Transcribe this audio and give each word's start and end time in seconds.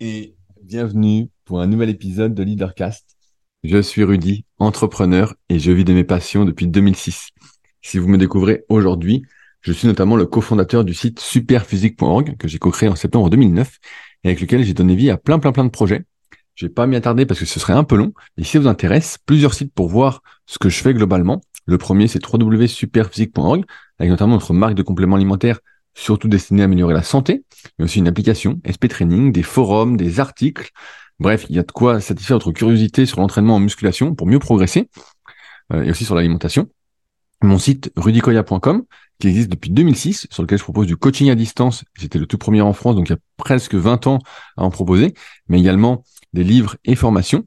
et 0.00 0.34
bienvenue 0.62 1.28
pour 1.44 1.60
un 1.60 1.66
nouvel 1.66 1.90
épisode 1.90 2.34
de 2.34 2.42
Leadercast. 2.42 3.16
Je 3.62 3.80
suis 3.80 4.02
Rudy, 4.02 4.44
entrepreneur 4.58 5.34
et 5.48 5.58
je 5.58 5.70
vis 5.70 5.84
de 5.84 5.92
mes 5.92 6.04
passions 6.04 6.44
depuis 6.44 6.66
2006. 6.66 7.28
Si 7.82 7.98
vous 7.98 8.08
me 8.08 8.18
découvrez 8.18 8.64
aujourd'hui, 8.68 9.22
je 9.60 9.72
suis 9.72 9.86
notamment 9.86 10.16
le 10.16 10.26
cofondateur 10.26 10.84
du 10.84 10.94
site 10.94 11.20
superphysique.org 11.20 12.36
que 12.38 12.48
j'ai 12.48 12.58
co-créé 12.58 12.88
en 12.88 12.96
septembre 12.96 13.30
2009 13.30 13.78
et 14.24 14.28
avec 14.28 14.40
lequel 14.40 14.64
j'ai 14.64 14.74
donné 14.74 14.96
vie 14.96 15.10
à 15.10 15.16
plein 15.16 15.38
plein 15.38 15.52
plein 15.52 15.64
de 15.64 15.70
projets. 15.70 16.04
Je 16.54 16.66
vais 16.66 16.72
pas 16.72 16.86
m'y 16.86 16.96
attarder 16.96 17.26
parce 17.26 17.40
que 17.40 17.46
ce 17.46 17.60
serait 17.60 17.72
un 17.72 17.84
peu 17.84 17.96
long, 17.96 18.12
mais 18.36 18.44
si 18.44 18.52
ça 18.52 18.58
vous 18.58 18.68
intéresse, 18.68 19.18
plusieurs 19.24 19.54
sites 19.54 19.72
pour 19.72 19.88
voir 19.88 20.22
ce 20.46 20.58
que 20.58 20.68
je 20.68 20.82
fais 20.82 20.94
globalement. 20.94 21.40
Le 21.66 21.78
premier, 21.78 22.08
c'est 22.08 22.20
www.superphysique.org 22.26 23.64
avec 23.98 24.10
notamment 24.10 24.34
notre 24.34 24.52
marque 24.54 24.74
de 24.74 24.82
compléments 24.82 25.16
alimentaires 25.16 25.60
surtout 25.94 26.28
destiné 26.28 26.62
à 26.62 26.64
améliorer 26.66 26.94
la 26.94 27.02
santé, 27.02 27.44
mais 27.78 27.84
aussi 27.84 27.98
une 27.98 28.08
application, 28.08 28.60
SP 28.64 28.88
Training, 28.88 29.32
des 29.32 29.42
forums, 29.42 29.96
des 29.96 30.20
articles. 30.20 30.70
Bref, 31.18 31.46
il 31.50 31.56
y 31.56 31.58
a 31.58 31.62
de 31.62 31.72
quoi 31.72 32.00
satisfaire 32.00 32.36
votre 32.36 32.52
curiosité 32.52 33.06
sur 33.06 33.20
l'entraînement 33.20 33.56
en 33.56 33.60
musculation 33.60 34.14
pour 34.14 34.26
mieux 34.26 34.38
progresser, 34.38 34.88
euh, 35.72 35.82
et 35.82 35.90
aussi 35.90 36.04
sur 36.04 36.14
l'alimentation. 36.14 36.68
Mon 37.42 37.58
site 37.58 37.90
rudicoya.com, 37.96 38.84
qui 39.18 39.28
existe 39.28 39.50
depuis 39.50 39.70
2006, 39.70 40.26
sur 40.30 40.42
lequel 40.42 40.58
je 40.58 40.64
propose 40.64 40.86
du 40.86 40.96
coaching 40.96 41.30
à 41.30 41.34
distance. 41.34 41.84
J'étais 41.98 42.18
le 42.18 42.26
tout 42.26 42.38
premier 42.38 42.60
en 42.60 42.72
France, 42.72 42.96
donc 42.96 43.08
il 43.08 43.12
y 43.12 43.14
a 43.14 43.18
presque 43.36 43.74
20 43.74 44.06
ans 44.06 44.18
à 44.56 44.64
en 44.64 44.70
proposer, 44.70 45.14
mais 45.48 45.60
également 45.60 46.04
des 46.32 46.44
livres 46.44 46.76
et 46.84 46.94
formations. 46.94 47.46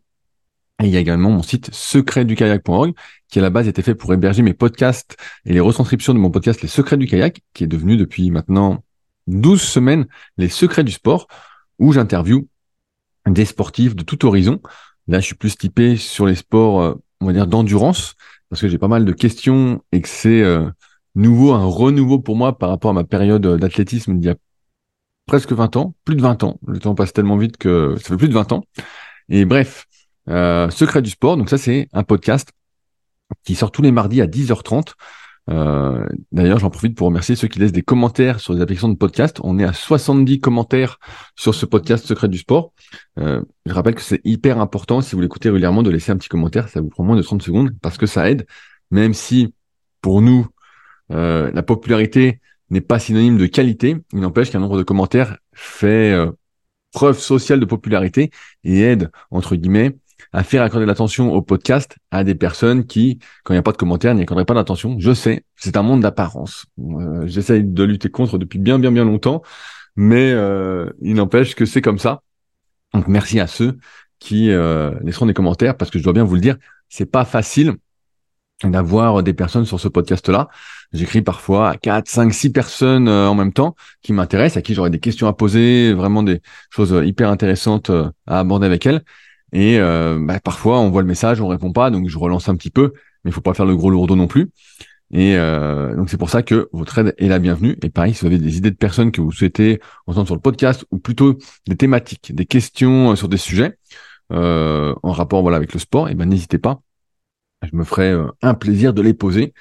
Et 0.81 0.87
il 0.87 0.89
y 0.89 0.97
a 0.97 0.99
également 0.99 1.29
mon 1.29 1.43
site 1.43 1.73
secretdukayak.org 1.73 2.93
qui 3.29 3.39
à 3.39 3.41
la 3.41 3.49
base 3.49 3.67
était 3.67 3.81
fait 3.81 3.95
pour 3.95 4.13
héberger 4.13 4.41
mes 4.41 4.53
podcasts 4.53 5.17
et 5.45 5.53
les 5.53 5.59
retranscriptions 5.59 6.13
de 6.13 6.19
mon 6.19 6.31
podcast 6.31 6.61
Les 6.61 6.67
Secrets 6.67 6.97
du 6.97 7.07
kayak, 7.07 7.41
qui 7.53 7.63
est 7.63 7.67
devenu 7.67 7.97
depuis 7.97 8.31
maintenant 8.31 8.83
12 9.27 9.61
semaines 9.61 10.07
Les 10.37 10.49
Secrets 10.49 10.83
du 10.83 10.91
sport, 10.91 11.27
où 11.79 11.93
j'interview 11.93 12.47
des 13.27 13.45
sportifs 13.45 13.95
de 13.95 14.03
tout 14.03 14.25
horizon. 14.25 14.61
Là, 15.07 15.19
je 15.19 15.25
suis 15.25 15.35
plus 15.35 15.57
typé 15.57 15.95
sur 15.95 16.25
les 16.25 16.35
sports, 16.35 16.81
euh, 16.81 16.93
on 17.21 17.25
va 17.25 17.33
dire, 17.33 17.47
d'endurance, 17.47 18.15
parce 18.49 18.61
que 18.61 18.67
j'ai 18.67 18.77
pas 18.77 18.87
mal 18.87 19.05
de 19.05 19.11
questions 19.11 19.81
et 19.91 20.01
que 20.01 20.09
c'est 20.09 20.41
euh, 20.41 20.69
nouveau, 21.15 21.53
un 21.53 21.65
renouveau 21.65 22.19
pour 22.19 22.35
moi 22.35 22.57
par 22.57 22.69
rapport 22.69 22.91
à 22.91 22.93
ma 22.93 23.03
période 23.03 23.45
d'athlétisme 23.57 24.17
d'il 24.17 24.27
y 24.27 24.29
a 24.29 24.35
presque 25.25 25.51
20 25.51 25.75
ans, 25.77 25.95
plus 26.05 26.15
de 26.15 26.21
20 26.21 26.43
ans. 26.43 26.59
Le 26.67 26.79
temps 26.79 26.95
passe 26.95 27.13
tellement 27.13 27.37
vite 27.37 27.57
que 27.57 27.95
ça 27.97 28.09
fait 28.09 28.17
plus 28.17 28.29
de 28.29 28.33
20 28.33 28.51
ans. 28.51 28.63
Et 29.29 29.45
bref, 29.45 29.85
euh, 30.29 30.69
Secret 30.69 31.01
du 31.01 31.09
sport. 31.09 31.37
Donc 31.37 31.49
ça, 31.49 31.57
c'est 31.57 31.87
un 31.93 32.03
podcast 32.03 32.51
qui 33.43 33.55
sort 33.55 33.71
tous 33.71 33.81
les 33.81 33.91
mardis 33.91 34.21
à 34.21 34.27
10h30. 34.27 34.93
Euh, 35.49 36.05
D'ailleurs, 36.31 36.59
j'en 36.59 36.69
profite 36.69 36.95
pour 36.95 37.07
remercier 37.07 37.35
ceux 37.35 37.47
qui 37.47 37.59
laissent 37.59 37.73
des 37.73 37.81
commentaires 37.81 38.39
sur 38.39 38.53
les 38.53 38.61
applications 38.61 38.89
de 38.89 38.95
podcast. 38.95 39.39
On 39.43 39.59
est 39.59 39.65
à 39.65 39.73
70 39.73 40.39
commentaires 40.39 40.99
sur 41.35 41.53
ce 41.53 41.65
podcast 41.65 42.05
Secret 42.05 42.29
du 42.29 42.37
sport. 42.37 42.73
Euh, 43.19 43.41
je 43.65 43.73
rappelle 43.73 43.95
que 43.95 44.01
c'est 44.01 44.21
hyper 44.23 44.59
important, 44.59 45.01
si 45.01 45.15
vous 45.15 45.21
l'écoutez 45.21 45.49
régulièrement, 45.49 45.83
de 45.83 45.89
laisser 45.89 46.11
un 46.11 46.17
petit 46.17 46.29
commentaire. 46.29 46.69
Ça 46.69 46.79
vous 46.81 46.89
prend 46.89 47.03
moins 47.03 47.17
de 47.17 47.21
30 47.21 47.41
secondes 47.41 47.71
parce 47.81 47.97
que 47.97 48.05
ça 48.05 48.29
aide, 48.29 48.45
même 48.91 49.13
si 49.13 49.53
pour 50.01 50.21
nous, 50.21 50.47
la 51.09 51.61
popularité 51.61 52.39
n'est 52.71 52.81
pas 52.81 52.97
synonyme 52.97 53.37
de 53.37 53.45
qualité. 53.45 53.97
Il 54.13 54.19
n'empêche 54.21 54.49
qu'un 54.49 54.59
nombre 54.59 54.77
de 54.77 54.83
commentaires 54.83 55.37
fait 55.53 56.15
preuve 56.93 57.19
sociale 57.19 57.59
de 57.59 57.65
popularité 57.65 58.31
et 58.63 58.81
aide, 58.81 59.11
entre 59.31 59.55
guillemets, 59.55 59.97
à 60.33 60.43
faire 60.43 60.63
accorder 60.63 60.87
l'attention 60.87 61.31
au 61.31 61.41
podcast 61.41 61.95
à 62.11 62.23
des 62.23 62.33
personnes 62.33 62.85
qui, 62.85 63.19
quand 63.43 63.53
il 63.53 63.57
n'y 63.57 63.59
a 63.59 63.63
pas 63.63 63.71
de 63.71 63.77
commentaires, 63.77 64.15
n'y 64.15 64.23
accorderaient 64.23 64.45
pas 64.45 64.55
d'attention. 64.55 64.97
Je 64.99 65.13
sais, 65.13 65.45
c'est 65.55 65.77
un 65.77 65.83
monde 65.83 66.01
d'apparence. 66.01 66.65
Euh, 66.79 67.27
J'essaye 67.27 67.63
de 67.63 67.83
lutter 67.83 68.09
contre 68.09 68.39
depuis 68.39 68.57
bien, 68.57 68.79
bien, 68.79 68.91
bien 68.91 69.05
longtemps, 69.05 69.43
mais 69.95 70.31
euh, 70.31 70.89
il 71.01 71.13
n'empêche 71.13 71.55
que 71.55 71.65
c'est 71.65 71.81
comme 71.81 71.99
ça. 71.99 72.23
Donc 72.93 73.07
merci 73.07 73.39
à 73.39 73.47
ceux 73.47 73.77
qui 74.17 74.49
euh, 74.49 74.91
laisseront 75.03 75.27
des 75.27 75.33
commentaires, 75.35 75.77
parce 75.77 75.91
que 75.91 75.99
je 75.99 76.03
dois 76.03 76.13
bien 76.13 76.23
vous 76.23 76.35
le 76.35 76.41
dire, 76.41 76.57
c'est 76.89 77.09
pas 77.09 77.25
facile 77.25 77.75
d'avoir 78.63 79.21
des 79.21 79.33
personnes 79.33 79.65
sur 79.65 79.79
ce 79.79 79.87
podcast-là. 79.87 80.47
J'écris 80.93 81.21
parfois 81.21 81.71
à 81.71 81.77
4, 81.77 82.07
5, 82.07 82.33
6 82.33 82.51
personnes 82.51 83.07
euh, 83.07 83.27
en 83.27 83.35
même 83.35 83.53
temps 83.53 83.75
qui 84.01 84.13
m'intéressent, 84.13 84.57
à 84.57 84.61
qui 84.63 84.73
j'aurais 84.73 84.89
des 84.89 84.99
questions 84.99 85.27
à 85.27 85.33
poser, 85.33 85.93
vraiment 85.93 86.23
des 86.23 86.41
choses 86.71 86.95
hyper 87.05 87.29
intéressantes 87.29 87.91
à 88.25 88.39
aborder 88.39 88.65
avec 88.65 88.85
elles. 88.87 89.03
Et 89.53 89.79
euh, 89.79 90.17
bah, 90.19 90.39
parfois, 90.39 90.79
on 90.79 90.89
voit 90.89 91.01
le 91.01 91.07
message, 91.07 91.39
on 91.39 91.47
répond 91.47 91.71
pas, 91.71 91.91
donc 91.91 92.09
je 92.09 92.17
relance 92.17 92.49
un 92.49 92.55
petit 92.55 92.71
peu, 92.71 92.93
mais 93.23 93.31
il 93.31 93.33
faut 93.33 93.41
pas 93.41 93.53
faire 93.53 93.65
le 93.65 93.75
gros 93.77 93.89
lourdeau 93.89 94.15
non 94.15 94.27
plus. 94.27 94.49
Et 95.13 95.37
euh, 95.37 95.95
donc 95.95 96.09
c'est 96.09 96.17
pour 96.17 96.31
ça 96.31 96.41
que 96.41 96.69
votre 96.73 96.97
aide 96.97 97.13
est 97.19 97.27
la 97.27 97.37
bienvenue. 97.37 97.77
Et 97.83 97.89
pareil, 97.91 98.15
si 98.15 98.21
vous 98.21 98.27
avez 98.27 98.39
des 98.39 98.57
idées 98.57 98.71
de 98.71 98.75
personnes 98.75 99.11
que 99.11 99.21
vous 99.21 99.31
souhaitez 99.31 99.79
entendre 100.07 100.25
sur 100.25 100.35
le 100.35 100.41
podcast, 100.41 100.85
ou 100.89 100.97
plutôt 100.97 101.37
des 101.67 101.75
thématiques, 101.75 102.33
des 102.33 102.47
questions 102.47 103.11
euh, 103.11 103.15
sur 103.15 103.29
des 103.29 103.37
sujets 103.37 103.77
euh, 104.31 104.95
en 105.03 105.11
rapport 105.11 105.43
voilà 105.43 105.57
avec 105.57 105.71
le 105.71 105.79
sport, 105.79 106.09
et 106.09 106.15
ben 106.15 106.27
n'hésitez 106.27 106.57
pas. 106.57 106.81
Je 107.61 107.75
me 107.77 107.83
ferai 107.83 108.13
un 108.41 108.53
plaisir 108.55 108.93
de 108.93 109.01
les 109.01 109.13
poser 109.13 109.53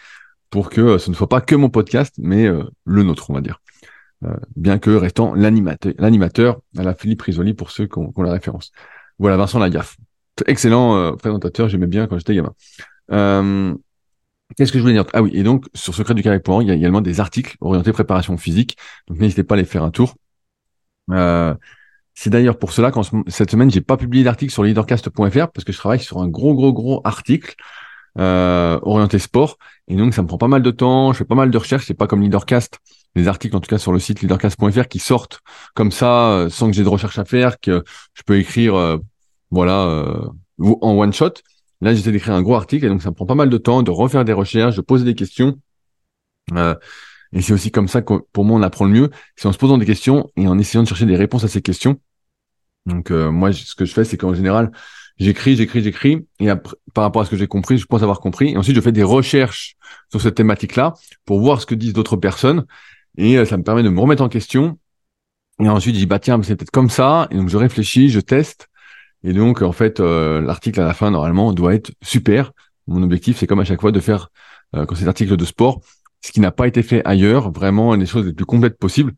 pour 0.51 0.71
que 0.71 0.99
ce 0.99 1.11
ne 1.11 1.15
soit 1.15 1.29
pas 1.29 1.41
que 1.41 1.55
mon 1.55 1.69
podcast, 1.69 2.15
mais 2.19 2.49
le 2.85 3.03
nôtre, 3.05 3.31
on 3.31 3.35
va 3.35 3.41
dire. 3.41 3.61
bien 4.57 4.79
que 4.79 4.91
restant 4.91 5.35
l'animateur, 5.35 5.93
l'animateur 5.99 6.61
à 6.77 6.83
la 6.83 6.95
Philippe 6.95 7.23
Risoli 7.23 7.55
pour 7.55 7.71
ceux 7.71 7.87
qui 7.87 7.99
ont, 7.99 8.11
qui 8.11 8.19
ont 8.19 8.25
la 8.25 8.33
référence. 8.33 8.73
Voilà, 9.23 9.37
Vincent 9.37 9.61
Lagaffe. 9.61 9.99
Excellent 10.47 10.97
euh, 10.97 11.13
présentateur, 11.13 11.69
j'aimais 11.69 11.87
bien 11.87 12.09
quand 12.09 12.19
j'étais 12.19 12.35
gamin. 12.35 12.53
Euh, 13.13 13.73
Qu'est-ce 14.57 14.73
que 14.73 14.79
je 14.79 14.83
voulais 14.83 14.95
dire? 14.95 15.05
Ah 15.13 15.23
oui, 15.23 15.31
et 15.33 15.45
donc 15.45 15.67
sur 15.75 15.95
secret 15.95 16.15
du 16.15 16.23
il 16.23 16.27
y 16.27 16.71
a 16.73 16.75
également 16.75 17.01
des 17.01 17.21
articles 17.21 17.57
orientés 17.61 17.93
préparation 17.93 18.37
physique, 18.37 18.77
donc 19.07 19.21
n'hésitez 19.21 19.45
pas 19.45 19.55
à 19.55 19.59
les 19.59 19.65
faire 19.65 19.85
un 19.85 19.93
tour. 19.93 20.17
Euh, 21.13 21.55
c'est 22.15 22.31
d'ailleurs 22.31 22.59
pour 22.59 22.73
cela 22.73 22.91
qu'en 22.91 23.03
cette 23.29 23.53
semaine, 23.53 23.71
j'ai 23.71 23.81
pas 23.81 23.97
publié 23.97 24.25
d'article 24.25 24.53
sur 24.53 24.65
leadercast.fr 24.65 25.53
parce 25.53 25.65
que 25.65 25.71
je 25.71 25.79
travaille 25.79 26.01
sur 26.01 26.19
un 26.19 26.27
gros, 26.27 26.55
gros, 26.55 26.73
gros 26.73 27.01
article 27.05 27.55
euh, 28.19 28.81
orienté 28.83 29.21
sport. 29.21 29.57
Et 29.87 29.95
donc, 29.95 30.15
ça 30.15 30.23
me 30.23 30.27
prend 30.27 30.39
pas 30.39 30.49
mal 30.49 30.63
de 30.63 30.71
temps, 30.73 31.13
je 31.13 31.19
fais 31.19 31.25
pas 31.25 31.37
mal 31.37 31.53
de 31.53 31.59
recherches. 31.59 31.87
C'est 31.87 31.95
pas 31.95 32.09
comme 32.09 32.23
Leadercast, 32.23 32.81
les 33.15 33.29
articles 33.29 33.55
en 33.55 33.61
tout 33.61 33.71
cas 33.71 33.79
sur 33.79 33.93
le 33.93 34.01
site 34.01 34.21
leadercast.fr 34.21 34.89
qui 34.89 34.99
sortent 34.99 35.43
comme 35.75 35.93
ça, 35.93 36.49
sans 36.51 36.67
que 36.67 36.73
j'ai 36.73 36.83
de 36.83 36.89
recherche 36.89 37.21
à 37.21 37.25
faire, 37.25 37.61
que 37.61 37.85
je 38.15 38.23
peux 38.25 38.37
écrire 38.37 38.99
voilà, 39.53 39.85
euh, 39.85 40.29
en 40.59 40.99
one 40.99 41.13
shot. 41.13 41.35
Là, 41.83 41.95
j'essaie 41.95 42.11
d'écrire 42.11 42.35
un 42.35 42.43
gros 42.43 42.55
article 42.55 42.87
et 42.87 42.89
donc 42.89 43.03
ça 43.03 43.11
me 43.11 43.15
prend 43.15 43.27
pas 43.27 43.35
mal 43.35 43.51
de 43.51 43.59
temps 43.59 43.83
de 43.83 43.91
refaire 43.91 44.25
des 44.25 44.33
recherches, 44.33 44.77
de 44.77 44.81
poser 44.81 45.05
des 45.05 45.15
questions. 45.15 45.59
Euh, 46.55 46.75
et 47.33 47.43
c'est 47.43 47.53
aussi 47.53 47.71
comme 47.71 47.87
ça 47.87 48.03
que 48.03 48.15
pour 48.33 48.45
moi 48.45 48.59
on 48.59 48.63
apprend 48.63 48.87
le 48.87 48.93
mieux, 48.93 49.11
c'est 49.37 49.47
en 49.47 49.53
se 49.53 49.59
posant 49.59 49.79
des 49.79 49.87
questions 49.87 50.31
et 50.37 50.49
en 50.49 50.59
essayant 50.59 50.83
de 50.83 50.89
chercher 50.89 51.07
des 51.07 51.17
réponses 51.17 51.45
à 51.45 51.49
ces 51.49 51.63
questions. 51.63 52.01
Donc 52.87 53.11
euh, 53.11 53.31
moi, 53.31 53.53
ce 53.53 53.75
que 53.75 53.85
je 53.85 53.93
fais, 53.93 54.05
c'est 54.05 54.17
qu'en 54.17 54.35
général, 54.35 54.73
j'écris, 55.19 55.57
j'écris, 55.57 55.83
j'écris, 55.83 56.27
et 56.41 56.49
par 56.95 57.05
rapport 57.05 57.23
à 57.23 57.25
ce 57.27 57.31
que 57.31 57.37
j'ai 57.37 57.47
compris, 57.47 57.79
je 57.79 57.87
pense 57.87 58.03
avoir 58.03 58.21
compris. 58.21 58.53
Et 58.53 58.57
ensuite, 58.57 58.75
je 58.75 58.81
fais 58.81 58.93
des 58.93 59.03
recherches 59.03 59.77
sur 60.11 60.21
cette 60.21 60.35
thématique-là 60.35 60.95
pour 61.27 61.41
voir 61.41 61.61
ce 61.61 61.67
que 61.67 61.75
disent 61.75 61.93
d'autres 61.93 62.17
personnes, 62.17 62.65
et 63.19 63.45
ça 63.45 63.57
me 63.57 63.63
permet 63.63 63.83
de 63.83 63.91
me 63.91 64.01
remettre 64.01 64.23
en 64.23 64.29
question. 64.29 64.79
Et 65.61 65.69
ensuite, 65.69 65.95
je 65.95 66.01
dis 66.01 66.07
bah 66.07 66.19
tiens, 66.19 66.43
c'est 66.43 66.57
peut-être 66.57 66.71
comme 66.71 66.91
ça, 66.91 67.29
et 67.31 67.37
donc 67.37 67.49
je 67.49 67.57
réfléchis, 67.57 68.09
je 68.09 68.21
teste, 68.21 68.69
et 69.25 69.33
donc, 69.33 69.63
en 69.63 69.73
fait, 69.73 70.01
euh, 70.01 70.41
l'article 70.41 70.81
à 70.81 70.85
la 70.85 70.95
fin, 70.95 71.11
normalement, 71.11 71.53
doit 71.53 71.75
être 71.75 71.93
super. 72.03 72.53
Mon 72.87 73.03
objectif, 73.03 73.39
c'est 73.39 73.47
comme 73.47 73.61
à 73.61 73.65
chaque 73.65 73.81
fois 73.81 73.93
de 73.93 74.01
faire, 74.01 74.29
euh, 74.75 74.85
quand 74.87 74.95
c'est 74.95 75.07
article 75.07 75.37
de 75.37 75.45
sport, 75.45 75.81
ce 76.25 76.33
qui 76.33 76.41
n'a 76.41 76.51
pas 76.51 76.67
été 76.67 76.83
fait 76.83 77.03
ailleurs, 77.05 77.53
vraiment 77.53 77.95
les 77.95 78.07
choses 78.07 78.27
les 78.27 78.33
plus 78.33 78.45
complètes 78.45 78.79
possibles, 78.79 79.13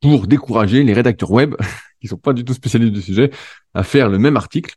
pour 0.00 0.26
décourager 0.26 0.82
les 0.82 0.94
rédacteurs 0.94 1.30
web, 1.30 1.54
qui 2.00 2.08
sont 2.08 2.16
pas 2.16 2.32
du 2.32 2.44
tout 2.44 2.54
spécialistes 2.54 2.92
du 2.92 3.02
sujet, 3.02 3.30
à 3.74 3.82
faire 3.82 4.08
le 4.08 4.18
même 4.18 4.36
article. 4.36 4.74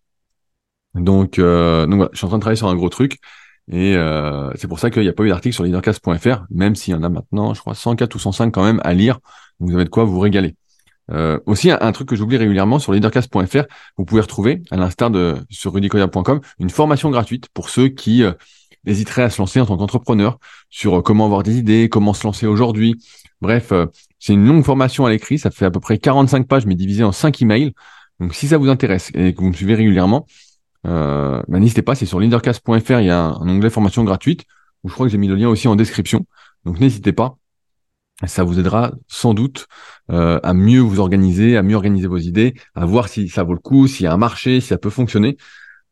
Donc, 0.96 1.40
euh, 1.40 1.86
donc 1.86 1.96
voilà, 1.96 2.10
je 2.14 2.18
suis 2.18 2.26
en 2.26 2.30
train 2.30 2.38
de 2.38 2.42
travailler 2.42 2.58
sur 2.58 2.68
un 2.68 2.76
gros 2.76 2.90
truc. 2.90 3.20
Et 3.72 3.96
euh, 3.96 4.52
c'est 4.56 4.68
pour 4.68 4.80
ça 4.80 4.90
qu'il 4.90 5.04
n'y 5.04 5.08
a 5.08 5.14
pas 5.14 5.24
eu 5.24 5.30
d'article 5.30 5.56
sur 5.56 5.64
leadercast.fr, 5.64 6.44
même 6.50 6.76
s'il 6.76 6.94
y 6.94 6.98
en 6.98 7.04
a 7.04 7.10
maintenant, 7.10 7.54
je 7.54 7.62
crois, 7.62 7.76
104 7.76 8.14
ou 8.16 8.20
105 8.20 8.52
quand 8.52 8.64
même 8.64 8.82
à 8.84 8.94
lire. 8.94 9.20
Donc 9.60 9.70
vous 9.70 9.76
avez 9.76 9.86
de 9.86 9.90
quoi 9.90 10.04
vous 10.04 10.20
régaler. 10.20 10.56
Euh, 11.12 11.40
aussi, 11.46 11.70
un, 11.70 11.92
truc 11.92 12.08
que 12.08 12.16
j'oublie 12.16 12.38
régulièrement 12.38 12.80
sur 12.80 12.94
leadercast.fr, 12.94 13.64
vous 13.98 14.06
pouvez 14.06 14.22
retrouver, 14.22 14.62
à 14.72 14.78
l'instar 14.78 15.12
de 15.12 15.36
sur 15.50 15.74
rudicoya.com, 15.74 16.40
une 16.60 16.70
formation 16.70 17.10
gratuite 17.10 17.50
pour 17.54 17.70
ceux 17.70 17.90
qui 17.90 18.24
euh, 18.24 18.32
hésiteraient 18.86 19.24
à 19.24 19.30
se 19.30 19.42
lancer 19.42 19.60
en 19.60 19.66
tant 19.66 19.78
qu'entrepreneur 19.78 20.40
sur 20.70 21.00
euh, 21.00 21.02
comment 21.02 21.26
avoir 21.26 21.44
des 21.44 21.58
idées, 21.58 21.90
comment 21.90 22.14
se 22.14 22.26
lancer 22.26 22.48
aujourd'hui. 22.48 22.96
Bref, 23.42 23.72
euh, 23.72 23.88
c'est 24.20 24.34
une 24.34 24.46
longue 24.48 24.64
formation 24.64 25.06
à 25.06 25.10
l'écrit, 25.10 25.38
ça 25.38 25.52
fait 25.52 25.66
à 25.66 25.72
peu 25.72 25.80
près 25.80 25.98
45 25.98 26.48
pages, 26.48 26.66
mais 26.66 26.76
divisé 26.76 27.04
en 27.04 27.12
5 27.12 27.42
emails. 27.42 27.74
Donc, 28.20 28.34
si 28.34 28.48
ça 28.48 28.58
vous 28.58 28.70
intéresse 28.70 29.12
et 29.14 29.34
que 29.34 29.42
vous 29.42 29.50
me 29.50 29.54
suivez 29.54 29.76
régulièrement, 29.76 30.26
bah, 30.84 31.44
n'hésitez 31.48 31.82
pas, 31.82 31.96
c'est 31.96 32.06
sur 32.06 32.20
leadercast.fr, 32.20 33.00
il 33.00 33.06
y 33.06 33.10
a 33.10 33.20
un, 33.20 33.34
un 33.34 33.50
onglet 33.50 33.70
formation 33.70 34.04
gratuite, 34.04 34.44
où 34.84 34.90
je 34.90 34.94
crois 34.94 35.06
que 35.06 35.12
j'ai 35.12 35.18
mis 35.18 35.28
le 35.28 35.36
lien 35.36 35.50
aussi 35.50 35.68
en 35.68 35.76
description. 35.76 36.26
Donc, 36.66 36.80
n'hésitez 36.80 37.12
pas 37.12 37.38
ça 38.26 38.44
vous 38.44 38.60
aidera 38.60 38.94
sans 39.08 39.34
doute 39.34 39.68
euh, 40.12 40.40
à 40.44 40.54
mieux 40.54 40.80
vous 40.80 41.00
organiser, 41.00 41.58
à 41.58 41.64
mieux 41.64 41.76
organiser 41.76 42.08
vos 42.08 42.18
idées, 42.18 42.54
à 42.76 42.86
voir 42.86 43.08
si 43.10 43.30
ça 43.30 43.44
vaut 43.44 43.54
le 43.54 43.60
coup, 43.60 43.88
s'il 43.88 44.06
y 44.06 44.08
a 44.08 44.14
un 44.14 44.18
marché, 44.18 44.62
si 44.62 44.68
ça 44.68 44.78
peut 44.78 44.90
fonctionner. 44.90 45.38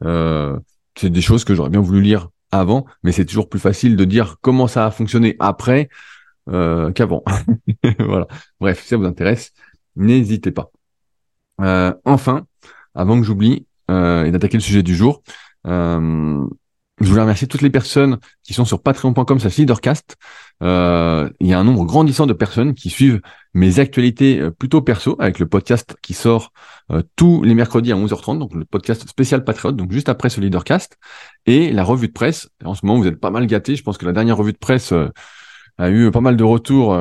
Euh, 0.03 0.57
c'est 0.95 1.09
des 1.09 1.21
choses 1.21 1.43
que 1.43 1.55
j'aurais 1.55 1.69
bien 1.69 1.81
voulu 1.81 2.01
lire 2.01 2.29
avant, 2.51 2.85
mais 3.03 3.11
c'est 3.11 3.25
toujours 3.25 3.49
plus 3.49 3.59
facile 3.59 3.95
de 3.95 4.05
dire 4.05 4.37
comment 4.41 4.67
ça 4.67 4.85
a 4.85 4.91
fonctionné 4.91 5.35
après 5.39 5.89
euh, 6.49 6.91
qu'avant. 6.91 7.23
voilà. 7.99 8.27
Bref, 8.59 8.81
si 8.81 8.89
ça 8.89 8.97
vous 8.97 9.05
intéresse, 9.05 9.53
n'hésitez 9.95 10.51
pas. 10.51 10.71
Euh, 11.61 11.93
enfin, 12.05 12.45
avant 12.95 13.19
que 13.19 13.25
j'oublie 13.25 13.67
euh, 13.89 14.25
et 14.25 14.31
d'attaquer 14.31 14.57
le 14.57 14.63
sujet 14.63 14.83
du 14.83 14.95
jour, 14.95 15.21
euh, 15.67 16.45
je 17.01 17.09
voulais 17.09 17.21
remercier 17.21 17.47
toutes 17.47 17.61
les 17.61 17.69
personnes 17.69 18.19
qui 18.43 18.53
sont 18.53 18.65
sur 18.65 18.81
patreon.com 18.81 19.39
slash 19.39 19.57
leadercast. 19.57 20.17
Euh, 20.61 21.29
il 21.39 21.47
y 21.47 21.53
a 21.53 21.59
un 21.59 21.63
nombre 21.63 21.85
grandissant 21.85 22.27
de 22.27 22.33
personnes 22.33 22.73
qui 22.73 22.89
suivent 22.89 23.21
mes 23.53 23.79
actualités 23.79 24.39
euh, 24.39 24.51
plutôt 24.51 24.81
perso 24.81 25.15
avec 25.19 25.39
le 25.39 25.47
podcast 25.47 25.95
qui 26.01 26.13
sort 26.13 26.51
euh, 26.91 27.01
tous 27.15 27.43
les 27.43 27.55
mercredis 27.55 27.91
à 27.91 27.95
11h30, 27.95 28.37
donc 28.37 28.53
le 28.53 28.65
podcast 28.65 29.07
spécial 29.07 29.43
Patriote, 29.43 29.75
donc 29.75 29.91
juste 29.91 30.09
après 30.09 30.29
ce 30.29 30.39
leadercast, 30.39 30.97
et 31.45 31.71
la 31.71 31.83
revue 31.83 32.07
de 32.07 32.13
presse. 32.13 32.49
En 32.63 32.75
ce 32.75 32.85
moment, 32.85 32.99
vous 32.99 33.07
êtes 33.07 33.19
pas 33.19 33.31
mal 33.31 33.47
gâtés. 33.47 33.75
Je 33.75 33.83
pense 33.83 33.97
que 33.97 34.05
la 34.05 34.13
dernière 34.13 34.37
revue 34.37 34.53
de 34.53 34.57
presse 34.57 34.93
a 35.77 35.89
eu 35.89 36.11
pas 36.11 36.21
mal 36.21 36.37
de 36.37 36.43
retours, 36.43 36.93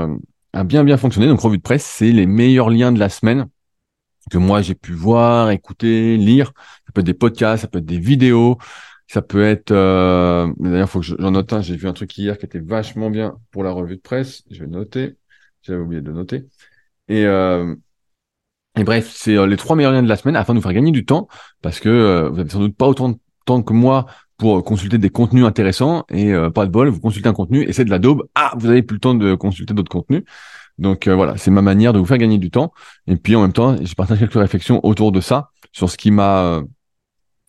a 0.52 0.64
bien 0.64 0.84
bien 0.84 0.96
fonctionné. 0.96 1.26
Donc 1.26 1.40
revue 1.40 1.58
de 1.58 1.62
presse, 1.62 1.84
c'est 1.84 2.12
les 2.12 2.26
meilleurs 2.26 2.70
liens 2.70 2.92
de 2.92 2.98
la 2.98 3.08
semaine 3.08 3.46
que 4.30 4.38
moi 4.38 4.62
j'ai 4.62 4.74
pu 4.74 4.92
voir, 4.92 5.50
écouter, 5.50 6.16
lire. 6.16 6.52
Ça 6.86 6.92
peut 6.92 7.00
être 7.00 7.06
des 7.06 7.14
podcasts, 7.14 7.62
ça 7.62 7.68
peut 7.68 7.78
être 7.78 7.86
des 7.86 7.98
vidéos, 7.98 8.58
ça 9.10 9.22
peut 9.22 9.42
être. 9.42 9.72
Euh... 9.72 10.52
D'ailleurs, 10.60 10.88
faut 10.88 11.00
que 11.00 11.06
j'en 11.06 11.32
note 11.32 11.52
un. 11.52 11.60
J'ai 11.62 11.74
vu 11.74 11.88
un 11.88 11.92
truc 11.92 12.16
hier 12.16 12.38
qui 12.38 12.46
était 12.46 12.60
vachement 12.60 13.10
bien 13.10 13.38
pour 13.50 13.64
la 13.64 13.72
revue 13.72 13.96
de 13.96 14.00
presse. 14.00 14.44
Je 14.52 14.60
vais 14.60 14.70
noter. 14.70 15.16
J'avais 15.62 15.80
oublié 15.80 16.00
de 16.00 16.12
noter. 16.12 16.46
Et 17.08 17.24
euh... 17.26 17.74
et 18.78 18.84
bref, 18.84 19.10
c'est 19.12 19.36
euh, 19.36 19.48
les 19.48 19.56
trois 19.56 19.74
meilleurs 19.74 19.90
liens 19.90 20.04
de 20.04 20.08
la 20.08 20.16
semaine 20.16 20.36
afin 20.36 20.52
de 20.52 20.58
nous 20.58 20.62
faire 20.62 20.72
gagner 20.72 20.92
du 20.92 21.04
temps 21.04 21.26
parce 21.60 21.80
que 21.80 21.88
euh, 21.88 22.28
vous 22.30 22.38
avez 22.38 22.50
sans 22.50 22.60
doute 22.60 22.76
pas 22.76 22.86
autant 22.86 23.08
de 23.08 23.18
temps 23.46 23.62
que 23.62 23.72
moi 23.72 24.06
pour 24.36 24.62
consulter 24.62 24.96
des 24.96 25.10
contenus 25.10 25.44
intéressants 25.44 26.04
et 26.08 26.32
euh, 26.32 26.50
pas 26.50 26.64
de 26.64 26.70
bol, 26.70 26.88
vous 26.88 27.00
consultez 27.00 27.28
un 27.28 27.32
contenu 27.32 27.64
et 27.64 27.72
c'est 27.72 27.84
de 27.84 27.90
la 27.90 27.98
daube. 27.98 28.28
Ah, 28.36 28.52
vous 28.58 28.68
avez 28.70 28.82
plus 28.82 28.94
le 28.94 29.00
temps 29.00 29.14
de 29.14 29.34
consulter 29.34 29.74
d'autres 29.74 29.90
contenus. 29.90 30.22
Donc 30.78 31.08
voilà, 31.08 31.36
c'est 31.36 31.50
ma 31.50 31.62
manière 31.62 31.92
de 31.92 31.98
vous 31.98 32.06
faire 32.06 32.16
gagner 32.16 32.38
du 32.38 32.50
temps. 32.50 32.72
Et 33.08 33.16
puis 33.16 33.34
en 33.34 33.42
même 33.42 33.52
temps, 33.52 33.76
j'ai 33.82 33.94
partagé 33.96 34.20
quelques 34.20 34.40
réflexions 34.40 34.80
autour 34.84 35.10
de 35.10 35.20
ça, 35.20 35.50
sur 35.72 35.90
ce 35.90 35.96
qui 35.98 36.10
m'a 36.10 36.62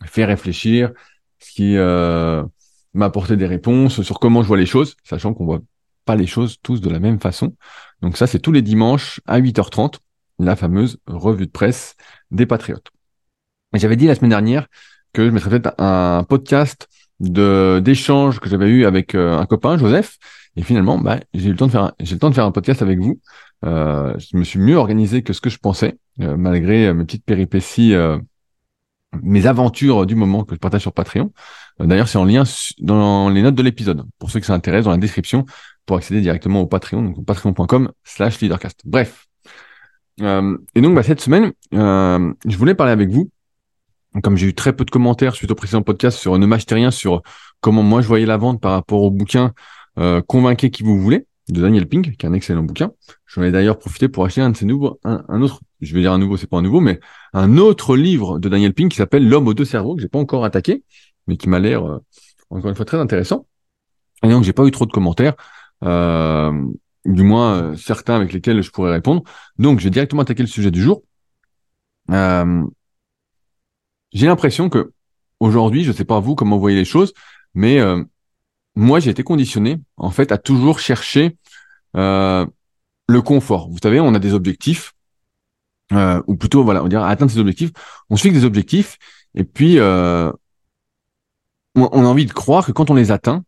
fait 0.05 0.25
réfléchir, 0.25 0.91
qui 1.41 1.77
euh, 1.77 2.43
m'a 2.93 3.05
apporté 3.05 3.37
des 3.37 3.47
réponses 3.47 4.01
sur 4.01 4.19
comment 4.19 4.41
je 4.41 4.47
vois 4.47 4.57
les 4.57 4.65
choses, 4.65 4.95
sachant 5.03 5.33
qu'on 5.33 5.45
voit 5.45 5.61
pas 6.05 6.15
les 6.15 6.27
choses 6.27 6.57
tous 6.63 6.81
de 6.81 6.89
la 6.89 6.99
même 6.99 7.19
façon. 7.19 7.55
Donc 8.01 8.17
ça, 8.17 8.27
c'est 8.27 8.39
tous 8.39 8.51
les 8.51 8.61
dimanches 8.61 9.21
à 9.27 9.39
8h30, 9.39 9.95
la 10.39 10.55
fameuse 10.55 10.97
revue 11.07 11.45
de 11.45 11.51
presse 11.51 11.95
des 12.31 12.45
Patriotes. 12.45 12.91
J'avais 13.73 13.95
dit 13.95 14.07
la 14.07 14.15
semaine 14.15 14.29
dernière 14.29 14.67
que 15.13 15.25
je 15.25 15.31
mettrais 15.31 15.49
peut-être 15.49 15.79
un 15.79 16.23
podcast 16.23 16.87
de 17.19 17.81
d'échange 17.83 18.39
que 18.39 18.49
j'avais 18.49 18.67
eu 18.67 18.85
avec 18.85 19.15
euh, 19.15 19.37
un 19.37 19.45
copain, 19.45 19.77
Joseph. 19.77 20.17
Et 20.57 20.63
finalement, 20.63 20.97
bah, 20.97 21.19
j'ai 21.33 21.47
eu 21.47 21.51
le 21.51 21.57
temps 21.57 21.67
de 21.67 21.71
faire, 21.71 21.93
j'ai 21.99 22.15
le 22.15 22.19
temps 22.19 22.29
de 22.29 22.35
faire 22.35 22.45
un 22.45 22.51
podcast 22.51 22.81
avec 22.81 22.99
vous. 22.99 23.19
Euh, 23.63 24.13
je 24.17 24.35
me 24.35 24.43
suis 24.43 24.59
mieux 24.59 24.75
organisé 24.75 25.21
que 25.21 25.31
ce 25.31 25.39
que 25.39 25.49
je 25.49 25.59
pensais, 25.59 25.97
euh, 26.19 26.35
malgré 26.35 26.93
mes 26.93 27.05
petites 27.05 27.23
péripéties 27.23 27.93
mes 29.21 29.45
aventures 29.45 30.05
du 30.05 30.15
moment 30.15 30.43
que 30.43 30.55
je 30.55 30.59
partage 30.59 30.81
sur 30.81 30.93
Patreon. 30.93 31.31
Euh, 31.81 31.85
d'ailleurs, 31.85 32.07
c'est 32.07 32.17
en 32.17 32.25
lien 32.25 32.43
dans 32.79 33.29
les 33.29 33.41
notes 33.41 33.55
de 33.55 33.63
l'épisode. 33.63 34.03
Pour 34.19 34.31
ceux 34.31 34.39
qui 34.39 34.45
s'intéressent, 34.45 34.85
dans 34.85 34.91
la 34.91 34.97
description, 34.97 35.45
pour 35.85 35.97
accéder 35.97 36.21
directement 36.21 36.61
au 36.61 36.67
Patreon, 36.67 37.01
donc 37.01 37.25
patreon.com 37.25 37.91
slash 38.03 38.39
leadercast. 38.39 38.81
Bref. 38.85 39.27
Euh, 40.21 40.57
et 40.75 40.81
donc, 40.81 40.95
bah, 40.95 41.03
cette 41.03 41.21
semaine, 41.21 41.51
euh, 41.73 42.33
je 42.45 42.57
voulais 42.57 42.75
parler 42.75 42.93
avec 42.93 43.09
vous. 43.09 43.29
Comme 44.23 44.35
j'ai 44.35 44.47
eu 44.47 44.53
très 44.53 44.73
peu 44.73 44.83
de 44.83 44.91
commentaires 44.91 45.35
suite 45.35 45.51
au 45.51 45.55
précédent 45.55 45.83
podcast 45.83 46.17
sur 46.17 46.37
Ne 46.37 46.45
m'achetez 46.45 46.75
rien, 46.75 46.91
sur 46.91 47.21
comment 47.61 47.81
moi 47.81 48.01
je 48.01 48.07
voyais 48.07 48.25
la 48.25 48.35
vente 48.35 48.59
par 48.59 48.73
rapport 48.73 49.01
au 49.03 49.09
bouquin 49.09 49.53
euh, 49.99 50.21
Convainquez 50.21 50.69
qui 50.69 50.83
vous 50.83 50.99
voulez 50.99 51.25
de 51.51 51.61
Daniel 51.61 51.87
Pink, 51.87 52.15
qui 52.15 52.25
est 52.25 52.29
un 52.29 52.33
excellent 52.33 52.63
bouquin. 52.63 52.91
J'en 53.27 53.43
ai 53.43 53.51
d'ailleurs 53.51 53.77
profité 53.77 54.07
pour 54.07 54.25
acheter 54.25 54.41
un 54.41 54.49
de 54.49 54.57
ces 54.57 54.65
nouveaux, 54.65 54.99
un, 55.03 55.41
autre, 55.41 55.59
je 55.81 55.93
vais 55.93 56.01
dire 56.01 56.13
un 56.13 56.17
nouveau, 56.17 56.37
c'est 56.37 56.47
pas 56.47 56.57
un 56.57 56.61
nouveau, 56.61 56.79
mais 56.79 56.99
un 57.33 57.57
autre 57.57 57.97
livre 57.97 58.39
de 58.39 58.47
Daniel 58.47 58.73
Pink 58.73 58.91
qui 58.91 58.97
s'appelle 58.97 59.27
L'homme 59.27 59.47
aux 59.47 59.53
deux 59.53 59.65
cerveaux, 59.65 59.95
que 59.95 60.01
j'ai 60.01 60.07
pas 60.07 60.19
encore 60.19 60.45
attaqué, 60.45 60.83
mais 61.27 61.35
qui 61.35 61.49
m'a 61.49 61.59
l'air, 61.59 61.85
euh, 61.85 61.99
encore 62.49 62.69
une 62.69 62.75
fois, 62.75 62.85
très 62.85 62.97
intéressant. 62.97 63.45
Et 64.23 64.29
donc, 64.29 64.43
j'ai 64.43 64.53
pas 64.53 64.65
eu 64.65 64.71
trop 64.71 64.85
de 64.85 64.91
commentaires, 64.91 65.33
euh, 65.83 66.53
du 67.05 67.23
moins 67.23 67.61
euh, 67.61 67.75
certains 67.75 68.15
avec 68.15 68.31
lesquels 68.31 68.61
je 68.61 68.71
pourrais 68.71 68.91
répondre. 68.91 69.23
Donc, 69.57 69.79
je 69.79 69.83
vais 69.85 69.89
directement 69.89 70.21
attaquer 70.21 70.43
le 70.43 70.47
sujet 70.47 70.71
du 70.71 70.81
jour. 70.81 71.03
J'ai 74.13 74.27
l'impression 74.27 74.69
que 74.69 74.91
aujourd'hui, 75.39 75.83
je 75.83 75.91
sais 75.91 76.05
pas 76.05 76.19
vous 76.19 76.35
comment 76.35 76.55
vous 76.55 76.61
voyez 76.61 76.77
les 76.77 76.85
choses, 76.85 77.13
mais 77.53 77.79
moi, 78.75 78.99
j'ai 78.99 79.09
été 79.09 79.23
conditionné, 79.23 79.77
en 79.97 80.11
fait, 80.11 80.31
à 80.31 80.37
toujours 80.37 80.79
chercher 80.79 81.37
euh, 81.97 82.45
le 83.07 83.21
confort. 83.21 83.69
Vous 83.69 83.79
savez, 83.81 83.99
on 83.99 84.13
a 84.13 84.19
des 84.19 84.33
objectifs, 84.33 84.93
euh, 85.93 86.21
ou 86.27 86.35
plutôt, 86.35 86.63
voilà, 86.63 86.83
on 86.83 86.87
dirait 86.87 87.03
atteindre 87.03 87.31
ces 87.31 87.39
objectifs. 87.39 87.71
On 88.09 88.15
se 88.15 88.23
fixe 88.23 88.35
des 88.35 88.45
objectifs, 88.45 88.97
et 89.35 89.43
puis 89.43 89.79
euh, 89.79 90.31
on, 91.75 91.85
a 91.85 92.07
envie 92.07 92.25
de 92.25 92.33
croire 92.33 92.65
que 92.65 92.71
quand 92.71 92.89
on 92.89 92.95
les 92.95 93.11
atteint, 93.11 93.43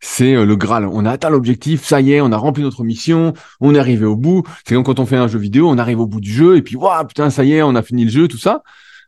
c'est 0.00 0.34
euh, 0.34 0.44
le 0.44 0.56
Graal. 0.56 0.86
On 0.86 1.04
a 1.04 1.10
atteint 1.10 1.30
l'objectif, 1.30 1.84
ça 1.84 2.00
y 2.00 2.12
est, 2.12 2.20
on 2.20 2.32
a 2.32 2.36
rempli 2.36 2.62
notre 2.62 2.84
mission, 2.84 3.32
on 3.60 3.74
est 3.74 3.78
arrivé 3.78 4.04
au 4.04 4.16
bout. 4.16 4.42
C'est 4.66 4.74
comme 4.74 4.84
quand 4.84 5.00
on 5.00 5.06
fait 5.06 5.16
un 5.16 5.28
jeu 5.28 5.38
vidéo, 5.38 5.68
on 5.68 5.78
arrive 5.78 6.00
au 6.00 6.06
bout 6.06 6.20
du 6.20 6.32
jeu, 6.32 6.56
et 6.56 6.62
puis 6.62 6.76
waouh, 6.76 7.06
putain, 7.06 7.30
ça 7.30 7.44
y 7.44 7.52
est, 7.54 7.62
on 7.62 7.74
a 7.74 7.82
fini 7.82 8.04
le 8.04 8.10
jeu, 8.10 8.28
tout 8.28 8.38
ça. 8.38 8.62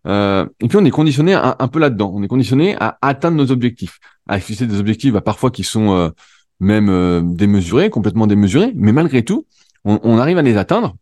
Euh, 0.07 0.47
et 0.61 0.69
puis 0.69 0.79
on 0.79 0.85
est 0.85 0.91
conditionné 0.91 1.35
un, 1.35 1.57
un 1.59 1.69
peu 1.69 1.79
là-dedans. 1.79 2.13
On 2.15 2.23
est 2.23 2.29
conditionné 2.29 2.77
à 2.81 2.99
atteindre 3.03 3.37
nos 3.37 3.51
objectifs, 3.51 3.99
à 4.29 4.39
fixer 4.41 4.67
des 4.67 4.79
objectifs 4.79 5.13
bah, 5.13 5.21
parfois 5.21 5.51
qui 5.51 5.65
sont 5.65 5.93
euh, 5.93 6.11
même 6.61 6.89
euh, 6.89 7.21
démesurés, 7.23 7.91
complètement 7.91 8.27
démesurés, 8.27 8.73
mais 8.75 8.93
malgré 8.93 9.25
tout, 9.25 9.47
on, 9.85 10.19
arrive 10.19 10.39
à 10.39 10.43
les 10.43 10.57
atteindre. 10.57 10.97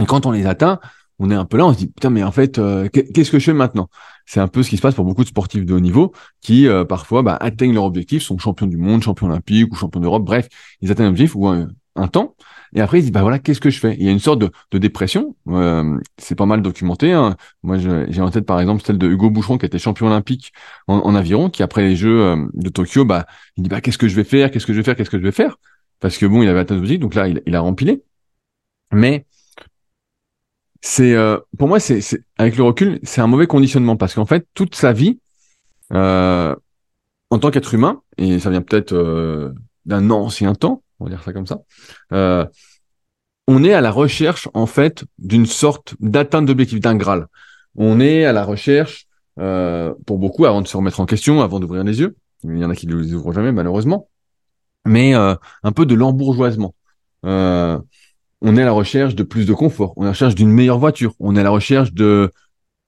Et 0.00 0.06
quand 0.06 0.26
on 0.26 0.32
les 0.32 0.46
atteint, 0.46 0.80
on 1.18 1.30
est 1.30 1.34
un 1.34 1.44
peu 1.44 1.58
là, 1.58 1.66
on 1.66 1.72
se 1.72 1.78
dit 1.78 1.86
putain 1.86 2.10
mais 2.10 2.24
en 2.24 2.32
fait 2.32 2.58
euh, 2.58 2.88
qu'est-ce 2.88 3.30
que 3.30 3.38
je 3.38 3.44
fais 3.44 3.52
maintenant? 3.52 3.88
C'est 4.24 4.40
un 4.40 4.48
peu 4.48 4.62
ce 4.62 4.70
qui 4.70 4.76
se 4.76 4.82
passe 4.82 4.94
pour 4.94 5.04
beaucoup 5.04 5.22
de 5.22 5.28
sportifs 5.28 5.64
de 5.64 5.74
haut 5.74 5.80
niveau 5.80 6.12
qui 6.40 6.66
parfois 6.88 7.22
bah, 7.22 7.36
atteignent 7.40 7.74
leur 7.74 7.84
objectif, 7.84 8.22
sont 8.22 8.38
champions 8.38 8.66
du 8.66 8.78
monde, 8.78 9.02
champions 9.02 9.26
olympiques 9.26 9.72
ou 9.72 9.76
champions 9.76 10.00
d'Europe, 10.00 10.24
bref, 10.24 10.48
ils 10.80 10.90
atteignent 10.90 11.06
un 11.06 11.10
objectif 11.10 11.36
ou 11.36 11.46
un, 12.00 12.08
temps 12.08 12.34
et 12.74 12.80
après, 12.80 13.00
il 13.00 13.04
dit, 13.04 13.10
bah 13.10 13.22
voilà, 13.22 13.38
qu'est-ce 13.38 13.60
que 13.60 13.70
je 13.70 13.80
fais? 13.80 13.96
Il 13.98 14.04
y 14.04 14.08
a 14.08 14.12
une 14.12 14.20
sorte 14.20 14.38
de, 14.38 14.50
de 14.70 14.78
dépression. 14.78 15.36
Euh, 15.48 15.98
c'est 16.18 16.36
pas 16.36 16.46
mal 16.46 16.62
documenté. 16.62 17.12
Hein. 17.12 17.36
Moi, 17.62 17.78
j'ai 17.78 18.20
en 18.20 18.30
tête, 18.30 18.46
par 18.46 18.60
exemple, 18.60 18.82
celle 18.84 18.98
de 18.98 19.08
Hugo 19.08 19.30
Boucheron, 19.30 19.58
qui 19.58 19.66
était 19.66 19.78
champion 19.78 20.06
olympique 20.06 20.52
en, 20.86 21.14
aviron, 21.14 21.50
qui 21.50 21.62
après 21.62 21.82
les 21.82 21.96
Jeux 21.96 22.22
euh, 22.22 22.46
de 22.54 22.68
Tokyo, 22.68 23.04
bah, 23.04 23.26
il 23.56 23.64
dit, 23.64 23.68
bah 23.68 23.80
qu'est-ce 23.80 23.98
que 23.98 24.08
je 24.08 24.14
vais 24.14 24.24
faire? 24.24 24.50
Qu'est-ce 24.50 24.66
que 24.66 24.72
je 24.72 24.78
vais 24.78 24.84
faire? 24.84 24.96
Qu'est-ce 24.96 25.10
que 25.10 25.18
je 25.18 25.22
vais 25.22 25.32
faire? 25.32 25.56
Parce 25.98 26.16
que 26.16 26.26
bon, 26.26 26.42
il 26.42 26.48
avait 26.48 26.60
atteint 26.60 26.76
objectif, 26.76 27.00
donc 27.00 27.14
là, 27.14 27.28
il, 27.28 27.42
il 27.46 27.56
a 27.56 27.60
rempilé. 27.60 28.02
Mais 28.92 29.26
c'est, 30.80 31.14
euh, 31.14 31.38
pour 31.58 31.68
moi, 31.68 31.80
c'est, 31.80 32.00
avec 32.38 32.56
le 32.56 32.62
recul, 32.62 33.00
c'est 33.02 33.20
un 33.20 33.26
mauvais 33.26 33.46
conditionnement 33.46 33.96
parce 33.96 34.14
qu'en 34.14 34.26
fait, 34.26 34.46
toute 34.54 34.74
sa 34.76 34.92
vie, 34.92 35.18
euh, 35.92 36.54
en 37.30 37.38
tant 37.38 37.50
qu'être 37.50 37.74
humain, 37.74 38.02
et 38.16 38.38
ça 38.38 38.50
vient 38.50 38.62
peut-être 38.62 39.52
d'un 39.86 40.10
ancien 40.10 40.54
temps, 40.54 40.82
Euh, 42.12 42.46
on 43.46 43.64
est 43.64 43.72
à 43.72 43.80
la 43.80 43.90
recherche 43.90 44.48
en 44.54 44.66
fait 44.66 45.04
d'une 45.18 45.46
sorte 45.46 45.94
d'atteinte 46.00 46.46
d'objectif, 46.46 46.80
d'un 46.80 46.96
Graal. 46.96 47.26
On 47.76 48.00
est 48.00 48.24
à 48.24 48.32
la 48.32 48.44
recherche, 48.44 49.06
euh, 49.38 49.94
pour 50.06 50.18
beaucoup, 50.18 50.44
avant 50.44 50.60
de 50.60 50.68
se 50.68 50.76
remettre 50.76 51.00
en 51.00 51.06
question, 51.06 51.40
avant 51.40 51.60
d'ouvrir 51.60 51.84
les 51.84 52.00
yeux. 52.00 52.16
Il 52.44 52.58
y 52.58 52.64
en 52.64 52.70
a 52.70 52.74
qui 52.74 52.86
ne 52.86 52.96
les 52.96 53.14
ouvrent 53.14 53.32
jamais, 53.32 53.52
malheureusement. 53.52 54.08
Mais 54.86 55.14
euh, 55.14 55.34
un 55.62 55.72
peu 55.72 55.86
de 55.86 55.94
l'embourgeoisement. 55.94 56.74
On 57.22 58.56
est 58.56 58.62
à 58.62 58.64
la 58.64 58.72
recherche 58.72 59.14
de 59.14 59.22
plus 59.22 59.44
de 59.44 59.52
confort. 59.52 59.92
On 59.96 60.02
est 60.02 60.04
à 60.04 60.08
la 60.08 60.12
recherche 60.12 60.34
d'une 60.34 60.50
meilleure 60.50 60.78
voiture. 60.78 61.12
On 61.20 61.36
est 61.36 61.40
à 61.40 61.42
la 61.42 61.50
recherche 61.50 61.92
de 61.92 62.30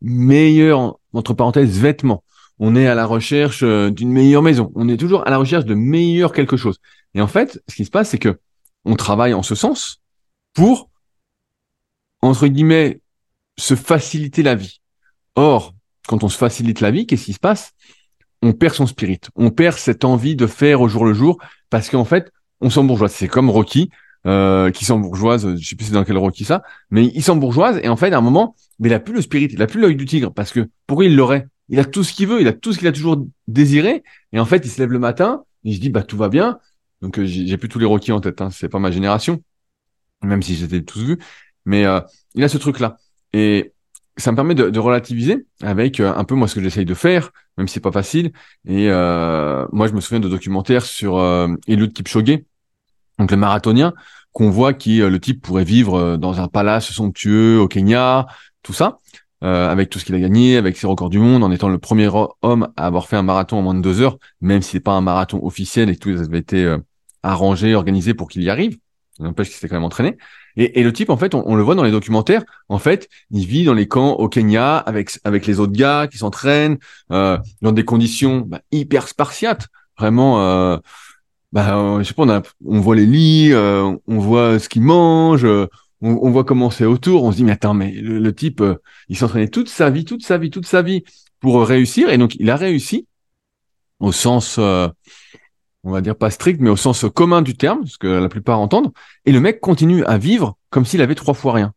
meilleurs, 0.00 0.98
entre 1.12 1.34
parenthèses, 1.34 1.78
vêtements. 1.78 2.24
On 2.58 2.74
est 2.74 2.86
à 2.86 2.94
la 2.94 3.04
recherche 3.04 3.62
d'une 3.62 4.10
meilleure 4.10 4.42
maison. 4.42 4.72
On 4.74 4.88
est 4.88 4.96
toujours 4.96 5.26
à 5.26 5.30
la 5.30 5.36
recherche 5.36 5.66
de 5.66 5.74
meilleur 5.74 6.32
quelque 6.32 6.56
chose. 6.56 6.78
Et 7.14 7.20
en 7.20 7.26
fait, 7.26 7.62
ce 7.68 7.74
qui 7.74 7.84
se 7.84 7.90
passe, 7.90 8.10
c'est 8.10 8.18
que 8.18 8.38
on 8.84 8.96
travaille 8.96 9.34
en 9.34 9.42
ce 9.42 9.54
sens 9.54 10.00
pour, 10.54 10.90
entre 12.20 12.46
guillemets, 12.46 13.00
se 13.58 13.74
faciliter 13.74 14.42
la 14.42 14.54
vie. 14.54 14.80
Or, 15.34 15.74
quand 16.08 16.24
on 16.24 16.28
se 16.28 16.36
facilite 16.36 16.80
la 16.80 16.90
vie, 16.90 17.06
qu'est-ce 17.06 17.26
qui 17.26 17.32
se 17.32 17.38
passe? 17.38 17.72
On 18.42 18.52
perd 18.52 18.74
son 18.74 18.86
spirit. 18.86 19.20
On 19.36 19.50
perd 19.50 19.78
cette 19.78 20.04
envie 20.04 20.36
de 20.36 20.46
faire 20.46 20.80
au 20.80 20.88
jour 20.88 21.04
le 21.04 21.14
jour 21.14 21.38
parce 21.70 21.88
qu'en 21.90 22.04
fait, 22.04 22.32
on 22.60 22.70
s'embourgeoise. 22.70 23.12
C'est 23.12 23.28
comme 23.28 23.50
Rocky, 23.50 23.90
euh, 24.26 24.70
qui 24.70 24.84
s'embourgeoise, 24.84 25.56
je 25.56 25.66
sais 25.66 25.76
plus 25.76 25.86
c'est 25.86 25.92
dans 25.92 26.04
quel 26.04 26.16
Rocky 26.16 26.44
ça, 26.44 26.62
mais 26.90 27.06
il 27.06 27.22
s'embourgeoise 27.22 27.80
et 27.82 27.88
en 27.88 27.96
fait, 27.96 28.12
à 28.12 28.18
un 28.18 28.20
moment, 28.20 28.54
mais 28.78 28.88
il 28.88 28.94
a 28.94 29.00
plus 29.00 29.14
le 29.14 29.20
spirit, 29.20 29.48
il 29.50 29.60
a 29.62 29.66
plus 29.66 29.80
l'œil 29.80 29.96
du 29.96 30.04
tigre 30.04 30.32
parce 30.32 30.52
que 30.52 30.68
pourquoi 30.86 31.06
il 31.06 31.16
l'aurait? 31.16 31.48
Il 31.68 31.78
a 31.80 31.84
tout 31.84 32.04
ce 32.04 32.12
qu'il 32.12 32.28
veut, 32.28 32.40
il 32.40 32.48
a 32.48 32.52
tout 32.52 32.72
ce 32.72 32.78
qu'il 32.78 32.86
a 32.88 32.92
toujours 32.92 33.24
désiré 33.48 34.02
et 34.32 34.38
en 34.38 34.44
fait, 34.44 34.64
il 34.64 34.70
se 34.70 34.80
lève 34.80 34.92
le 34.92 34.98
matin, 34.98 35.42
il 35.64 35.74
se 35.74 35.80
dit 35.80 35.90
bah 35.90 36.02
tout 36.02 36.16
va 36.16 36.28
bien, 36.28 36.58
donc 37.02 37.18
euh, 37.18 37.26
j'ai 37.26 37.56
plus 37.56 37.68
tous 37.68 37.78
les 37.78 37.84
Rocky 37.84 38.12
en 38.12 38.20
tête, 38.20 38.40
hein. 38.40 38.50
c'est 38.50 38.68
pas 38.68 38.78
ma 38.78 38.90
génération, 38.90 39.42
même 40.22 40.42
si 40.42 40.54
j'étais 40.54 40.82
tous 40.82 41.02
vus. 41.04 41.18
Mais 41.64 41.84
euh, 41.84 42.00
il 42.34 42.44
a 42.44 42.48
ce 42.48 42.58
truc-là. 42.58 42.96
Et 43.32 43.72
ça 44.16 44.30
me 44.30 44.36
permet 44.36 44.54
de, 44.54 44.70
de 44.70 44.78
relativiser 44.78 45.46
avec 45.60 46.00
euh, 46.00 46.14
un 46.14 46.24
peu 46.24 46.34
moi 46.34 46.48
ce 46.48 46.54
que 46.54 46.62
j'essaye 46.62 46.84
de 46.84 46.94
faire, 46.94 47.30
même 47.58 47.68
si 47.68 47.74
c'est 47.74 47.80
pas 47.80 47.92
facile. 47.92 48.32
Et 48.66 48.86
moi 48.86 49.88
je 49.88 49.92
me 49.92 50.00
souviens 50.00 50.20
de 50.20 50.28
documentaires 50.28 50.84
sur 50.84 51.18
euh, 51.18 51.48
Eliud 51.66 51.92
Kipchoge, 51.92 52.38
donc 53.18 53.30
le 53.30 53.36
marathonien, 53.36 53.92
qu'on 54.32 54.50
voit 54.50 54.72
qui 54.72 54.98
le 54.98 55.20
type 55.20 55.42
pourrait 55.42 55.64
vivre 55.64 56.16
dans 56.16 56.40
un 56.40 56.48
palace 56.48 56.90
somptueux 56.90 57.60
au 57.60 57.68
Kenya, 57.68 58.26
tout 58.62 58.72
ça, 58.72 58.98
euh, 59.42 59.68
avec 59.68 59.90
tout 59.90 59.98
ce 59.98 60.04
qu'il 60.04 60.14
a 60.14 60.20
gagné, 60.20 60.56
avec 60.56 60.76
ses 60.76 60.86
records 60.86 61.10
du 61.10 61.18
monde, 61.18 61.42
en 61.42 61.50
étant 61.50 61.68
le 61.68 61.78
premier 61.78 62.08
homme 62.42 62.68
à 62.76 62.86
avoir 62.86 63.08
fait 63.08 63.16
un 63.16 63.22
marathon 63.22 63.58
en 63.58 63.62
moins 63.62 63.74
de 63.74 63.80
deux 63.80 64.00
heures, 64.00 64.18
même 64.40 64.62
si 64.62 64.70
c'est 64.70 64.80
pas 64.80 64.92
un 64.92 65.00
marathon 65.00 65.44
officiel 65.44 65.90
et 65.90 65.96
que 65.96 66.00
tout 66.00 66.10
avait 66.10 66.38
été 66.38 66.64
euh, 66.64 66.78
arrangé, 67.22 67.74
organisé 67.74 68.14
pour 68.14 68.28
qu'il 68.28 68.42
y 68.42 68.50
arrive. 68.50 68.78
N'empêche 69.18 69.48
qu'il 69.48 69.56
s'était 69.56 69.68
quand 69.68 69.76
même 69.76 69.84
entraîné. 69.84 70.16
Et, 70.56 70.80
et, 70.80 70.82
le 70.82 70.92
type, 70.92 71.10
en 71.10 71.16
fait, 71.16 71.34
on, 71.34 71.54
le 71.54 71.62
voit 71.62 71.74
dans 71.74 71.82
les 71.82 71.90
documentaires. 71.90 72.44
En 72.68 72.78
fait, 72.78 73.08
il 73.30 73.46
vit 73.46 73.64
dans 73.64 73.74
les 73.74 73.86
camps 73.86 74.12
au 74.12 74.28
Kenya 74.28 74.76
avec 74.78 75.18
avec 75.24 75.46
les 75.46 75.60
autres 75.60 75.72
gars 75.72 76.08
qui 76.10 76.18
s'entraînent 76.18 76.78
euh, 77.10 77.38
dans 77.60 77.72
des 77.72 77.84
conditions 77.84 78.40
bah, 78.40 78.60
hyper 78.70 79.08
spartiates, 79.08 79.68
vraiment. 79.98 80.42
Euh, 80.42 80.78
bah, 81.52 81.76
euh, 81.76 81.98
je 81.98 82.04
sais 82.04 82.14
pas, 82.14 82.22
on, 82.24 82.42
on 82.66 82.80
voit 82.80 82.96
les 82.96 83.06
lits, 83.06 83.52
euh, 83.52 83.94
on 84.06 84.18
voit 84.18 84.58
ce 84.58 84.68
qu'ils 84.68 84.82
mangent, 84.82 85.44
on, 85.44 85.68
on, 86.00 86.30
voit 86.30 86.44
comment 86.44 86.70
c'est 86.70 86.86
autour. 86.86 87.24
On 87.24 87.32
se 87.32 87.36
dit 87.36 87.44
mais 87.44 87.52
attends, 87.52 87.74
mais 87.74 87.92
le, 87.92 88.34
type, 88.34 88.62
il 89.08 89.16
s'entraînait 89.16 89.48
toute 89.48 89.68
sa 89.68 89.90
vie, 89.90 90.04
toute 90.04 90.24
sa 90.24 90.38
vie, 90.38 90.50
toute 90.50 90.66
sa 90.66 90.82
vie 90.82 91.04
pour 91.40 91.66
réussir. 91.66 92.08
Et 92.10 92.18
donc, 92.18 92.34
il 92.36 92.50
a 92.50 92.56
réussi 92.56 93.06
au 94.00 94.10
sens 94.10 94.58
on 95.84 95.90
va 95.90 96.00
dire 96.00 96.16
pas 96.16 96.30
strict, 96.30 96.60
mais 96.60 96.70
au 96.70 96.76
sens 96.76 97.04
commun 97.14 97.42
du 97.42 97.54
terme, 97.54 97.86
ce 97.86 97.98
que 97.98 98.06
la 98.06 98.28
plupart 98.28 98.60
entendent. 98.60 98.92
Et 99.24 99.32
le 99.32 99.40
mec 99.40 99.60
continue 99.60 100.04
à 100.04 100.18
vivre 100.18 100.56
comme 100.70 100.84
s'il 100.84 101.02
avait 101.02 101.14
trois 101.14 101.34
fois 101.34 101.52
rien. 101.52 101.72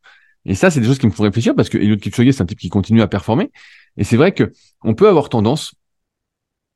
Et 0.46 0.54
ça, 0.54 0.70
c'est 0.70 0.80
des 0.80 0.86
choses 0.86 1.00
qui 1.00 1.08
me 1.08 1.12
font 1.12 1.24
réfléchir 1.24 1.56
parce 1.56 1.70
que 1.70 1.78
Eliud 1.78 2.00
Kipchoge, 2.00 2.32
c'est 2.32 2.42
un 2.42 2.46
type 2.46 2.60
qui 2.60 2.70
continue 2.70 3.02
à 3.02 3.08
performer. 3.08 3.52
Et 3.98 4.04
c'est 4.04 4.18
vrai 4.18 4.34
que 4.34 4.52
on 4.84 4.94
peut 4.94 5.08
avoir 5.08 5.30
tendance, 5.30 5.74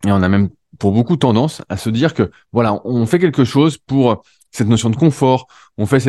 et 0.05 0.12
on 0.12 0.21
a 0.24 0.29
même 0.29 0.50
pour 0.79 0.91
beaucoup 0.91 1.17
tendance 1.17 1.62
à 1.69 1.77
se 1.77 1.89
dire 1.89 2.13
que 2.13 2.31
voilà, 2.51 2.81
on 2.86 3.05
fait 3.05 3.19
quelque 3.19 3.43
chose 3.43 3.77
pour 3.77 4.24
cette 4.51 4.67
notion 4.67 4.89
de 4.89 4.95
confort, 4.95 5.48
on 5.77 5.86
fait 5.86 6.00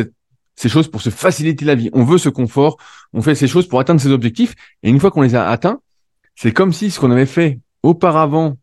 ces 0.54 0.68
choses 0.68 0.90
pour 0.90 1.02
se 1.02 1.10
faciliter 1.10 1.64
la 1.64 1.74
vie, 1.74 1.90
on 1.92 2.04
veut 2.04 2.18
ce 2.18 2.28
confort, 2.28 2.78
on 3.12 3.20
fait 3.20 3.34
ces 3.34 3.48
choses 3.48 3.68
pour 3.68 3.80
atteindre 3.80 4.00
ses 4.00 4.10
objectifs. 4.10 4.54
Et 4.82 4.88
une 4.88 5.00
fois 5.00 5.10
qu'on 5.10 5.22
les 5.22 5.34
a 5.34 5.48
atteints, 5.48 5.80
c'est 6.34 6.52
comme 6.52 6.72
si 6.72 6.90
ce 6.90 7.00
qu'on 7.00 7.10
avait 7.10 7.26
fait 7.26 7.60
auparavant 7.82 8.56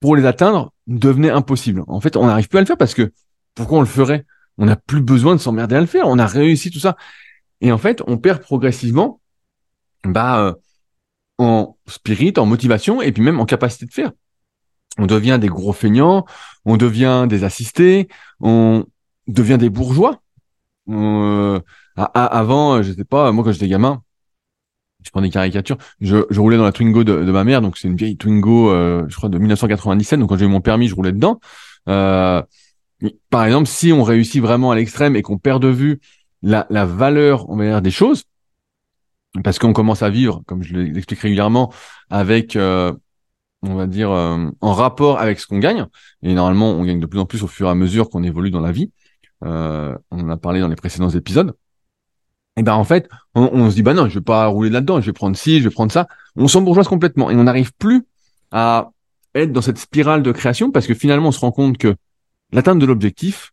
pour 0.00 0.14
les 0.14 0.26
atteindre 0.26 0.72
devenait 0.86 1.30
impossible. 1.30 1.82
En 1.88 2.00
fait, 2.00 2.16
on 2.16 2.26
n'arrive 2.26 2.48
plus 2.48 2.58
à 2.58 2.60
le 2.60 2.66
faire 2.66 2.76
parce 2.76 2.94
que 2.94 3.12
pourquoi 3.54 3.78
on 3.78 3.82
le 3.82 3.86
ferait? 3.86 4.24
On 4.58 4.66
n'a 4.66 4.76
plus 4.76 5.00
besoin 5.00 5.34
de 5.34 5.40
s'emmerder 5.40 5.76
à 5.76 5.80
le 5.80 5.86
faire. 5.86 6.06
On 6.06 6.18
a 6.18 6.26
réussi 6.26 6.70
tout 6.70 6.78
ça. 6.78 6.96
Et 7.60 7.72
en 7.72 7.78
fait, 7.78 8.02
on 8.06 8.18
perd 8.18 8.40
progressivement 8.40 9.20
bah, 10.04 10.40
euh, 10.40 10.54
en 11.38 11.76
spirit, 11.86 12.32
en 12.36 12.46
motivation 12.46 13.02
et 13.02 13.12
puis 13.12 13.22
même 13.22 13.40
en 13.40 13.46
capacité 13.46 13.86
de 13.86 13.92
faire. 13.92 14.12
On 14.98 15.06
devient 15.06 15.38
des 15.40 15.48
gros 15.48 15.72
feignants, 15.72 16.24
on 16.64 16.76
devient 16.76 17.26
des 17.28 17.44
assistés, 17.44 18.08
on 18.40 18.84
devient 19.26 19.58
des 19.58 19.68
bourgeois. 19.68 20.22
Euh, 20.88 21.60
avant, 21.96 22.82
je 22.82 22.92
sais 22.92 23.04
pas, 23.04 23.32
moi 23.32 23.44
quand 23.44 23.52
j'étais 23.52 23.68
gamin, 23.68 24.02
je 25.06 25.10
prends 25.12 25.22
des 25.22 25.30
caricatures. 25.30 25.78
Je, 26.00 26.26
je 26.28 26.40
roulais 26.40 26.56
dans 26.56 26.64
la 26.64 26.72
Twingo 26.72 27.04
de, 27.04 27.24
de 27.24 27.30
ma 27.30 27.44
mère, 27.44 27.62
donc 27.62 27.78
c'est 27.78 27.86
une 27.86 27.96
vieille 27.96 28.16
Twingo, 28.16 28.70
euh, 28.70 29.04
je 29.08 29.16
crois 29.16 29.28
de 29.28 29.38
1997. 29.38 30.18
Donc 30.18 30.30
quand 30.30 30.36
j'ai 30.36 30.46
eu 30.46 30.48
mon 30.48 30.60
permis, 30.60 30.88
je 30.88 30.96
roulais 30.96 31.12
dedans. 31.12 31.38
Euh, 31.88 32.42
par 33.30 33.44
exemple, 33.44 33.68
si 33.68 33.92
on 33.92 34.02
réussit 34.02 34.42
vraiment 34.42 34.72
à 34.72 34.74
l'extrême 34.74 35.14
et 35.14 35.22
qu'on 35.22 35.38
perd 35.38 35.62
de 35.62 35.68
vue 35.68 36.00
la, 36.42 36.66
la 36.70 36.84
valeur, 36.84 37.48
on 37.48 37.56
va 37.56 37.64
dire, 37.64 37.82
des 37.82 37.92
choses, 37.92 38.24
parce 39.44 39.60
qu'on 39.60 39.72
commence 39.72 40.02
à 40.02 40.10
vivre, 40.10 40.42
comme 40.46 40.64
je 40.64 40.74
l'explique 40.74 41.20
régulièrement, 41.20 41.72
avec, 42.10 42.56
euh, 42.56 42.92
on 43.62 43.74
va 43.74 43.86
dire, 43.86 44.10
euh, 44.10 44.48
en 44.60 44.72
rapport 44.72 45.20
avec 45.20 45.38
ce 45.38 45.46
qu'on 45.46 45.58
gagne. 45.58 45.86
Et 46.22 46.34
normalement, 46.34 46.72
on 46.72 46.84
gagne 46.84 47.00
de 47.00 47.06
plus 47.06 47.20
en 47.20 47.26
plus 47.26 47.44
au 47.44 47.46
fur 47.46 47.68
et 47.68 47.70
à 47.70 47.74
mesure 47.74 48.10
qu'on 48.10 48.24
évolue 48.24 48.50
dans 48.50 48.60
la 48.60 48.72
vie. 48.72 48.90
Euh, 49.44 49.96
on 50.10 50.20
en 50.20 50.30
a 50.30 50.36
parlé 50.36 50.60
dans 50.60 50.68
les 50.68 50.76
précédents 50.76 51.10
épisodes 51.10 51.54
et 52.56 52.62
ben 52.62 52.74
en 52.74 52.84
fait, 52.84 53.08
on, 53.34 53.70
se 53.70 53.74
dit 53.74 53.82
bah 53.82 53.92
non, 53.92 54.08
je 54.08 54.14
vais 54.18 54.24
pas 54.24 54.46
rouler 54.46 54.70
là-dedans, 54.70 55.00
je 55.00 55.06
vais 55.06 55.12
prendre 55.12 55.36
ci, 55.36 55.58
je 55.58 55.64
vais 55.64 55.74
prendre 55.74 55.92
ça. 55.92 56.08
On 56.36 56.48
s'embourgeoise 56.48 56.88
complètement 56.88 57.30
et 57.30 57.36
on 57.36 57.44
n'arrive 57.44 57.72
plus 57.74 58.06
à 58.50 58.90
être 59.34 59.52
dans 59.52 59.60
cette 59.60 59.78
spirale 59.78 60.22
de 60.22 60.32
création 60.32 60.70
parce 60.70 60.86
que 60.86 60.94
finalement 60.94 61.28
on 61.28 61.32
se 61.32 61.40
rend 61.40 61.52
compte 61.52 61.76
que 61.76 61.94
l'atteinte 62.52 62.78
de 62.78 62.86
l'objectif, 62.86 63.52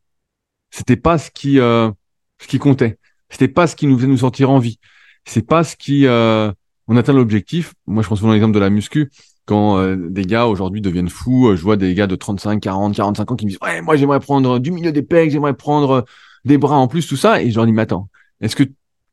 c'était 0.72 0.95
pas 0.95 1.17
ce 1.17 1.31
qui 1.31 1.60
euh, 1.60 1.91
ce 2.39 2.48
qui 2.48 2.60
comptait, 2.60 2.98
c'était 3.29 3.50
pas 3.50 3.67
ce 3.67 3.75
qui 3.75 3.88
nous 3.88 3.98
faisait 3.98 4.07
nous 4.07 4.19
sentir 4.19 4.50
en 4.50 4.60
vie, 4.60 4.79
c'est 5.25 5.45
pas 5.45 5.65
ce 5.65 5.75
qui 5.75 6.07
euh, 6.07 6.50
on 6.88 6.95
atteint 6.95 7.12
l'objectif. 7.12 7.74
Moi 7.86 8.03
je 8.03 8.07
prends 8.07 8.15
souvent 8.15 8.31
l'exemple 8.31 8.53
de 8.53 8.60
la 8.60 8.69
muscu 8.69 9.12
quand 9.45 9.77
euh, 9.79 9.98
des 9.98 10.24
gars 10.24 10.45
aujourd'hui 10.45 10.79
deviennent 10.79 11.10
fous, 11.10 11.53
je 11.57 11.62
vois 11.62 11.75
des 11.75 11.93
gars 11.93 12.07
de 12.07 12.15
35, 12.15 12.62
40, 12.62 12.95
45 12.95 13.31
ans 13.31 13.36
qui 13.36 13.45
me 13.45 13.50
disent 13.50 13.60
ouais 13.62 13.81
moi 13.81 13.98
j'aimerais 13.98 14.22
prendre 14.22 14.60
du 14.60 14.72
milieu 14.72 14.93
des 14.93 15.03
pecs, 15.03 15.29
j'aimerais 15.31 15.55
prendre 15.55 16.05
des 16.45 16.57
bras 16.57 16.77
en 16.77 16.88
plus 16.88 17.05
tout 17.05 17.17
ça 17.17 17.41
et 17.41 17.51
je 17.51 17.60
dis 17.60 17.74
mais 17.74 17.81
attends, 17.81 18.07
est-ce 18.39 18.55
que 18.55 18.63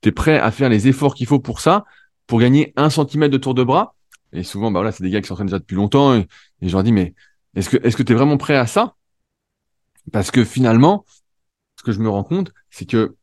tu 0.01 0.09
es 0.09 0.13
prêt 0.13 0.39
à 0.39 0.51
faire 0.51 0.69
les 0.69 0.89
efforts 0.89 1.15
qu'il 1.15 1.27
faut 1.27 1.41
pour 1.41 1.61
ça, 1.61 1.85
pour 2.27 2.41
gagner 2.41 2.73
un 2.77 2.91
centimètre 2.91 3.33
de 3.33 3.39
tour 3.39 3.55
de 3.55 3.65
bras. 3.65 3.95
Et 4.33 4.43
souvent, 4.43 4.71
bah 4.71 4.79
voilà, 4.81 4.93
c'est 4.93 5.03
des 5.03 5.11
gars 5.11 5.21
qui 5.21 5.29
s'entraînent 5.29 5.49
déjà 5.49 5.59
depuis 5.59 5.77
longtemps. 5.77 6.15
Et, 6.15 6.27
je 6.63 6.73
leur 6.73 6.83
dis, 6.83 6.93
mais 6.93 7.15
est-ce 7.55 7.69
que 7.69 7.77
est-ce 7.85 7.97
que 7.97 8.03
tu 8.03 8.13
es 8.13 8.15
vraiment 8.15 8.37
prêt 8.37 8.57
à 8.57 8.67
ça? 8.67 8.95
Parce 10.13 10.31
que 10.31 10.45
finalement, 10.45 11.05
ce 11.79 11.83
que 11.83 11.93
je 11.93 12.01
me 12.01 12.09
rends 12.09 12.25
compte, 12.25 12.53
c'est 12.71 12.87
que 12.87 13.17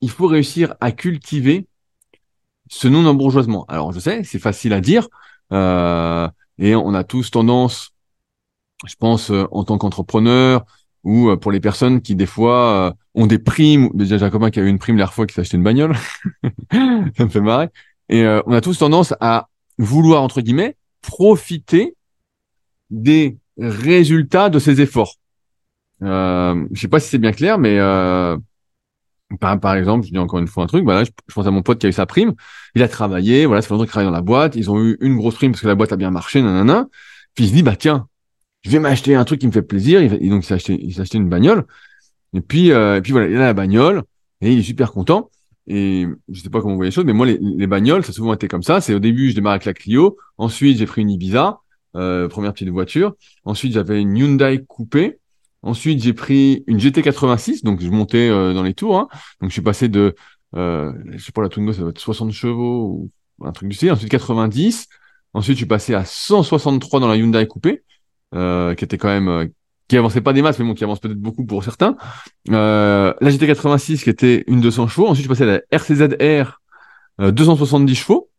il 0.00 0.10
faut 0.10 0.26
réussir 0.26 0.74
à 0.80 0.92
cultiver 0.92 1.66
ce 2.68 2.88
non-embourgeoisement. 2.88 3.64
Alors, 3.68 3.92
je 3.92 4.00
sais, 4.00 4.24
c'est 4.24 4.38
facile 4.38 4.72
à 4.72 4.80
dire, 4.80 5.08
euh, 5.52 6.28
et 6.58 6.74
on 6.74 6.94
a 6.94 7.04
tous 7.04 7.30
tendance, 7.30 7.90
je 8.86 8.94
pense, 8.96 9.30
euh, 9.30 9.46
en 9.52 9.64
tant 9.64 9.78
qu'entrepreneur, 9.78 10.64
ou 11.06 11.30
euh, 11.30 11.36
pour 11.36 11.52
les 11.52 11.60
personnes 11.60 12.02
qui 12.02 12.16
des 12.16 12.26
fois 12.26 12.88
euh, 12.88 12.92
ont 13.16 13.26
des 13.26 13.38
primes. 13.38 13.90
Déjà, 13.94 14.18
Jacobin 14.18 14.50
qui 14.50 14.60
a 14.60 14.62
eu 14.62 14.68
une 14.68 14.78
prime 14.78 14.96
la 14.96 15.08
fois 15.08 15.26
qui 15.26 15.34
s'est 15.34 15.40
acheté 15.40 15.56
une 15.56 15.64
bagnole, 15.64 15.96
ça 16.72 17.24
me 17.24 17.28
fait 17.28 17.40
marrer. 17.40 17.68
Et 18.08 18.22
euh, 18.22 18.40
on 18.46 18.52
a 18.52 18.60
tous 18.60 18.78
tendance 18.78 19.14
à 19.20 19.48
vouloir 19.78 20.22
entre 20.22 20.40
guillemets 20.40 20.76
profiter 21.02 21.96
des 22.90 23.38
résultats 23.58 24.48
de 24.50 24.58
ces 24.58 24.80
efforts. 24.80 25.16
Euh, 26.02 26.66
je 26.72 26.80
sais 26.80 26.88
pas 26.88 27.00
si 27.00 27.08
c'est 27.08 27.18
bien 27.18 27.32
clair, 27.32 27.58
mais 27.58 27.78
par, 29.40 29.58
par, 29.58 29.74
exemple, 29.74 30.06
je 30.06 30.12
dis 30.12 30.18
encore 30.18 30.38
une 30.38 30.46
fois 30.46 30.64
un 30.64 30.66
truc. 30.66 30.84
Voilà, 30.84 31.04
je, 31.04 31.10
pense 31.34 31.46
à 31.46 31.50
mon 31.50 31.62
pote 31.62 31.80
qui 31.80 31.86
a 31.86 31.88
eu 31.88 31.92
sa 31.92 32.06
prime. 32.06 32.34
Il 32.74 32.82
a 32.82 32.88
travaillé, 32.88 33.46
voilà, 33.46 33.62
ça 33.62 33.68
fait 33.68 33.74
longtemps 33.74 33.84
qu'il 33.84 33.90
travaille 33.90 34.08
dans 34.08 34.14
la 34.14 34.22
boîte. 34.22 34.54
Ils 34.56 34.70
ont 34.70 34.80
eu 34.80 34.96
une 35.00 35.16
grosse 35.16 35.34
prime 35.34 35.52
parce 35.52 35.62
que 35.62 35.66
la 35.66 35.74
boîte 35.74 35.92
a 35.92 35.96
bien 35.96 36.10
marché, 36.10 36.42
nanana. 36.42 36.86
Puis 37.34 37.44
il 37.44 37.48
se 37.48 37.54
dit, 37.54 37.62
bah 37.62 37.76
tiens, 37.76 38.08
je 38.62 38.70
vais 38.70 38.78
m'acheter 38.78 39.14
un 39.14 39.24
truc 39.24 39.40
qui 39.40 39.46
me 39.46 39.52
fait 39.52 39.62
plaisir. 39.62 40.00
Et 40.00 40.28
donc, 40.28 40.44
il 40.44 40.46
s'est 40.46 40.54
acheté, 40.54 40.78
il 40.80 41.00
acheté 41.00 41.18
une 41.18 41.28
bagnole. 41.28 41.66
Et 42.34 42.40
puis, 42.40 42.72
euh, 42.72 42.96
et 42.96 43.00
puis 43.00 43.12
voilà, 43.12 43.28
il 43.28 43.36
a 43.36 43.40
la 43.40 43.54
bagnole 43.54 44.02
et 44.40 44.52
il 44.52 44.58
est 44.58 44.62
super 44.62 44.92
content. 44.92 45.30
Et 45.66 46.06
je 46.28 46.40
sais 46.40 46.50
pas 46.50 46.60
comment 46.60 46.74
vous 46.74 46.78
voyez 46.78 46.90
les 46.90 46.94
choses, 46.94 47.04
mais 47.04 47.12
moi, 47.12 47.26
les, 47.26 47.38
les 47.40 47.66
bagnoles, 47.66 48.04
ça 48.04 48.10
a 48.10 48.12
souvent 48.12 48.34
été 48.34 48.46
comme 48.48 48.62
ça. 48.62 48.80
C'est 48.80 48.94
au 48.94 48.98
début, 49.00 49.30
je 49.30 49.34
démarre 49.34 49.52
avec 49.52 49.64
la 49.64 49.74
Clio. 49.74 50.16
Ensuite, 50.38 50.78
j'ai 50.78 50.86
pris 50.86 51.02
une 51.02 51.10
Ibiza, 51.10 51.58
euh, 51.96 52.28
première 52.28 52.52
petite 52.52 52.68
voiture. 52.68 53.14
Ensuite, 53.44 53.72
j'avais 53.72 54.00
une 54.00 54.16
Hyundai 54.16 54.64
coupée. 54.66 55.18
Ensuite, 55.62 56.02
j'ai 56.02 56.12
pris 56.12 56.62
une 56.68 56.78
GT86, 56.78 57.64
donc 57.64 57.80
je 57.80 57.90
montais 57.90 58.28
euh, 58.28 58.54
dans 58.54 58.62
les 58.62 58.74
tours. 58.74 58.96
Hein. 58.96 59.08
Donc, 59.40 59.50
je 59.50 59.54
suis 59.54 59.62
passé 59.62 59.88
de, 59.88 60.14
euh, 60.54 60.92
je 61.10 61.24
sais 61.24 61.32
pas, 61.32 61.42
la 61.42 61.48
Twingo, 61.48 61.72
ça 61.72 61.82
va 61.82 61.90
être 61.90 61.98
60 61.98 62.30
chevaux 62.32 63.10
ou 63.38 63.44
un 63.44 63.50
truc 63.52 63.68
du 63.68 63.76
style. 63.76 63.90
Ensuite, 63.90 64.10
90. 64.10 64.86
Ensuite, 65.32 65.56
je 65.56 65.60
suis 65.60 65.66
passé 65.66 65.94
à 65.94 66.04
163 66.04 67.00
dans 67.00 67.08
la 67.08 67.16
Hyundai 67.16 67.46
coupée. 67.48 67.82
Euh, 68.34 68.74
qui 68.74 68.84
était 68.84 68.98
quand 68.98 69.08
même 69.08 69.28
euh, 69.28 69.46
qui 69.88 69.96
avançait 69.96 70.20
pas 70.20 70.32
des 70.32 70.42
masses, 70.42 70.58
mais 70.58 70.64
bon, 70.64 70.74
qui 70.74 70.84
avance 70.84 71.00
peut-être 71.00 71.20
beaucoup 71.20 71.44
pour 71.44 71.62
certains. 71.62 71.96
Euh, 72.50 73.14
la 73.20 73.30
GT86 73.30 74.02
qui 74.02 74.10
était 74.10 74.44
une 74.46 74.60
200 74.60 74.88
chevaux. 74.88 75.06
Ensuite, 75.06 75.24
je 75.24 75.28
passais 75.28 75.44
à 75.44 75.46
la 75.46 75.60
RCZR 75.70 76.60
euh, 77.20 77.30
270 77.30 77.94
chevaux. 77.94 78.30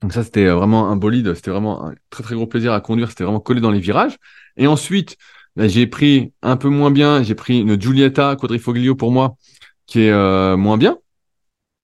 Donc 0.00 0.12
ça, 0.12 0.22
c'était 0.22 0.46
vraiment 0.46 0.90
un 0.90 0.96
bolide. 0.96 1.34
C'était 1.34 1.50
vraiment 1.50 1.84
un 1.84 1.94
très 2.10 2.22
très 2.22 2.34
gros 2.36 2.46
plaisir 2.46 2.72
à 2.72 2.80
conduire. 2.80 3.10
C'était 3.10 3.24
vraiment 3.24 3.40
collé 3.40 3.60
dans 3.60 3.72
les 3.72 3.80
virages. 3.80 4.16
Et 4.56 4.66
ensuite, 4.68 5.16
bah, 5.56 5.66
j'ai 5.66 5.88
pris 5.88 6.32
un 6.42 6.56
peu 6.56 6.68
moins 6.68 6.92
bien. 6.92 7.22
J'ai 7.22 7.34
pris 7.34 7.60
une 7.60 7.80
Giulietta 7.80 8.36
Quadrifoglio 8.36 8.94
pour 8.94 9.10
moi, 9.10 9.36
qui 9.86 10.02
est 10.02 10.12
euh, 10.12 10.56
moins 10.56 10.76
bien. 10.76 10.98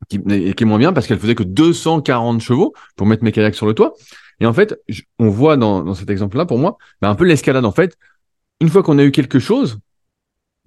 Qui, 0.08 0.18
est 0.26 0.64
moins 0.64 0.78
bien 0.78 0.92
parce 0.92 1.06
qu'elle 1.06 1.18
faisait 1.18 1.34
que 1.34 1.42
240 1.42 2.40
chevaux 2.42 2.74
pour 2.94 3.06
mettre 3.06 3.24
mes 3.24 3.32
kayaks 3.32 3.54
sur 3.54 3.66
le 3.66 3.72
toit. 3.74 3.94
Et 4.38 4.46
en 4.46 4.52
fait, 4.52 4.78
on 5.18 5.30
voit 5.30 5.56
dans, 5.56 5.82
dans 5.82 5.94
cet 5.94 6.10
exemple-là, 6.10 6.44
pour 6.44 6.58
moi, 6.58 6.76
bah, 7.00 7.08
un 7.08 7.14
peu 7.14 7.24
l'escalade. 7.24 7.64
En 7.64 7.72
fait, 7.72 7.96
une 8.64 8.70
fois 8.70 8.82
qu'on 8.82 8.98
a 8.98 9.04
eu 9.04 9.10
quelque 9.10 9.38
chose 9.38 9.78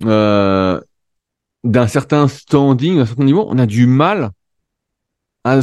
euh, 0.05 0.79
d'un 1.63 1.87
certain 1.87 2.27
standing, 2.27 2.97
d'un 2.97 3.07
certain 3.07 3.23
niveau, 3.23 3.47
on 3.49 3.57
a 3.57 3.65
du 3.65 3.87
mal 3.87 4.29
à, 5.43 5.59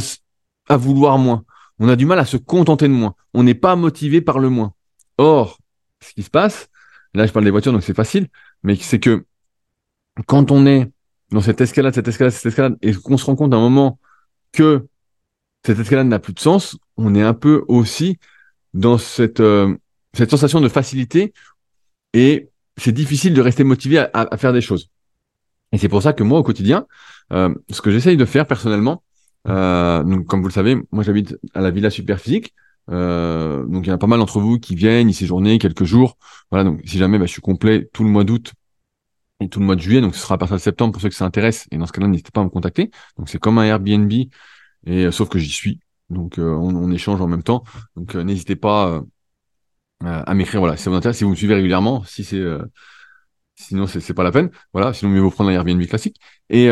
vouloir 0.75 1.17
moins. 1.17 1.45
On 1.79 1.87
a 1.87 1.95
du 1.95 2.05
mal 2.05 2.19
à 2.19 2.25
se 2.25 2.35
contenter 2.35 2.89
de 2.89 2.93
moins. 2.93 3.15
On 3.33 3.43
n'est 3.43 3.55
pas 3.55 3.77
motivé 3.77 4.19
par 4.19 4.39
le 4.39 4.49
moins. 4.49 4.73
Or, 5.17 5.59
ce 6.01 6.13
qui 6.13 6.23
se 6.23 6.29
passe, 6.29 6.67
là 7.13 7.25
je 7.25 7.31
parle 7.31 7.45
des 7.45 7.51
voitures, 7.51 7.71
donc 7.71 7.83
c'est 7.83 7.95
facile, 7.95 8.27
mais 8.63 8.75
c'est 8.75 8.99
que 8.99 9.25
quand 10.27 10.51
on 10.51 10.65
est 10.65 10.91
dans 11.31 11.41
cette 11.41 11.61
escalade, 11.61 11.95
cette 11.95 12.09
escalade, 12.09 12.33
cette 12.33 12.47
escalade, 12.47 12.77
et 12.81 12.93
qu'on 12.93 13.17
se 13.17 13.25
rend 13.25 13.37
compte 13.37 13.53
à 13.53 13.57
un 13.57 13.61
moment 13.61 13.97
que 14.51 14.87
cette 15.63 15.79
escalade 15.79 16.07
n'a 16.07 16.19
plus 16.19 16.33
de 16.33 16.39
sens, 16.41 16.77
on 16.97 17.15
est 17.15 17.23
un 17.23 17.33
peu 17.33 17.63
aussi 17.69 18.19
dans 18.73 18.97
cette, 18.97 19.39
euh, 19.39 19.73
cette 20.13 20.31
sensation 20.31 20.59
de 20.59 20.67
facilité 20.67 21.33
et 22.21 22.49
c'est 22.77 22.91
difficile 23.01 23.33
de 23.33 23.41
rester 23.41 23.63
motivé 23.63 23.99
à, 23.99 24.09
à, 24.13 24.37
faire 24.37 24.53
des 24.53 24.61
choses. 24.61 24.89
Et 25.71 25.77
c'est 25.77 25.89
pour 25.89 26.01
ça 26.01 26.13
que 26.13 26.23
moi, 26.23 26.39
au 26.39 26.43
quotidien, 26.43 26.87
euh, 27.33 27.53
ce 27.69 27.81
que 27.81 27.91
j'essaye 27.91 28.17
de 28.17 28.25
faire 28.25 28.47
personnellement, 28.47 28.97
Euh, 29.47 30.03
donc, 30.03 30.25
comme 30.27 30.41
vous 30.41 30.47
le 30.47 30.53
savez, 30.61 30.75
moi 30.91 31.03
j'habite 31.03 31.37
à 31.53 31.61
la 31.61 31.71
Villa 31.71 31.89
Superphysique. 31.91 32.47
Euh, 32.91 33.65
donc 33.67 33.85
il 33.85 33.89
y 33.89 33.91
en 33.91 33.95
a 33.95 33.97
pas 34.05 34.07
mal 34.07 34.19
d'entre 34.19 34.39
vous 34.39 34.59
qui 34.59 34.75
viennent 34.75 35.09
y 35.09 35.13
séjourner 35.13 35.59
quelques 35.59 35.85
jours. 35.93 36.17
Voilà, 36.51 36.63
donc 36.63 36.81
si 36.85 36.97
jamais 36.97 37.19
bah, 37.19 37.27
je 37.27 37.31
suis 37.31 37.41
complet 37.41 37.89
tout 37.93 38.03
le 38.03 38.09
mois 38.09 38.23
d'août 38.23 38.53
et 39.41 39.49
tout 39.49 39.59
le 39.59 39.65
mois 39.65 39.75
de 39.75 39.81
juillet, 39.81 40.01
donc 40.01 40.15
ce 40.15 40.21
sera 40.21 40.35
à 40.35 40.37
partir 40.37 40.57
de 40.57 40.61
septembre 40.61 40.93
pour 40.93 41.01
ceux 41.01 41.09
qui 41.09 41.17
s'intéressent. 41.17 41.67
Et 41.71 41.77
dans 41.77 41.85
ce 41.85 41.91
cas-là, 41.93 42.07
n'hésitez 42.07 42.31
pas 42.31 42.41
à 42.41 42.43
me 42.45 42.49
contacter. 42.49 42.91
Donc 43.17 43.29
c'est 43.29 43.39
comme 43.39 43.57
un 43.59 43.65
Airbnb, 43.65 44.11
et 44.11 44.29
euh, 44.87 45.11
sauf 45.11 45.29
que 45.29 45.39
j'y 45.39 45.49
suis. 45.51 45.79
Donc 46.09 46.39
euh, 46.39 46.53
on, 46.55 46.75
on, 46.75 46.91
échange 46.91 47.21
en 47.21 47.27
même 47.27 47.43
temps. 47.43 47.63
Donc 47.95 48.15
n'hésitez 48.15 48.55
pas 48.55 49.03
à 50.03 50.33
m'écrire. 50.33 50.59
Voilà, 50.59 50.77
si 50.77 50.83
ça 50.83 50.89
vous 50.89 50.95
intéresse, 50.95 51.17
si 51.17 51.23
vous 51.23 51.31
me 51.31 51.35
suivez 51.35 51.55
régulièrement, 51.55 52.03
si 52.03 52.23
c'est 52.23 52.43
sinon 53.55 53.87
c'est 53.87 54.13
pas 54.13 54.23
la 54.23 54.31
peine. 54.31 54.49
Voilà, 54.73 54.93
sinon 54.93 55.11
mieux 55.11 55.21
vaut 55.21 55.31
prendre 55.31 55.49
un 55.49 55.53
Airbnb 55.53 55.83
classique. 55.85 56.17
Et 56.49 56.69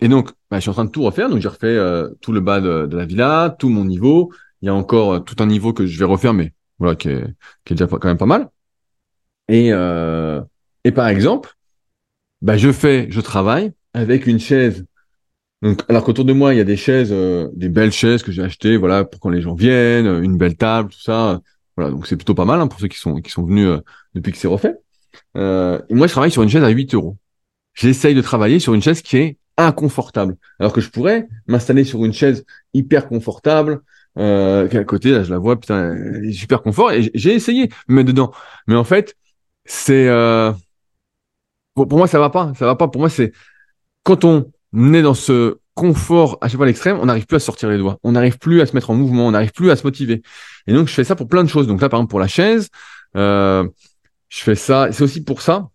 et 0.00 0.08
donc, 0.08 0.30
bah, 0.50 0.56
je 0.56 0.62
suis 0.62 0.70
en 0.70 0.72
train 0.72 0.84
de 0.84 0.90
tout 0.90 1.02
refaire. 1.04 1.28
Donc, 1.28 1.38
j'ai 1.40 1.48
refait 1.48 1.78
tout 2.20 2.32
le 2.32 2.40
bas 2.40 2.60
de, 2.60 2.86
de, 2.86 2.96
la 2.96 3.04
villa, 3.04 3.54
tout 3.56 3.68
mon 3.68 3.84
niveau, 3.84 4.32
il 4.62 4.66
y 4.66 4.68
a 4.68 4.74
encore 4.74 5.14
euh, 5.14 5.20
tout 5.20 5.36
un 5.40 5.46
niveau 5.46 5.72
que 5.72 5.86
je 5.86 5.98
vais 5.98 6.04
refaire, 6.04 6.32
mais 6.32 6.52
voilà, 6.78 6.96
qui 6.96 7.08
est, 7.08 7.24
qui 7.64 7.72
est 7.72 7.76
déjà 7.76 7.86
quand 7.86 8.04
même 8.04 8.18
pas 8.18 8.26
mal. 8.26 8.48
Et, 9.48 9.72
euh, 9.72 10.40
et 10.84 10.92
par 10.92 11.08
exemple, 11.08 11.54
bah, 12.40 12.56
je 12.56 12.72
fais, 12.72 13.08
je 13.10 13.20
travaille 13.20 13.72
avec 13.92 14.26
une 14.26 14.38
chaise. 14.38 14.84
Donc, 15.62 15.82
alors 15.88 16.04
qu'autour 16.04 16.24
de 16.24 16.32
moi, 16.32 16.54
il 16.54 16.58
y 16.58 16.60
a 16.60 16.64
des 16.64 16.76
chaises, 16.76 17.12
euh, 17.12 17.48
des 17.54 17.68
belles 17.68 17.92
chaises 17.92 18.22
que 18.22 18.32
j'ai 18.32 18.42
achetées, 18.42 18.76
voilà, 18.76 19.04
pour 19.04 19.20
quand 19.20 19.30
les 19.30 19.42
gens 19.42 19.54
viennent, 19.54 20.22
une 20.24 20.38
belle 20.38 20.56
table, 20.56 20.90
tout 20.90 21.00
ça. 21.00 21.40
Voilà, 21.76 21.90
donc 21.90 22.06
c'est 22.06 22.16
plutôt 22.16 22.34
pas 22.34 22.44
mal 22.44 22.60
hein, 22.60 22.66
pour 22.66 22.80
ceux 22.80 22.88
qui 22.88 22.98
sont 22.98 23.20
qui 23.20 23.30
sont 23.30 23.44
venus 23.44 23.66
euh, 23.66 23.80
depuis 24.14 24.32
que 24.32 24.38
c'est 24.38 24.48
refait. 24.48 24.76
Euh, 25.36 25.80
moi, 25.90 26.06
je 26.06 26.12
travaille 26.12 26.30
sur 26.30 26.42
une 26.42 26.48
chaise 26.48 26.64
à 26.64 26.68
8 26.68 26.94
euros. 26.94 27.16
J'essaye 27.74 28.14
de 28.14 28.20
travailler 28.22 28.58
sur 28.58 28.74
une 28.74 28.82
chaise 28.82 29.02
qui 29.02 29.16
est 29.16 29.38
inconfortable, 29.56 30.36
alors 30.58 30.72
que 30.72 30.80
je 30.80 30.90
pourrais 30.90 31.28
m'installer 31.46 31.84
sur 31.84 32.04
une 32.04 32.12
chaise 32.12 32.44
hyper 32.74 33.08
confortable, 33.08 33.82
euh, 34.18 34.68
à 34.70 34.84
côté, 34.84 35.10
là, 35.10 35.22
je 35.22 35.30
la 35.30 35.38
vois, 35.38 35.58
putain, 35.58 35.94
elle 35.94 36.26
est 36.26 36.32
super 36.32 36.62
confort. 36.62 36.92
Et 36.92 37.10
j'ai 37.14 37.34
essayé 37.34 37.68
de 37.68 37.74
me 37.88 37.96
mettre 37.96 38.08
dedans. 38.08 38.32
Mais 38.66 38.76
en 38.76 38.84
fait, 38.84 39.16
c'est... 39.64 40.08
Euh... 40.08 40.52
Pour, 41.74 41.88
moi, 41.90 42.06
ça 42.06 42.18
va 42.18 42.30
pas. 42.30 42.52
Ça 42.58 42.66
va 42.66 42.76
pas. 42.76 42.88
Pour 42.88 43.00
moi, 43.00 43.08
c'est... 43.08 43.32
Quand 44.02 44.24
on 44.24 44.50
est 44.92 45.02
dans 45.02 45.14
ce 45.14 45.58
confort 45.74 46.38
à 46.40 46.48
chaque 46.48 46.56
fois 46.56 46.66
à 46.66 46.68
l'extrême, 46.68 46.98
on 47.00 47.06
n'arrive 47.06 47.26
plus 47.26 47.36
à 47.36 47.40
sortir 47.40 47.68
les 47.68 47.78
doigts. 47.78 47.98
On 48.02 48.12
n'arrive 48.12 48.38
plus 48.38 48.60
à 48.60 48.66
se 48.66 48.74
mettre 48.74 48.90
en 48.90 48.94
mouvement. 48.94 49.26
On 49.26 49.30
n'arrive 49.30 49.52
plus 49.52 49.70
à 49.70 49.76
se 49.76 49.84
motiver. 49.84 50.22
Et 50.66 50.72
donc, 50.72 50.88
je 50.88 50.94
fais 50.94 51.04
ça 51.04 51.16
pour 51.16 51.28
plein 51.28 51.44
de 51.44 51.48
choses. 51.48 51.66
Donc 51.66 51.80
là, 51.80 51.88
par 51.88 52.00
exemple, 52.00 52.10
pour 52.10 52.20
la 52.20 52.28
chaise, 52.28 52.68
euh, 53.16 53.66
je 54.28 54.42
fais 54.42 54.54
ça. 54.54 54.88
C'est 54.92 55.02
aussi 55.02 55.24
pour 55.24 55.42
ça, 55.42 55.68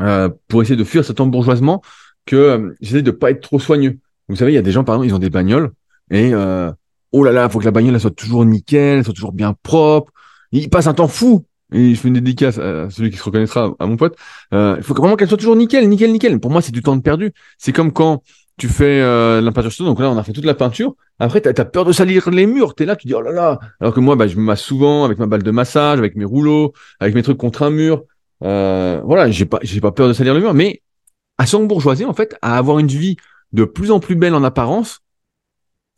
euh, 0.00 0.28
pour 0.48 0.62
essayer 0.62 0.76
de 0.76 0.84
fuir 0.84 1.04
cet 1.04 1.20
embourgeoisement, 1.20 1.82
que 2.26 2.36
euh, 2.36 2.74
j'essaie 2.80 3.02
de 3.02 3.10
pas 3.10 3.30
être 3.30 3.40
trop 3.40 3.58
soigneux. 3.58 3.98
Vous 4.28 4.36
savez, 4.36 4.52
il 4.52 4.54
y 4.54 4.58
a 4.58 4.62
des 4.62 4.72
gens, 4.72 4.84
par 4.84 4.94
exemple, 4.96 5.08
ils 5.08 5.14
ont 5.14 5.18
des 5.18 5.30
bagnoles 5.30 5.72
et 6.10 6.32
euh, 6.34 6.70
oh 7.12 7.24
là 7.24 7.32
là, 7.32 7.48
faut 7.48 7.58
que 7.58 7.64
la 7.64 7.70
bagnole 7.70 7.98
soit 8.00 8.10
toujours 8.10 8.44
nickel, 8.44 9.04
soit 9.04 9.14
toujours 9.14 9.32
bien 9.32 9.54
propre. 9.62 10.12
Il 10.52 10.68
passe 10.70 10.86
un 10.86 10.94
temps 10.94 11.08
fou. 11.08 11.44
Et 11.74 11.94
je 11.94 12.00
fais 12.00 12.08
une 12.08 12.14
dédicace 12.14 12.58
à 12.58 12.90
celui 12.90 13.10
qui 13.10 13.16
se 13.16 13.22
reconnaîtra, 13.22 13.74
à 13.78 13.86
mon 13.86 13.96
pote. 13.96 14.14
Euh, 14.52 14.74
il 14.76 14.82
faut 14.82 14.92
vraiment 14.92 15.16
qu'elle 15.16 15.28
soit 15.28 15.38
toujours 15.38 15.56
nickel, 15.56 15.88
nickel, 15.88 16.12
nickel. 16.12 16.38
Pour 16.38 16.50
moi, 16.50 16.60
c'est 16.60 16.70
du 16.70 16.82
temps 16.82 16.96
de 16.96 17.00
perdu. 17.00 17.32
C'est 17.56 17.72
comme 17.72 17.92
quand 17.92 18.22
tu 18.58 18.68
fais 18.68 19.00
euh, 19.00 19.40
la 19.40 19.52
peinture 19.52 19.72
sur 19.72 19.84
Donc 19.84 19.98
là, 20.00 20.10
on 20.10 20.16
a 20.16 20.22
fait 20.22 20.32
toute 20.32 20.44
la 20.44 20.54
peinture. 20.54 20.94
Après, 21.18 21.40
tu 21.40 21.48
as, 21.48 21.64
peur 21.64 21.84
de 21.84 21.92
salir 21.92 22.30
les 22.30 22.46
murs. 22.46 22.74
Tu 22.74 22.82
es 22.82 22.86
là, 22.86 22.96
tu 22.96 23.06
dis, 23.06 23.14
oh 23.14 23.20
là 23.22 23.32
là. 23.32 23.58
Alors 23.80 23.94
que 23.94 24.00
moi, 24.00 24.16
bah, 24.16 24.26
je 24.26 24.36
me 24.36 24.42
masse 24.42 24.60
souvent 24.60 25.04
avec 25.04 25.18
ma 25.18 25.26
balle 25.26 25.42
de 25.42 25.50
massage, 25.50 25.98
avec 25.98 26.16
mes 26.16 26.24
rouleaux, 26.24 26.72
avec 27.00 27.14
mes 27.14 27.22
trucs 27.22 27.38
contre 27.38 27.62
un 27.62 27.70
mur. 27.70 28.04
Euh, 28.44 29.00
voilà, 29.04 29.30
j'ai 29.30 29.46
pas, 29.46 29.58
j'ai 29.62 29.80
pas 29.80 29.92
peur 29.92 30.08
de 30.08 30.12
salir 30.12 30.34
le 30.34 30.40
mur. 30.40 30.54
Mais 30.54 30.82
à 31.38 31.44
bourgeoisie, 31.58 32.04
en 32.04 32.14
fait, 32.14 32.36
à 32.42 32.56
avoir 32.56 32.78
une 32.78 32.88
vie 32.88 33.16
de 33.52 33.64
plus 33.64 33.90
en 33.90 34.00
plus 34.00 34.16
belle 34.16 34.34
en 34.34 34.44
apparence, 34.44 35.00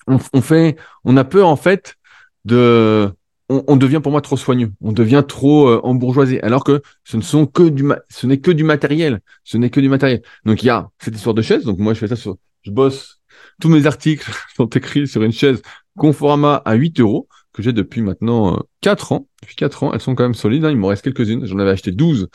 on, 0.06 0.18
fait, 0.18 0.76
on 1.04 1.16
a 1.16 1.24
peur 1.24 1.48
en 1.48 1.56
fait 1.56 1.96
de, 2.44 3.10
on, 3.48 3.76
devient 3.76 4.00
pour 4.02 4.12
moi 4.12 4.20
trop 4.20 4.36
soigneux, 4.36 4.72
on 4.80 4.92
devient 4.92 5.24
trop 5.26 5.68
euh, 5.68 5.80
embourgeoisé, 5.82 6.42
alors 6.42 6.64
que 6.64 6.82
ce 7.04 7.16
ne 7.16 7.22
sont 7.22 7.46
que 7.46 7.68
du, 7.68 7.84
ce 8.08 8.26
n'est 8.26 8.38
que 8.38 8.50
du 8.50 8.64
matériel, 8.64 9.20
ce 9.44 9.56
n'est 9.56 9.70
que 9.70 9.80
du 9.80 9.88
matériel. 9.88 10.22
Donc 10.44 10.62
il 10.62 10.66
y 10.66 10.70
a 10.70 10.88
cette 10.98 11.14
histoire 11.14 11.34
de 11.34 11.42
chaise. 11.42 11.64
Donc 11.64 11.78
moi 11.78 11.94
je 11.94 12.00
fais 12.00 12.08
ça 12.08 12.16
sur, 12.16 12.36
je 12.64 12.70
bosse, 12.70 13.20
tous 13.60 13.68
mes 13.68 13.86
articles 13.86 14.30
sont 14.56 14.66
écrits 14.66 15.06
sur 15.06 15.22
une 15.22 15.32
chaise 15.32 15.62
Conforama 15.96 16.62
à 16.64 16.74
8 16.74 17.00
euros 17.00 17.28
que 17.52 17.62
j'ai 17.62 17.72
depuis 17.72 18.02
maintenant 18.02 18.56
euh, 18.56 18.60
4 18.80 19.12
ans. 19.12 19.28
Depuis 19.42 19.56
4 19.56 19.84
ans, 19.84 19.92
elles 19.92 20.00
sont 20.00 20.14
quand 20.14 20.24
même 20.24 20.34
solides. 20.34 20.64
Hein. 20.64 20.70
Il 20.70 20.76
m'en 20.76 20.88
reste 20.88 21.04
quelques-unes. 21.04 21.46
J'en 21.46 21.58
avais 21.58 21.70
acheté 21.70 21.92
12. 21.92 22.28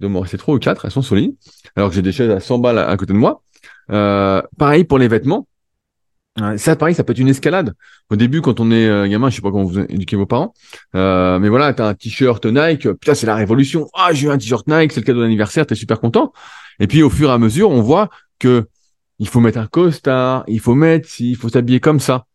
Il 0.00 0.08
m'en 0.08 0.20
restait 0.20 0.38
3 0.38 0.54
ou 0.54 0.58
4. 0.58 0.86
Elles 0.86 0.90
sont 0.90 1.02
solides. 1.02 1.34
Alors 1.76 1.90
que 1.90 1.94
j'ai 1.94 2.02
des 2.02 2.12
chaises 2.12 2.30
à 2.30 2.40
100 2.40 2.58
balles 2.58 2.78
à, 2.78 2.96
côté 2.96 3.12
de 3.12 3.18
moi. 3.18 3.42
Euh, 3.90 4.40
pareil 4.58 4.84
pour 4.84 4.98
les 4.98 5.08
vêtements. 5.08 5.46
Ça, 6.56 6.76
pareil, 6.76 6.94
ça 6.94 7.04
peut 7.04 7.12
être 7.12 7.18
une 7.18 7.28
escalade. 7.28 7.74
Au 8.10 8.16
début, 8.16 8.40
quand 8.40 8.58
on 8.58 8.70
est 8.70 8.86
euh, 8.86 9.06
gamin, 9.06 9.28
je 9.28 9.36
sais 9.36 9.42
pas 9.42 9.50
comment 9.50 9.64
vous 9.64 9.78
éduquez 9.80 10.16
vos 10.16 10.24
parents, 10.24 10.54
euh, 10.94 11.38
mais 11.38 11.50
voilà, 11.50 11.74
t'as 11.74 11.88
un 11.88 11.94
t-shirt 11.94 12.46
Nike, 12.46 12.90
putain, 12.92 13.14
c'est 13.14 13.26
la 13.26 13.34
révolution. 13.34 13.86
Ah, 13.92 14.14
j'ai 14.14 14.28
eu 14.28 14.30
un 14.30 14.38
t-shirt 14.38 14.66
Nike, 14.66 14.92
c'est 14.92 15.00
le 15.00 15.04
cadeau 15.04 15.20
d'anniversaire, 15.20 15.66
t'es 15.66 15.74
super 15.74 16.00
content. 16.00 16.32
Et 16.80 16.86
puis, 16.86 17.02
au 17.02 17.10
fur 17.10 17.28
et 17.28 17.32
à 17.32 17.38
mesure, 17.38 17.68
on 17.68 17.82
voit 17.82 18.08
que 18.38 18.66
il 19.22 19.28
faut 19.28 19.40
mettre 19.40 19.58
un 19.58 19.68
costard, 19.68 20.44
il 20.48 20.60
faut 20.60 20.74
mettre, 20.74 21.08
il 21.20 21.36
faut 21.36 21.48
s'habiller 21.48 21.80
comme 21.80 22.00
ça. 22.00 22.26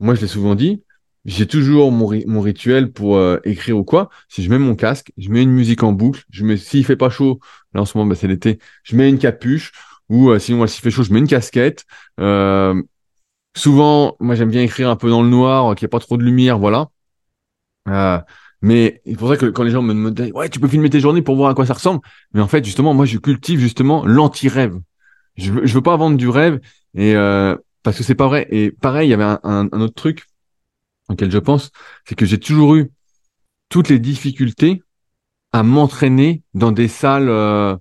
Moi, 0.00 0.14
je 0.14 0.20
l'ai 0.20 0.26
souvent 0.26 0.54
dit, 0.54 0.82
j'ai 1.24 1.46
toujours 1.46 1.92
mon, 1.92 2.10
mon 2.26 2.40
rituel 2.40 2.92
pour 2.92 3.16
euh, 3.16 3.38
écrire 3.44 3.78
ou 3.78 3.84
quoi. 3.84 4.10
Si 4.28 4.42
je 4.42 4.50
mets 4.50 4.58
mon 4.58 4.74
casque, 4.74 5.12
je 5.16 5.30
mets 5.30 5.42
une 5.42 5.52
musique 5.52 5.82
en 5.82 5.92
boucle, 5.92 6.24
je 6.30 6.44
mets, 6.44 6.56
s'il 6.56 6.84
fait 6.84 6.96
pas 6.96 7.10
chaud, 7.10 7.40
là 7.74 7.82
en 7.82 7.84
ce 7.86 7.96
moment, 7.96 8.08
bah, 8.10 8.16
c'est 8.16 8.28
l'été, 8.28 8.58
je 8.82 8.96
mets 8.96 9.08
une 9.08 9.18
capuche, 9.18 9.72
ou 10.08 10.30
euh, 10.30 10.38
sinon, 10.38 10.66
s'il 10.66 10.82
fait 10.82 10.90
chaud, 10.90 11.04
je 11.04 11.12
mets 11.12 11.20
une 11.20 11.28
casquette. 11.28 11.84
Euh, 12.20 12.82
Souvent, 13.56 14.16
moi 14.20 14.34
j'aime 14.34 14.50
bien 14.50 14.62
écrire 14.62 14.90
un 14.90 14.96
peu 14.96 15.08
dans 15.10 15.22
le 15.22 15.28
noir, 15.28 15.74
qu'il 15.76 15.84
n'y 15.84 15.88
ait 15.88 15.90
pas 15.90 16.00
trop 16.00 16.16
de 16.16 16.24
lumière, 16.24 16.58
voilà. 16.58 16.88
Euh, 17.88 18.18
mais 18.62 19.02
c'est 19.04 19.16
pour 19.16 19.28
ça 19.28 19.36
que 19.36 19.46
quand 19.46 19.62
les 19.62 19.70
gens 19.70 19.82
me 19.82 20.10
disent 20.10 20.32
ouais 20.32 20.48
tu 20.48 20.58
peux 20.60 20.68
filmer 20.68 20.88
tes 20.90 21.00
journées 21.00 21.22
pour 21.22 21.36
voir 21.36 21.50
à 21.50 21.54
quoi 21.54 21.66
ça 21.66 21.74
ressemble, 21.74 22.00
mais 22.32 22.40
en 22.40 22.48
fait 22.48 22.64
justement 22.64 22.94
moi 22.94 23.04
je 23.04 23.18
cultive 23.18 23.60
justement 23.60 24.06
l'anti-rêve. 24.06 24.78
Je 25.36 25.52
veux, 25.52 25.66
veux 25.66 25.82
pas 25.82 25.96
vendre 25.96 26.16
du 26.16 26.28
rêve 26.28 26.60
et 26.94 27.14
euh, 27.16 27.56
parce 27.82 27.98
que 27.98 28.04
c'est 28.04 28.14
pas 28.14 28.28
vrai. 28.28 28.46
Et 28.50 28.70
pareil, 28.70 29.08
il 29.08 29.10
y 29.10 29.14
avait 29.14 29.24
un, 29.24 29.40
un, 29.42 29.80
autre 29.80 29.94
truc 29.94 30.26
auquel 31.08 31.30
je 31.30 31.38
pense, 31.38 31.70
c'est 32.06 32.14
que 32.14 32.26
j'ai 32.26 32.38
toujours 32.38 32.76
eu 32.76 32.90
toutes 33.68 33.88
les 33.88 33.98
difficultés 33.98 34.82
à 35.52 35.62
m'entraîner 35.62 36.42
dans 36.54 36.72
des 36.72 36.88
salles 36.88 37.28
euh, 37.28 37.76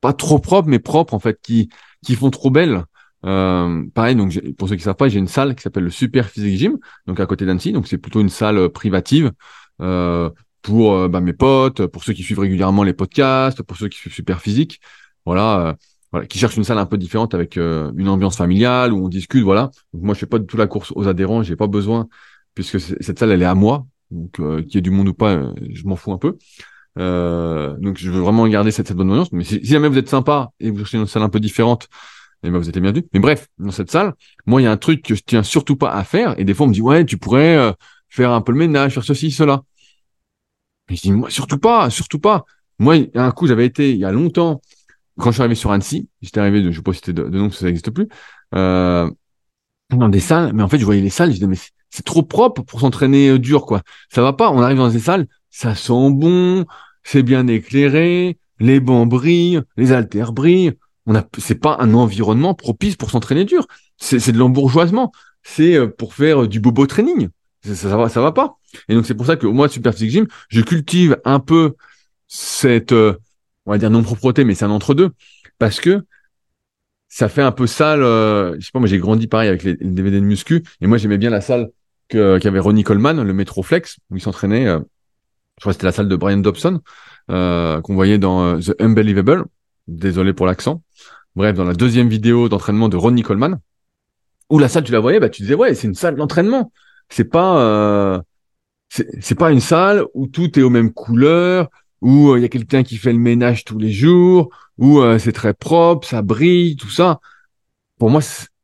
pas 0.00 0.12
trop 0.12 0.38
propres 0.38 0.68
mais 0.68 0.78
propres 0.78 1.14
en 1.14 1.18
fait 1.18 1.38
qui 1.42 1.68
qui 2.04 2.14
font 2.14 2.30
trop 2.30 2.50
belles 2.50 2.84
euh, 3.24 3.84
pareil, 3.94 4.16
donc 4.16 4.38
pour 4.56 4.68
ceux 4.68 4.76
qui 4.76 4.82
savent 4.82 4.94
pas, 4.96 5.08
j'ai 5.08 5.18
une 5.18 5.28
salle 5.28 5.54
qui 5.54 5.62
s'appelle 5.62 5.84
le 5.84 5.90
Super 5.90 6.28
Physique 6.28 6.58
Gym, 6.58 6.78
donc 7.06 7.20
à 7.20 7.26
côté 7.26 7.46
d'Annecy. 7.46 7.72
Donc 7.72 7.88
c'est 7.88 7.98
plutôt 7.98 8.20
une 8.20 8.28
salle 8.28 8.58
euh, 8.58 8.68
privative 8.68 9.32
euh, 9.80 10.30
pour 10.62 10.94
euh, 10.94 11.08
bah, 11.08 11.20
mes 11.20 11.32
potes, 11.32 11.86
pour 11.86 12.04
ceux 12.04 12.12
qui 12.12 12.22
suivent 12.22 12.38
régulièrement 12.40 12.84
les 12.84 12.92
podcasts, 12.92 13.62
pour 13.62 13.76
ceux 13.76 13.88
qui 13.88 13.98
suivent 13.98 14.12
Super 14.12 14.40
Physique, 14.40 14.80
voilà, 15.24 15.76
voilà, 16.12 16.26
qui 16.26 16.38
cherchent 16.38 16.56
une 16.56 16.64
salle 16.64 16.78
un 16.78 16.86
peu 16.86 16.98
différente 16.98 17.34
avec 17.34 17.56
une 17.56 18.08
ambiance 18.08 18.36
familiale 18.36 18.92
où 18.92 19.04
on 19.04 19.08
discute, 19.08 19.42
voilà. 19.42 19.70
Moi 19.92 20.14
je 20.14 20.20
fais 20.20 20.26
pas 20.26 20.38
du 20.38 20.46
tout 20.46 20.56
la 20.56 20.66
course 20.66 20.92
aux 20.94 21.06
adhérents, 21.06 21.42
j'ai 21.42 21.56
pas 21.56 21.66
besoin 21.66 22.08
puisque 22.54 22.80
cette 22.80 23.18
salle 23.18 23.30
elle 23.30 23.42
est 23.42 23.46
à 23.46 23.54
moi, 23.54 23.86
donc 24.10 24.32
qu'il 24.32 24.74
y 24.74 24.78
ait 24.78 24.80
du 24.80 24.90
monde 24.90 25.08
ou 25.08 25.14
pas, 25.14 25.52
je 25.70 25.84
m'en 25.84 25.96
fous 25.96 26.12
un 26.12 26.18
peu. 26.18 26.38
donc 26.96 27.98
je 27.98 28.10
veux 28.10 28.20
vraiment 28.20 28.46
garder 28.48 28.70
cette, 28.70 28.88
cette 28.88 28.96
bonne 28.96 29.10
ambiance. 29.10 29.32
Mais 29.32 29.44
si, 29.44 29.62
jamais 29.64 29.88
vous 29.88 29.98
êtes 29.98 30.08
sympa 30.08 30.50
et 30.60 30.70
vous 30.70 30.78
cherchez 30.78 30.98
une 30.98 31.06
salle 31.06 31.22
un 31.22 31.28
peu 31.28 31.40
différente 31.40 31.88
et 32.42 32.50
ben 32.50 32.58
vous 32.58 32.68
êtes 32.68 32.78
bienvenus. 32.78 33.04
Mais 33.12 33.20
bref, 33.20 33.48
dans 33.58 33.70
cette 33.70 33.90
salle, 33.90 34.14
moi 34.46 34.60
il 34.60 34.64
y 34.64 34.66
a 34.66 34.70
un 34.70 34.76
truc 34.76 35.02
que 35.02 35.14
je 35.14 35.22
tiens 35.24 35.42
surtout 35.42 35.76
pas 35.76 35.92
à 35.92 36.04
faire. 36.04 36.38
Et 36.38 36.44
des 36.44 36.54
fois 36.54 36.66
on 36.66 36.68
me 36.68 36.74
dit 36.74 36.82
ouais 36.82 37.04
tu 37.04 37.18
pourrais 37.18 37.56
euh, 37.56 37.72
faire 38.08 38.30
un 38.30 38.40
peu 38.40 38.52
le 38.52 38.58
ménage, 38.58 38.94
faire 38.94 39.04
ceci, 39.04 39.30
cela. 39.30 39.62
Et 40.90 40.96
je 40.96 41.02
dis 41.02 41.12
moi 41.12 41.30
surtout 41.30 41.58
pas, 41.58 41.90
surtout 41.90 42.18
pas. 42.20 42.44
Moi 42.78 42.96
un 43.14 43.30
coup 43.32 43.46
j'avais 43.46 43.66
été 43.66 43.90
il 43.92 43.98
y 43.98 44.04
a 44.04 44.12
longtemps 44.12 44.60
quand 45.18 45.30
je 45.30 45.34
suis 45.34 45.42
arrivé 45.42 45.54
sur 45.54 45.70
Annecy, 45.72 46.08
j'étais 46.22 46.40
arrivé 46.40 46.62
de, 46.62 46.70
je 46.70 46.76
sais 46.76 46.82
pas 46.82 46.92
c'était 46.92 47.12
de, 47.12 47.24
de 47.24 47.38
nom, 47.38 47.50
ça 47.50 47.66
n'existe 47.66 47.90
plus, 47.90 48.08
euh, 48.54 49.10
dans 49.90 50.08
des 50.08 50.20
salles. 50.20 50.52
Mais 50.54 50.62
en 50.62 50.68
fait 50.68 50.78
je 50.78 50.84
voyais 50.84 51.02
les 51.02 51.10
salles, 51.10 51.30
je 51.30 51.34
disais 51.34 51.46
mais 51.46 51.58
c'est 51.90 52.04
trop 52.04 52.22
propre 52.22 52.62
pour 52.62 52.80
s'entraîner 52.80 53.30
euh, 53.30 53.38
dur 53.38 53.66
quoi. 53.66 53.82
Ça 54.10 54.22
va 54.22 54.32
pas. 54.32 54.50
On 54.50 54.60
arrive 54.62 54.78
dans 54.78 54.90
des 54.90 54.98
salles, 54.98 55.26
ça 55.50 55.74
sent 55.74 56.10
bon, 56.10 56.66
c'est 57.02 57.22
bien 57.22 57.46
éclairé, 57.46 58.38
les 58.60 58.80
bancs 58.80 59.08
brillent, 59.08 59.62
les 59.76 59.92
haltères 59.92 60.32
brillent 60.32 60.74
on 61.08 61.14
a, 61.14 61.24
c'est 61.38 61.54
pas 61.54 61.78
un 61.80 61.94
environnement 61.94 62.54
propice 62.54 62.94
pour 62.94 63.10
s'entraîner 63.10 63.46
dur. 63.46 63.66
C'est, 63.96 64.30
de 64.30 64.38
l'embourgeoisement. 64.38 65.10
C'est 65.42 65.74
euh, 65.74 65.88
pour 65.88 66.14
faire 66.14 66.42
euh, 66.42 66.48
du 66.48 66.60
bobo 66.60 66.86
training. 66.86 67.28
Ça, 67.64 67.74
ça, 67.74 67.96
va, 67.96 68.10
ça 68.10 68.20
va 68.20 68.30
pas. 68.30 68.58
Et 68.88 68.94
donc 68.94 69.06
c'est 69.06 69.14
pour 69.14 69.24
ça 69.24 69.36
que 69.36 69.46
moi, 69.46 69.68
Super 69.70 69.94
Physique 69.94 70.10
Gym, 70.10 70.26
je 70.50 70.60
cultive 70.60 71.18
un 71.24 71.40
peu 71.40 71.76
cette, 72.26 72.92
euh, 72.92 73.14
on 73.68 73.72
va 73.72 73.78
dire 73.78 73.90
non 73.90 74.02
propreté, 74.02 74.44
mais 74.44 74.54
c'est 74.54 74.64
un 74.64 74.70
entre 74.70 74.94
deux, 74.94 75.10
parce 75.58 75.78
que 75.78 76.04
ça 77.08 77.28
fait 77.28 77.42
un 77.42 77.52
peu 77.52 77.66
sale. 77.66 78.00
je 78.00 78.56
sais 78.60 78.70
pas, 78.72 78.78
moi 78.78 78.88
j'ai 78.88 78.98
grandi 78.98 79.26
pareil 79.26 79.48
avec 79.48 79.62
les, 79.62 79.74
DVD 79.76 80.20
de 80.20 80.24
muscu, 80.24 80.64
et 80.80 80.86
moi 80.86 80.96
j'aimais 80.96 81.18
bien 81.18 81.30
la 81.30 81.40
salle 81.40 81.68
que 82.08 82.38
qu'avait 82.38 82.58
Ronnie 82.58 82.82
Coleman, 82.82 83.22
le 83.22 83.32
Metroflex, 83.34 83.98
où 84.10 84.16
il 84.16 84.22
s'entraînait. 84.22 84.64
je 84.64 85.60
crois 85.60 85.70
que 85.70 85.72
c'était 85.72 85.86
la 85.86 85.92
salle 85.92 86.08
de 86.08 86.16
Brian 86.16 86.38
Dobson 86.38 86.80
qu'on 87.28 87.94
voyait 87.94 88.18
dans 88.18 88.58
The 88.58 88.74
Unbelievable. 88.80 89.44
Désolé 89.86 90.32
pour 90.32 90.46
l'accent. 90.46 90.82
Bref, 91.36 91.54
dans 91.54 91.64
la 91.64 91.74
deuxième 91.74 92.08
vidéo 92.08 92.48
d'entraînement 92.48 92.88
de 92.88 92.96
Ronnie 92.96 93.22
Coleman. 93.22 93.60
Ou 94.50 94.58
la 94.58 94.68
salle, 94.68 94.84
tu 94.84 94.92
la 94.92 95.00
voyais, 95.00 95.20
bah 95.20 95.28
tu 95.28 95.42
disais 95.42 95.54
ouais, 95.54 95.74
c'est 95.74 95.86
une 95.86 95.94
salle 95.94 96.16
d'entraînement. 96.16 96.72
C'est 97.10 97.24
pas 97.24 97.60
euh, 97.60 98.20
c'est 98.88 99.34
pas 99.34 99.50
une 99.50 99.60
salle 99.60 100.04
où 100.14 100.26
tout 100.26 100.58
est 100.58 100.62
aux 100.62 100.70
mêmes 100.70 100.92
couleurs, 100.92 101.68
où 102.00 102.30
euh, 102.30 102.38
il 102.38 102.42
y 102.42 102.44
a 102.44 102.48
quelqu'un 102.48 102.82
qui 102.82 102.96
fait 102.96 103.12
le 103.12 103.18
ménage 103.18 103.64
tous 103.64 103.78
les 103.78 103.90
jours, 103.90 104.50
où 104.78 105.00
euh, 105.00 105.18
c'est 105.18 105.32
très 105.32 105.54
propre, 105.54 106.06
ça 106.06 106.22
brille, 106.22 106.76
tout 106.76 106.90
ça. 106.90 107.20
Pour 107.98 108.10
moi, 108.10 108.20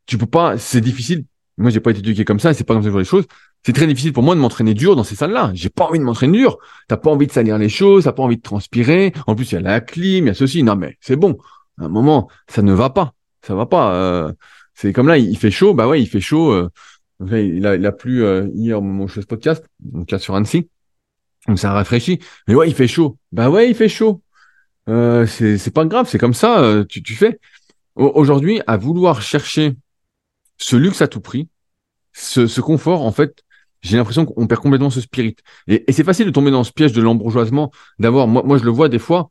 tu 0.07 0.19
peux 0.19 0.27
pas, 0.27 0.59
c'est 0.59 0.81
difficile. 0.81 1.25
Moi, 1.57 1.71
j'ai 1.71 1.81
pas 1.81 1.91
été 1.91 2.01
éduqué 2.01 2.25
comme 2.25 2.41
ça, 2.41 2.55
c'est 2.55 2.65
pas 2.65 2.75
comme 2.75 2.83
ça 2.83 2.87
que 2.87 2.91
je 2.91 2.93
vois 2.93 3.03
les 3.03 3.07
choses. 3.07 3.27
C'est 3.65 3.73
très 3.73 3.87
difficile 3.87 4.13
pour 4.13 4.23
moi 4.23 4.35
de 4.35 4.41
m'entraîner 4.41 4.75
dur 4.75 4.95
dans 4.97 5.05
ces 5.05 5.17
salles-là. 5.17 5.51
J'ai 5.55 5.71
pas 5.71 5.87
envie 5.87 5.99
de 5.99 6.05
m'entraîner 6.05 6.39
dur. 6.39 6.59
T'as 6.89 6.99
pas 6.99 7.11
envie 7.11 7.27
de 7.27 7.33
salir 7.33 7.57
les 7.57 7.71
choses, 7.71 8.05
t'as 8.05 8.13
pas 8.13 8.23
envie 8.23 8.37
de 8.37 8.43
transpirer. 8.43 9.13
En 9.27 9.35
plus, 9.35 9.53
il 9.53 9.55
y 9.55 9.59
a 9.59 9.61
la 9.61 9.81
clim, 9.81 10.25
il 10.25 10.29
y 10.29 10.31
a 10.31 10.35
ceci. 10.35 10.63
Non, 10.63 10.77
mais 10.77 10.97
c'est 11.01 11.17
bon. 11.17 11.39
À 11.79 11.85
un 11.85 11.89
moment, 11.89 12.29
ça 12.49 12.63
ne 12.63 12.73
va 12.73 12.91
pas. 12.91 13.15
Ça 13.43 13.55
va 13.55 13.67
pas. 13.67 13.95
Euh, 13.95 14.33
c'est 14.75 14.93
comme 14.93 15.09
là, 15.09 15.17
il 15.17 15.37
fait 15.39 15.51
chaud. 15.51 15.73
Bah 15.75 15.89
ouais, 15.89 16.03
il 16.03 16.07
fait 16.07 16.21
chaud. 16.21 16.53
Euh, 16.53 16.71
il, 17.21 17.67
a, 17.67 17.77
il 17.77 17.87
a 17.87 17.93
plu 17.93 18.23
euh, 18.23 18.49
hier 18.55 18.79
au 18.79 18.83
moment 18.83 19.07
je 19.07 19.21
podcast, 19.21 19.65
donc 19.81 20.11
là 20.11 20.19
sur 20.19 20.35
Annecy. 20.35 20.69
Donc 21.49 21.59
ça 21.59 21.73
rafraîchit. 21.73 22.21
Mais 22.49 22.55
ouais, 22.55 22.69
il 22.69 22.75
fait 22.75 22.89
chaud. 22.89 23.19
Bah 23.33 23.51
ouais, 23.51 23.69
il 23.69 23.75
fait 23.75 23.89
chaud. 23.89 24.23
Euh, 24.89 25.27
c'est 25.27 25.73
pas 25.73 25.85
grave, 25.85 26.09
c'est 26.09 26.19
comme 26.19 26.35
ça. 26.35 26.61
Euh, 26.61 26.85
tu 26.85 27.03
tu 27.03 27.15
fais. 27.15 27.39
Aujourd'hui, 27.97 28.61
à 28.67 28.77
vouloir 28.77 29.23
chercher 29.23 29.77
ce 30.59 30.77
luxe 30.77 31.01
à 31.03 31.09
tout 31.09 31.21
prix, 31.21 31.49
ce, 32.13 32.47
ce 32.47 32.61
confort, 32.61 33.03
en 33.03 33.13
fait, 33.13 33.45
j'ai 33.83 33.99
l'impression 33.99 34.25
qu'on 34.25 34.47
perd 34.47 34.61
complètement 34.61 34.91
ce 34.91 35.01
spirit. 35.01 35.37
Et, 35.69 35.85
c'est 35.93 36.05
facile 36.05 36.27
de 36.27 36.31
tomber 36.31 36.51
dans 36.51 36.65
ce 36.65 36.73
piège 36.73 36.93
de 36.93 37.03
l'embourgeoisement. 37.03 37.71
D'avoir, 37.99 38.27
moi, 38.27 38.43
moi, 38.45 38.59
je 38.59 38.65
le 38.65 38.71
vois 38.71 38.89
des 38.89 38.99
fois. 38.99 39.31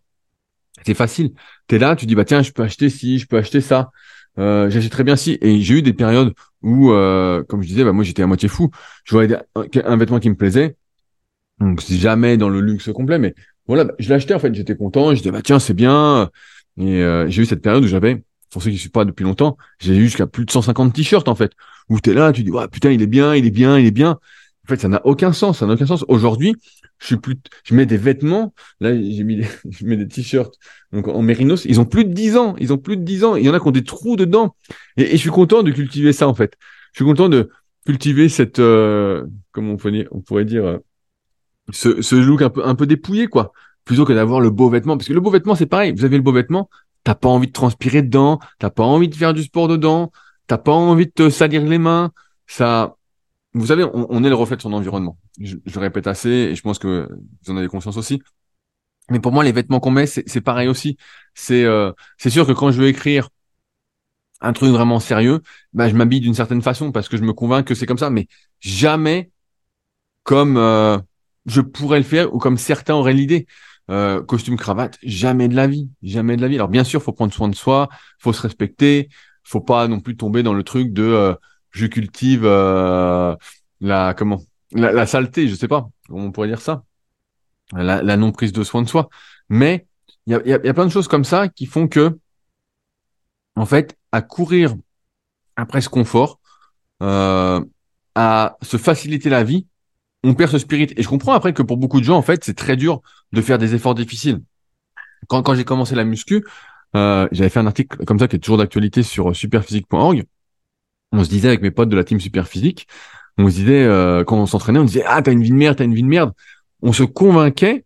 C'est 0.85 0.93
facile. 0.93 1.33
T'es 1.67 1.79
là, 1.79 1.95
tu 1.95 2.05
dis 2.05 2.15
bah 2.15 2.25
tiens, 2.25 2.41
je 2.41 2.51
peux 2.51 2.63
acheter 2.63 2.89
ci, 2.89 3.19
je 3.19 3.27
peux 3.27 3.37
acheter 3.37 3.61
ça. 3.61 3.91
Euh, 4.39 4.69
j'achète 4.69 4.91
très 4.91 5.03
bien 5.03 5.15
si. 5.15 5.37
Et 5.41 5.61
j'ai 5.61 5.75
eu 5.75 5.81
des 5.81 5.93
périodes 5.93 6.33
où, 6.61 6.91
euh, 6.91 7.43
comme 7.43 7.61
je 7.61 7.67
disais, 7.67 7.83
bah, 7.83 7.93
moi 7.93 8.03
j'étais 8.03 8.23
à 8.23 8.27
moitié 8.27 8.49
fou. 8.49 8.69
Je 9.05 9.15
voyais 9.15 9.37
un 9.85 9.97
vêtement 9.97 10.19
qui 10.19 10.29
me 10.29 10.35
plaisait. 10.35 10.75
Donc 11.59 11.81
jamais 11.81 12.37
dans 12.37 12.49
le 12.49 12.61
luxe 12.61 12.91
complet, 12.91 13.19
mais 13.19 13.35
voilà, 13.67 13.91
je 13.99 14.11
acheté 14.13 14.33
en 14.33 14.39
fait. 14.39 14.53
J'étais 14.53 14.75
content. 14.75 15.11
Je 15.11 15.17
disais 15.17 15.31
bah 15.31 15.41
tiens, 15.43 15.59
c'est 15.59 15.73
bien. 15.73 16.29
Et 16.77 17.01
euh, 17.03 17.29
j'ai 17.29 17.43
eu 17.43 17.45
cette 17.45 17.61
période 17.61 17.83
où 17.83 17.87
j'avais, 17.87 18.23
pour 18.49 18.61
ceux 18.61 18.69
qui 18.69 18.75
ne 18.75 18.79
suivent 18.79 18.91
pas 18.91 19.05
depuis 19.05 19.23
longtemps, 19.23 19.57
j'ai 19.79 19.95
eu 19.95 20.05
jusqu'à 20.05 20.27
plus 20.27 20.45
de 20.45 20.51
150 20.51 20.93
t-shirts 20.93 21.27
en 21.27 21.35
fait. 21.35 21.51
Où 21.89 21.99
t'es 21.99 22.13
là, 22.13 22.31
tu 22.31 22.43
dis 22.43 22.51
ouais 22.51 22.67
putain, 22.67 22.91
il 22.91 23.01
est 23.01 23.07
bien, 23.07 23.35
il 23.35 23.45
est 23.45 23.51
bien, 23.51 23.77
il 23.79 23.85
est 23.85 23.91
bien. 23.91 24.19
En 24.65 24.69
fait, 24.69 24.79
ça 24.79 24.87
n'a 24.87 25.05
aucun 25.05 25.33
sens. 25.33 25.59
Ça 25.59 25.65
n'a 25.65 25.73
aucun 25.73 25.85
sens. 25.85 26.05
Aujourd'hui, 26.07 26.55
je 26.99 27.07
suis 27.07 27.17
plus, 27.17 27.35
je 27.65 27.75
mets 27.75 27.85
des 27.85 27.97
vêtements. 27.97 28.53
Là, 28.79 28.95
j'ai 28.95 29.23
mis, 29.23 29.37
des... 29.37 29.47
je 29.69 29.85
mets 29.85 29.97
des 29.97 30.07
t-shirts. 30.07 30.57
Donc, 30.93 31.07
en 31.07 31.21
mérinos, 31.21 31.65
ils 31.65 31.81
ont 31.81 31.85
plus 31.85 32.05
de 32.05 32.13
10 32.13 32.37
ans. 32.37 32.55
Ils 32.59 32.71
ont 32.71 32.77
plus 32.77 32.95
de 32.95 33.03
10 33.03 33.25
ans. 33.25 33.35
Il 33.35 33.45
y 33.45 33.49
en 33.49 33.53
a 33.53 33.59
qui 33.59 33.67
ont 33.67 33.71
des 33.71 33.83
trous 33.83 34.15
dedans. 34.15 34.55
Et, 34.95 35.03
et 35.03 35.11
je 35.11 35.17
suis 35.17 35.29
content 35.29 35.63
de 35.63 35.71
cultiver 35.71 36.13
ça, 36.13 36.27
en 36.29 36.33
fait. 36.33 36.53
Je 36.93 36.99
suis 36.99 37.05
content 37.05 37.27
de 37.27 37.49
cultiver 37.85 38.29
cette, 38.29 38.59
euh, 38.59 39.25
comment 39.51 39.73
on 39.73 39.77
pourrait, 39.77 40.07
on 40.11 40.21
pourrait 40.21 40.45
dire, 40.45 40.65
euh, 40.65 40.77
ce, 41.71 42.01
ce 42.01 42.15
look 42.15 42.41
un 42.41 42.49
peu, 42.49 42.65
un 42.65 42.75
peu 42.75 42.85
dépouillé, 42.85 43.27
quoi. 43.27 43.51
Plutôt 43.85 44.05
que 44.05 44.13
d'avoir 44.13 44.39
le 44.39 44.49
beau 44.49 44.69
vêtement. 44.69 44.97
Parce 44.97 45.07
que 45.07 45.13
le 45.13 45.21
beau 45.21 45.29
vêtement, 45.29 45.55
c'est 45.55 45.65
pareil. 45.65 45.93
Vous 45.93 46.05
avez 46.05 46.17
le 46.17 46.23
beau 46.23 46.31
vêtement. 46.31 46.69
T'as 47.03 47.15
pas 47.15 47.29
envie 47.29 47.47
de 47.47 47.51
transpirer 47.51 48.01
dedans. 48.01 48.39
T'as 48.59 48.69
pas 48.69 48.83
envie 48.83 49.09
de 49.09 49.15
faire 49.15 49.33
du 49.33 49.43
sport 49.43 49.67
dedans. 49.67 50.11
T'as 50.47 50.57
pas 50.57 50.71
envie 50.71 51.05
de 51.05 51.11
te 51.11 51.29
salir 51.29 51.63
les 51.63 51.77
mains. 51.77 52.11
Ça, 52.47 52.95
vous 53.53 53.67
savez, 53.67 53.83
on, 53.83 54.07
on, 54.09 54.23
est 54.23 54.29
le 54.29 54.35
reflet 54.35 54.57
de 54.57 54.61
son 54.61 54.73
environnement. 54.73 55.17
Je, 55.39 55.57
je, 55.65 55.75
le 55.75 55.81
répète 55.81 56.07
assez 56.07 56.29
et 56.29 56.55
je 56.55 56.61
pense 56.61 56.79
que 56.79 57.09
vous 57.43 57.53
en 57.53 57.57
avez 57.57 57.67
conscience 57.67 57.97
aussi. 57.97 58.21
Mais 59.09 59.19
pour 59.19 59.31
moi, 59.31 59.43
les 59.43 59.51
vêtements 59.51 59.79
qu'on 59.79 59.91
met, 59.91 60.05
c'est 60.05 60.41
pareil 60.41 60.67
aussi. 60.67 60.97
C'est 61.33 61.65
euh, 61.65 61.91
c'est 62.17 62.29
sûr 62.29 62.47
que 62.47 62.53
quand 62.53 62.71
je 62.71 62.81
veux 62.81 62.87
écrire 62.87 63.29
un 64.41 64.53
truc 64.53 64.71
vraiment 64.71 64.99
sérieux, 64.99 65.41
bah, 65.73 65.89
je 65.89 65.95
m'habille 65.95 66.21
d'une 66.21 66.33
certaine 66.33 66.61
façon 66.61 66.91
parce 66.91 67.09
que 67.09 67.17
je 67.17 67.23
me 67.23 67.33
convainc 67.33 67.65
que 67.65 67.75
c'est 67.75 67.85
comme 67.85 67.97
ça, 67.97 68.09
mais 68.09 68.27
jamais 68.59 69.31
comme 70.23 70.57
euh, 70.57 70.97
je 71.45 71.61
pourrais 71.61 71.99
le 71.99 72.05
faire 72.05 72.33
ou 72.33 72.37
comme 72.37 72.57
certains 72.57 72.95
auraient 72.95 73.13
l'idée. 73.13 73.47
Euh, 73.91 74.23
costume 74.23 74.55
cravate, 74.55 74.97
jamais 75.03 75.49
de 75.49 75.55
la 75.55 75.67
vie, 75.67 75.89
jamais 76.01 76.37
de 76.37 76.41
la 76.41 76.47
vie. 76.47 76.55
Alors 76.55 76.69
bien 76.69 76.85
sûr, 76.85 77.03
faut 77.03 77.11
prendre 77.11 77.33
soin 77.33 77.49
de 77.49 77.55
soi, 77.55 77.89
faut 78.17 78.31
se 78.31 78.41
respecter, 78.41 79.09
faut 79.43 79.59
pas 79.59 79.89
non 79.89 79.99
plus 79.99 80.15
tomber 80.15 80.41
dans 80.41 80.53
le 80.53 80.63
truc 80.63 80.93
de 80.93 81.03
euh, 81.03 81.35
je 81.71 81.85
cultive 81.87 82.45
euh, 82.45 83.35
la 83.81 84.13
comment 84.13 84.41
la, 84.71 85.05
saleté, 85.05 85.49
je 85.49 85.55
sais 85.55 85.67
pas 85.67 85.89
on 86.09 86.31
pourrait 86.31 86.47
dire 86.47 86.61
ça, 86.61 86.83
la, 87.73 88.01
la 88.01 88.17
non 88.17 88.31
prise 88.31 88.53
de 88.53 88.63
soin 88.63 88.81
de 88.81 88.87
soi. 88.87 89.09
Mais 89.49 89.85
il 90.27 90.33
y 90.33 90.35
a, 90.35 90.41
y, 90.45 90.65
y 90.65 90.69
a, 90.69 90.73
plein 90.73 90.85
de 90.85 90.91
choses 90.91 91.09
comme 91.09 91.25
ça 91.25 91.49
qui 91.49 91.65
font 91.65 91.89
que, 91.89 92.17
en 93.55 93.65
fait, 93.65 93.97
à 94.13 94.21
courir 94.21 94.75
après 95.55 95.81
ce 95.81 95.89
confort, 95.89 96.39
euh, 97.01 97.63
à 98.15 98.57
se 98.61 98.77
faciliter 98.77 99.29
la 99.29 99.43
vie, 99.43 99.67
on 100.23 100.33
perd 100.33 100.51
ce 100.51 100.57
spirit. 100.57 100.93
Et 100.97 101.03
je 101.03 101.07
comprends 101.07 101.33
après 101.33 101.53
que 101.53 101.61
pour 101.61 101.77
beaucoup 101.77 101.99
de 101.99 102.05
gens, 102.05 102.17
en 102.17 102.21
fait, 102.21 102.43
c'est 102.43 102.55
très 102.55 102.75
dur 102.75 103.01
de 103.31 103.41
faire 103.41 103.57
des 103.57 103.75
efforts 103.75 103.95
difficiles. 103.95 104.41
Quand, 105.27 105.41
quand 105.43 105.55
j'ai 105.55 105.63
commencé 105.63 105.95
la 105.95 106.03
muscu, 106.03 106.45
euh, 106.95 107.27
j'avais 107.31 107.49
fait 107.49 107.59
un 107.59 107.67
article 107.67 108.03
comme 108.05 108.19
ça 108.19 108.27
qui 108.27 108.35
est 108.35 108.39
toujours 108.39 108.57
d'actualité 108.57 109.03
sur 109.03 109.35
superphysique.org 109.35 110.25
on 111.13 111.23
se 111.23 111.29
disait 111.29 111.47
avec 111.47 111.61
mes 111.61 111.71
potes 111.71 111.89
de 111.89 111.95
la 111.95 112.03
team 112.03 112.19
super 112.19 112.47
physique, 112.47 112.87
on 113.37 113.49
se 113.49 113.55
disait 113.55 113.83
euh, 113.83 114.23
quand 114.23 114.37
on 114.37 114.45
s'entraînait, 114.45 114.79
on 114.79 114.83
disait 114.83 115.03
ah 115.05 115.21
t'as 115.21 115.31
une 115.31 115.43
vie 115.43 115.51
de 115.51 115.55
merde, 115.55 115.77
t'as 115.77 115.85
une 115.85 115.93
vie 115.93 116.03
de 116.03 116.07
merde. 116.07 116.33
On 116.81 116.91
se 116.91 117.03
convainquait, 117.03 117.85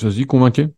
ça 0.00 0.10
se 0.10 0.14
dit 0.14 0.26
convainquait? 0.26 0.68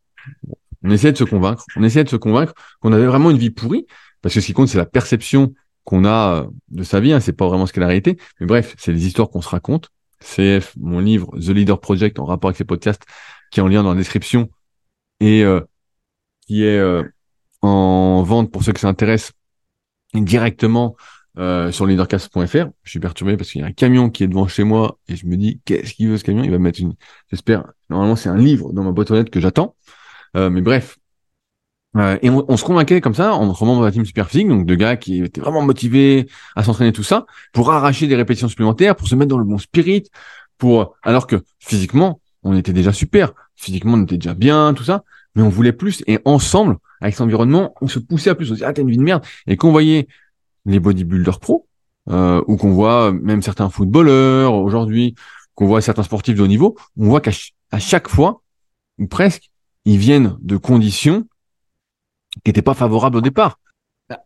On 0.84 0.90
essayait 0.90 1.12
de 1.12 1.18
se 1.18 1.24
convaincre, 1.24 1.64
on 1.76 1.82
essayait 1.82 2.04
de 2.04 2.08
se 2.08 2.16
convaincre 2.16 2.54
qu'on 2.80 2.92
avait 2.92 3.06
vraiment 3.06 3.30
une 3.30 3.38
vie 3.38 3.50
pourrie, 3.50 3.86
parce 4.22 4.34
que 4.34 4.40
ce 4.40 4.46
qui 4.46 4.52
compte 4.52 4.68
c'est 4.68 4.78
la 4.78 4.86
perception 4.86 5.52
qu'on 5.84 6.04
a 6.04 6.42
euh, 6.42 6.46
de 6.70 6.84
sa 6.84 7.00
vie, 7.00 7.12
hein, 7.12 7.20
c'est 7.20 7.32
pas 7.32 7.48
vraiment 7.48 7.66
ce 7.66 7.72
qu'est 7.72 7.80
la 7.80 7.88
réalité. 7.88 8.18
Mais 8.40 8.46
bref, 8.46 8.74
c'est 8.78 8.92
les 8.92 9.06
histoires 9.06 9.28
qu'on 9.28 9.42
se 9.42 9.48
raconte. 9.48 9.90
CF, 10.20 10.74
mon 10.76 11.00
livre 11.00 11.30
The 11.38 11.50
Leader 11.50 11.80
Project 11.80 12.18
en 12.18 12.24
rapport 12.24 12.48
avec 12.48 12.58
ces 12.58 12.64
podcasts, 12.64 13.02
qui 13.50 13.60
est 13.60 13.62
en 13.62 13.68
lien 13.68 13.82
dans 13.82 13.90
la 13.90 13.98
description 13.98 14.50
et 15.20 15.44
euh, 15.44 15.60
qui 16.46 16.64
est 16.64 16.78
euh, 16.78 17.02
en 17.62 18.22
vente 18.22 18.52
pour 18.52 18.62
ceux 18.62 18.72
qui 18.72 18.80
s'intéressent 18.80 19.32
directement 20.14 20.96
euh, 21.38 21.70
sur 21.70 21.86
leadercast.fr. 21.86 22.66
Je 22.82 22.90
suis 22.90 23.00
perturbé 23.00 23.36
parce 23.36 23.50
qu'il 23.50 23.60
y 23.60 23.64
a 23.64 23.66
un 23.66 23.72
camion 23.72 24.10
qui 24.10 24.24
est 24.24 24.28
devant 24.28 24.48
chez 24.48 24.64
moi 24.64 24.98
et 25.08 25.14
je 25.14 25.26
me 25.26 25.36
dis 25.36 25.60
qu'est-ce 25.64 25.94
qu'il 25.94 26.08
veut 26.08 26.18
ce 26.18 26.24
camion? 26.24 26.42
Il 26.42 26.50
va 26.50 26.58
mettre 26.58 26.80
une. 26.80 26.94
J'espère. 27.30 27.64
Normalement, 27.90 28.16
c'est 28.16 28.28
un 28.28 28.36
livre 28.36 28.72
dans 28.72 28.82
ma 28.82 28.92
boîte 28.92 29.10
aux 29.10 29.14
lettres 29.14 29.30
que 29.30 29.40
j'attends. 29.40 29.76
Euh, 30.36 30.50
mais 30.50 30.62
bref. 30.62 30.98
Euh, 31.98 32.18
et 32.22 32.30
on, 32.30 32.44
on, 32.48 32.56
se 32.56 32.64
convainquait 32.64 33.00
comme 33.00 33.14
ça, 33.14 33.34
en 33.34 33.46
membres 33.46 33.80
de 33.80 33.86
la 33.86 33.92
team 33.92 34.04
super 34.04 34.28
physique, 34.28 34.48
donc 34.48 34.66
de 34.66 34.74
gars 34.74 34.96
qui 34.96 35.22
étaient 35.22 35.40
vraiment 35.40 35.62
motivés 35.62 36.28
à 36.54 36.62
s'entraîner 36.62 36.92
tout 36.92 37.02
ça, 37.02 37.26
pour 37.52 37.72
arracher 37.72 38.06
des 38.06 38.16
répétitions 38.16 38.48
supplémentaires, 38.48 38.94
pour 38.94 39.08
se 39.08 39.14
mettre 39.14 39.30
dans 39.30 39.38
le 39.38 39.44
bon 39.44 39.58
spirit, 39.58 40.04
pour 40.58 40.96
alors 41.02 41.26
que 41.26 41.42
physiquement, 41.58 42.20
on 42.42 42.56
était 42.56 42.72
déjà 42.72 42.92
super, 42.92 43.32
physiquement 43.56 43.94
on 43.94 44.02
était 44.04 44.16
déjà 44.16 44.34
bien, 44.34 44.74
tout 44.74 44.84
ça, 44.84 45.02
mais 45.34 45.42
on 45.42 45.48
voulait 45.48 45.72
plus. 45.72 46.02
Et 46.06 46.18
ensemble, 46.24 46.76
avec 47.00 47.14
cet 47.14 47.22
environnement, 47.22 47.74
on 47.80 47.88
se 47.88 47.98
poussait 47.98 48.30
à 48.30 48.34
plus. 48.34 48.46
On 48.46 48.48
se 48.50 48.54
disait 48.54 48.66
ah 48.66 48.72
t'as 48.72 48.82
une 48.82 48.90
vie 48.90 48.96
de 48.96 49.02
merde. 49.02 49.24
Et 49.46 49.56
qu'on 49.56 49.70
voyait 49.70 50.08
les 50.66 50.80
bodybuilders 50.80 51.40
pro, 51.40 51.66
euh, 52.10 52.42
ou 52.46 52.56
qu'on 52.56 52.72
voit 52.72 53.12
même 53.12 53.42
certains 53.42 53.70
footballeurs 53.70 54.54
aujourd'hui, 54.54 55.14
qu'on 55.54 55.66
voit 55.66 55.80
certains 55.80 56.02
sportifs 56.02 56.36
de 56.36 56.42
haut 56.42 56.46
niveau, 56.46 56.76
on 56.96 57.06
voit 57.06 57.20
qu'à 57.20 57.32
chaque 57.78 58.08
fois, 58.08 58.42
ou 58.98 59.06
presque, 59.06 59.50
ils 59.84 59.98
viennent 59.98 60.36
de 60.40 60.56
conditions 60.56 61.26
qui 62.44 62.50
n'étaient 62.50 62.62
pas 62.62 62.74
favorables 62.74 63.16
au 63.16 63.20
départ. 63.20 63.58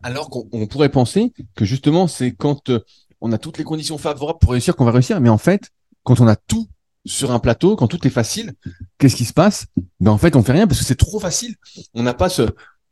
Alors 0.01 0.29
qu'on 0.29 0.67
pourrait 0.67 0.89
penser 0.89 1.33
que 1.55 1.65
justement, 1.65 2.07
c'est 2.07 2.31
quand 2.31 2.69
euh, 2.69 2.79
on 3.19 3.31
a 3.31 3.37
toutes 3.37 3.57
les 3.57 3.63
conditions 3.63 3.97
favorables 3.97 4.39
pour 4.39 4.51
réussir 4.51 4.75
qu'on 4.75 4.85
va 4.85 4.91
réussir. 4.91 5.19
Mais 5.19 5.29
en 5.29 5.37
fait, 5.37 5.71
quand 6.03 6.21
on 6.21 6.27
a 6.27 6.35
tout 6.35 6.67
sur 7.05 7.31
un 7.31 7.39
plateau, 7.39 7.75
quand 7.75 7.87
tout 7.87 8.07
est 8.07 8.11
facile, 8.11 8.53
qu'est-ce 8.97 9.15
qui 9.15 9.25
se 9.25 9.33
passe? 9.33 9.65
Ben 9.99 10.11
en 10.11 10.17
fait, 10.17 10.35
on 10.35 10.43
fait 10.43 10.53
rien 10.53 10.67
parce 10.67 10.79
que 10.79 10.85
c'est 10.85 10.95
trop 10.95 11.19
facile. 11.19 11.55
On 11.93 12.03
n'a 12.03 12.13
pas 12.13 12.29
ce, 12.29 12.43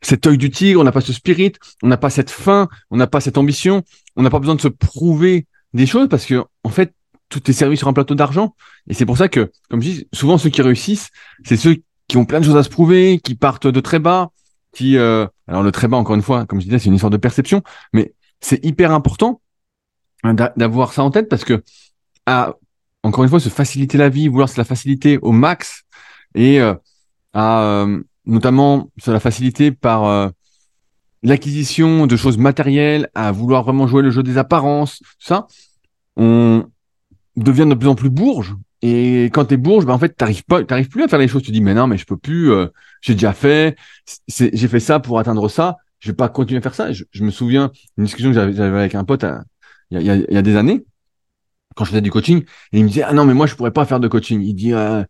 cet 0.01 0.27
œil 0.27 0.37
du 0.37 0.49
tigre, 0.49 0.81
on 0.81 0.83
n'a 0.83 0.91
pas 0.91 1.01
ce 1.01 1.13
spirit, 1.13 1.53
on 1.81 1.87
n'a 1.87 1.97
pas 1.97 2.09
cette 2.09 2.29
faim, 2.29 2.67
on 2.89 2.97
n'a 2.97 3.07
pas 3.07 3.21
cette 3.21 3.37
ambition, 3.37 3.83
on 4.15 4.23
n'a 4.23 4.29
pas 4.29 4.39
besoin 4.39 4.55
de 4.55 4.61
se 4.61 4.67
prouver 4.67 5.47
des 5.73 5.85
choses 5.85 6.09
parce 6.09 6.25
que 6.25 6.43
en 6.63 6.69
fait 6.69 6.93
tout 7.29 7.49
est 7.49 7.53
servi 7.53 7.77
sur 7.77 7.87
un 7.87 7.93
plateau 7.93 8.13
d'argent 8.13 8.55
et 8.89 8.93
c'est 8.93 9.05
pour 9.05 9.17
ça 9.17 9.29
que 9.29 9.51
comme 9.69 9.81
je 9.81 9.89
dis 9.89 10.07
souvent 10.11 10.37
ceux 10.37 10.49
qui 10.49 10.61
réussissent 10.61 11.11
c'est 11.45 11.55
ceux 11.55 11.77
qui 12.09 12.17
ont 12.17 12.25
plein 12.25 12.41
de 12.41 12.45
choses 12.45 12.57
à 12.57 12.63
se 12.63 12.69
prouver, 12.69 13.21
qui 13.23 13.35
partent 13.35 13.67
de 13.67 13.79
très 13.79 13.99
bas, 13.99 14.31
qui 14.73 14.97
euh... 14.97 15.27
alors 15.47 15.63
le 15.63 15.71
très 15.71 15.87
bas 15.87 15.97
encore 15.97 16.15
une 16.15 16.21
fois 16.21 16.45
comme 16.45 16.59
je 16.59 16.65
disais 16.65 16.79
c'est 16.79 16.87
une 16.87 16.95
histoire 16.95 17.09
de 17.09 17.17
perception 17.17 17.61
mais 17.93 18.13
c'est 18.39 18.63
hyper 18.65 18.91
important 18.91 19.41
d'avoir 20.55 20.93
ça 20.93 21.03
en 21.03 21.11
tête 21.11 21.29
parce 21.29 21.43
que 21.43 21.63
à 22.25 22.55
encore 23.03 23.23
une 23.23 23.29
fois 23.29 23.39
se 23.39 23.49
faciliter 23.49 23.97
la 23.97 24.09
vie, 24.09 24.27
vouloir 24.27 24.49
se 24.49 24.57
la 24.57 24.63
faciliter 24.63 25.17
au 25.21 25.31
max 25.31 25.83
et 26.35 26.61
euh, 26.61 26.75
à 27.33 27.63
euh, 27.63 28.01
notamment 28.25 28.89
sur 28.97 29.11
la 29.11 29.19
facilité 29.19 29.71
par 29.71 30.05
euh, 30.05 30.29
l'acquisition 31.23 32.07
de 32.07 32.15
choses 32.15 32.37
matérielles, 32.37 33.09
à 33.15 33.31
vouloir 33.31 33.63
vraiment 33.63 33.87
jouer 33.87 34.01
le 34.01 34.11
jeu 34.11 34.23
des 34.23 34.37
apparences, 34.37 34.99
tout 34.99 35.27
ça, 35.27 35.47
on 36.15 36.65
devient 37.35 37.67
de 37.67 37.75
plus 37.75 37.87
en 37.87 37.95
plus 37.95 38.09
bourge. 38.09 38.55
Et 38.81 39.25
quand 39.25 39.45
t'es 39.45 39.57
bourge, 39.57 39.85
ben 39.85 39.93
en 39.93 39.99
fait, 39.99 40.09
t'arrives 40.09 40.43
pas, 40.43 40.63
t'arrives 40.63 40.89
plus 40.89 41.03
à 41.03 41.07
faire 41.07 41.19
les 41.19 41.27
choses. 41.27 41.43
Tu 41.43 41.51
dis, 41.51 41.61
mais 41.61 41.73
non, 41.73 41.87
mais 41.87 41.97
je 41.97 42.05
peux 42.05 42.17
plus. 42.17 42.51
Euh, 42.51 42.67
j'ai 43.01 43.13
déjà 43.13 43.33
fait. 43.33 43.77
J'ai 44.27 44.67
fait 44.67 44.79
ça 44.79 44.99
pour 44.99 45.19
atteindre 45.19 45.49
ça. 45.49 45.77
Je 45.99 46.09
vais 46.09 46.15
pas 46.15 46.29
continuer 46.29 46.59
à 46.59 46.61
faire 46.61 46.73
ça. 46.73 46.91
Je, 46.91 47.03
je 47.11 47.23
me 47.23 47.31
souviens 47.31 47.71
d'une 47.97 48.05
discussion 48.05 48.31
que 48.31 48.35
j'avais 48.35 48.59
avec 48.59 48.95
un 48.95 49.03
pote 49.03 49.23
à, 49.23 49.43
il 49.91 50.01
y 50.01 50.09
a, 50.09 50.15
y 50.15 50.37
a, 50.37 50.41
des 50.41 50.55
années, 50.55 50.85
quand 51.75 51.83
je 51.83 51.89
faisais 51.89 52.01
du 52.01 52.11
coaching, 52.11 52.43
et 52.71 52.79
il 52.79 52.83
me 52.83 52.87
disait 52.87 53.03
ah 53.03 53.13
non 53.13 53.25
mais 53.25 53.33
moi 53.33 53.45
je 53.45 53.55
pourrais 53.55 53.71
pas 53.71 53.85
faire 53.85 53.99
de 53.99 54.07
coaching. 54.07 54.41
Il 54.41 54.53
dit 54.53 54.73
euh, 54.73 55.03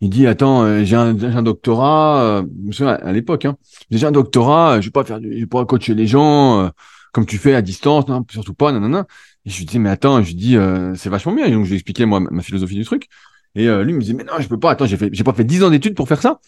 il 0.00 0.10
dit 0.10 0.26
attends 0.26 0.64
euh, 0.64 0.84
j'ai 0.84 0.96
un, 0.96 1.20
un, 1.22 1.42
doctorat, 1.42 2.22
euh, 2.22 2.86
à 2.86 3.12
l'époque 3.12 3.44
hein, 3.44 3.56
j'ai 3.90 4.06
un 4.06 4.12
doctorat, 4.12 4.80
je 4.80 4.86
vais 4.86 4.92
pas 4.92 5.04
faire, 5.04 5.20
du, 5.20 5.32
je 5.34 5.40
vais 5.40 5.46
pas 5.46 5.64
coacher 5.66 5.94
les 5.94 6.06
gens 6.06 6.70
comme 7.12 7.26
tu 7.26 7.36
fais 7.36 7.54
à 7.54 7.62
distance, 7.62 8.08
non 8.08 8.24
surtout 8.30 8.54
pas, 8.54 8.72
non 8.72 8.88
non. 8.88 9.04
Et 9.44 9.50
je 9.50 9.58
lui 9.58 9.64
dis 9.64 9.78
mais 9.78 9.90
attends, 9.90 10.22
je 10.22 10.28
lui 10.28 10.34
dis 10.34 10.56
c'est 10.94 11.08
vachement 11.10 11.32
bien. 11.32 11.46
Et 11.46 11.50
donc 11.50 11.64
je 11.64 11.70
lui 11.70 11.76
expliquais 11.76 12.06
moi 12.06 12.20
ma 12.20 12.42
philosophie 12.42 12.76
du 12.76 12.84
truc. 12.84 13.08
Et 13.54 13.66
lui 13.66 13.92
me 13.92 14.00
disait 14.00 14.14
mais 14.14 14.24
non 14.24 14.34
je 14.38 14.48
peux 14.48 14.58
pas, 14.58 14.70
attends 14.70 14.86
j'ai 14.86 14.96
fait 14.96 15.10
j'ai 15.12 15.24
pas 15.24 15.34
fait 15.34 15.44
dix 15.44 15.62
ans 15.62 15.70
d'études 15.70 15.94
pour 15.94 16.08
faire 16.08 16.22
ça. 16.22 16.40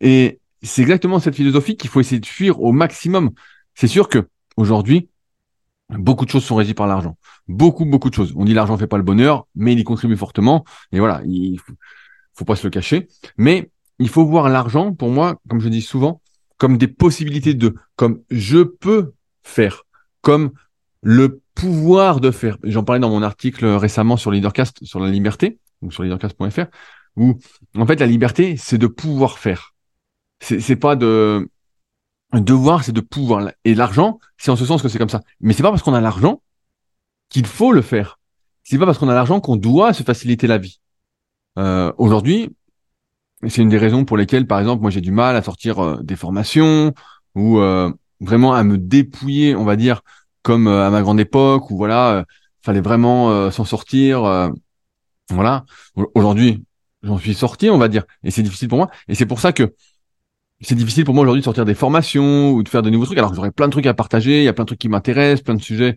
Et 0.00 0.40
c'est 0.62 0.82
exactement 0.82 1.18
cette 1.18 1.34
philosophie 1.34 1.76
qu'il 1.76 1.90
faut 1.90 2.00
essayer 2.00 2.20
de 2.20 2.26
fuir 2.26 2.60
au 2.60 2.72
maximum. 2.72 3.30
C'est 3.74 3.88
sûr 3.88 4.08
que 4.08 4.28
aujourd'hui 4.56 5.08
Beaucoup 5.98 6.24
de 6.24 6.30
choses 6.30 6.44
sont 6.44 6.56
régies 6.56 6.74
par 6.74 6.86
l'argent. 6.86 7.16
Beaucoup, 7.48 7.84
beaucoup 7.84 8.08
de 8.08 8.14
choses. 8.14 8.32
On 8.36 8.44
dit 8.44 8.54
l'argent 8.54 8.76
fait 8.78 8.86
pas 8.86 8.96
le 8.96 9.02
bonheur, 9.02 9.46
mais 9.54 9.72
il 9.72 9.78
y 9.78 9.84
contribue 9.84 10.16
fortement. 10.16 10.64
Et 10.90 10.98
voilà, 10.98 11.22
il 11.26 11.58
faut, 11.58 11.74
faut 12.34 12.44
pas 12.44 12.56
se 12.56 12.66
le 12.66 12.70
cacher. 12.70 13.08
Mais 13.36 13.70
il 13.98 14.08
faut 14.08 14.24
voir 14.24 14.48
l'argent, 14.48 14.94
pour 14.94 15.10
moi, 15.10 15.38
comme 15.48 15.60
je 15.60 15.68
dis 15.68 15.82
souvent, 15.82 16.20
comme 16.56 16.78
des 16.78 16.88
possibilités 16.88 17.54
de, 17.54 17.74
comme 17.96 18.22
je 18.30 18.58
peux 18.62 19.12
faire, 19.42 19.84
comme 20.22 20.52
le 21.02 21.41
pouvoir 21.54 22.20
de 22.20 22.30
faire. 22.30 22.58
J'en 22.62 22.84
parlais 22.84 23.00
dans 23.00 23.10
mon 23.10 23.22
article 23.22 23.66
récemment 23.66 24.16
sur 24.16 24.30
Leadercast, 24.30 24.84
sur 24.84 25.00
la 25.00 25.10
liberté, 25.10 25.58
ou 25.82 25.90
sur 25.90 26.02
leadercast.fr, 26.02 26.66
où, 27.16 27.38
en 27.76 27.86
fait, 27.86 28.00
la 28.00 28.06
liberté, 28.06 28.56
c'est 28.56 28.78
de 28.78 28.86
pouvoir 28.86 29.38
faire. 29.38 29.74
C'est 30.40 30.76
pas 30.76 30.96
de, 30.96 31.48
devoir, 32.32 32.84
c'est 32.84 32.92
de 32.92 33.00
pouvoir. 33.00 33.50
Et 33.64 33.74
l'argent, 33.74 34.18
c'est 34.38 34.50
en 34.50 34.56
ce 34.56 34.64
sens 34.64 34.82
que 34.82 34.88
c'est 34.88 34.98
comme 34.98 35.08
ça. 35.08 35.20
Mais 35.40 35.52
c'est 35.52 35.62
pas 35.62 35.70
parce 35.70 35.82
qu'on 35.82 35.94
a 35.94 36.00
l'argent 36.00 36.42
qu'il 37.28 37.46
faut 37.46 37.72
le 37.72 37.82
faire. 37.82 38.18
C'est 38.64 38.78
pas 38.78 38.86
parce 38.86 38.98
qu'on 38.98 39.08
a 39.08 39.14
l'argent 39.14 39.40
qu'on 39.40 39.56
doit 39.56 39.92
se 39.92 40.02
faciliter 40.02 40.46
la 40.46 40.58
vie. 40.58 40.80
Euh, 41.58 41.92
Aujourd'hui, 41.98 42.50
c'est 43.48 43.62
une 43.62 43.68
des 43.68 43.78
raisons 43.78 44.04
pour 44.04 44.16
lesquelles, 44.16 44.46
par 44.46 44.60
exemple, 44.60 44.82
moi 44.82 44.90
j'ai 44.90 45.00
du 45.00 45.10
mal 45.10 45.36
à 45.36 45.42
sortir 45.42 45.78
euh, 45.80 46.02
des 46.02 46.16
formations 46.16 46.92
ou 47.34 47.58
euh, 47.58 47.92
vraiment 48.20 48.54
à 48.54 48.62
me 48.62 48.78
dépouiller, 48.78 49.56
on 49.56 49.64
va 49.64 49.76
dire, 49.76 50.02
comme 50.42 50.66
euh, 50.66 50.86
à 50.86 50.90
ma 50.90 51.02
grande 51.02 51.20
époque 51.20 51.70
où 51.70 51.76
voilà, 51.76 52.24
fallait 52.62 52.80
vraiment 52.80 53.50
s'en 53.50 53.64
sortir. 53.64 54.50
voilà. 55.30 55.64
Aujourd'hui, 56.14 56.64
j'en 57.02 57.18
suis 57.18 57.34
sorti, 57.34 57.70
on 57.70 57.78
va 57.78 57.88
dire, 57.88 58.04
et 58.22 58.30
c'est 58.30 58.42
difficile 58.42 58.68
pour 58.68 58.78
moi. 58.78 58.90
Et 59.08 59.14
c'est 59.14 59.26
pour 59.26 59.40
ça 59.40 59.52
que 59.52 59.74
c'est 60.60 60.76
difficile 60.76 61.04
pour 61.04 61.14
moi 61.14 61.22
aujourd'hui 61.22 61.40
de 61.40 61.44
sortir 61.44 61.64
des 61.64 61.74
formations 61.74 62.52
ou 62.52 62.62
de 62.62 62.68
faire 62.68 62.82
de 62.82 62.90
nouveaux 62.90 63.06
trucs, 63.06 63.18
alors 63.18 63.30
que 63.30 63.36
j'aurais 63.36 63.50
plein 63.50 63.66
de 63.66 63.72
trucs 63.72 63.86
à 63.86 63.94
partager, 63.94 64.42
il 64.42 64.44
y 64.44 64.48
a 64.48 64.52
plein 64.52 64.64
de 64.64 64.68
trucs 64.68 64.78
qui 64.78 64.88
m'intéressent, 64.88 65.42
plein 65.42 65.54
de 65.54 65.62
sujets. 65.62 65.96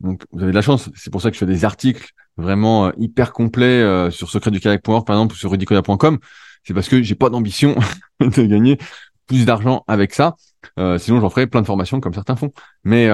Donc, 0.00 0.24
vous 0.32 0.42
avez 0.42 0.50
de 0.50 0.56
la 0.56 0.62
chance. 0.62 0.90
C'est 0.94 1.10
pour 1.10 1.22
ça 1.22 1.30
que 1.30 1.34
je 1.34 1.38
fais 1.38 1.46
des 1.46 1.64
articles 1.64 2.10
vraiment 2.36 2.86
euh, 2.86 2.90
hyper 2.98 3.32
complets 3.32 3.64
euh, 3.64 4.10
sur 4.10 4.30
secretdukayak.org, 4.30 5.06
par 5.06 5.16
exemple, 5.16 5.34
ou 5.34 5.36
sur 5.36 5.50
rudicoya.com. 5.50 6.18
C'est 6.64 6.74
parce 6.74 6.88
que 6.88 7.02
j'ai 7.02 7.14
pas 7.14 7.30
d'ambition 7.30 7.76
de 8.20 8.42
gagner 8.42 8.78
plus 9.26 9.46
d'argent 9.46 9.84
avec 9.88 10.14
ça. 10.14 10.36
Euh, 10.78 10.98
sinon, 10.98 11.20
j'en 11.20 11.30
ferais 11.30 11.46
plein 11.46 11.62
de 11.62 11.66
formations 11.66 12.00
comme 12.00 12.14
certains 12.14 12.36
font. 12.36 12.52
Mais, 12.84 13.08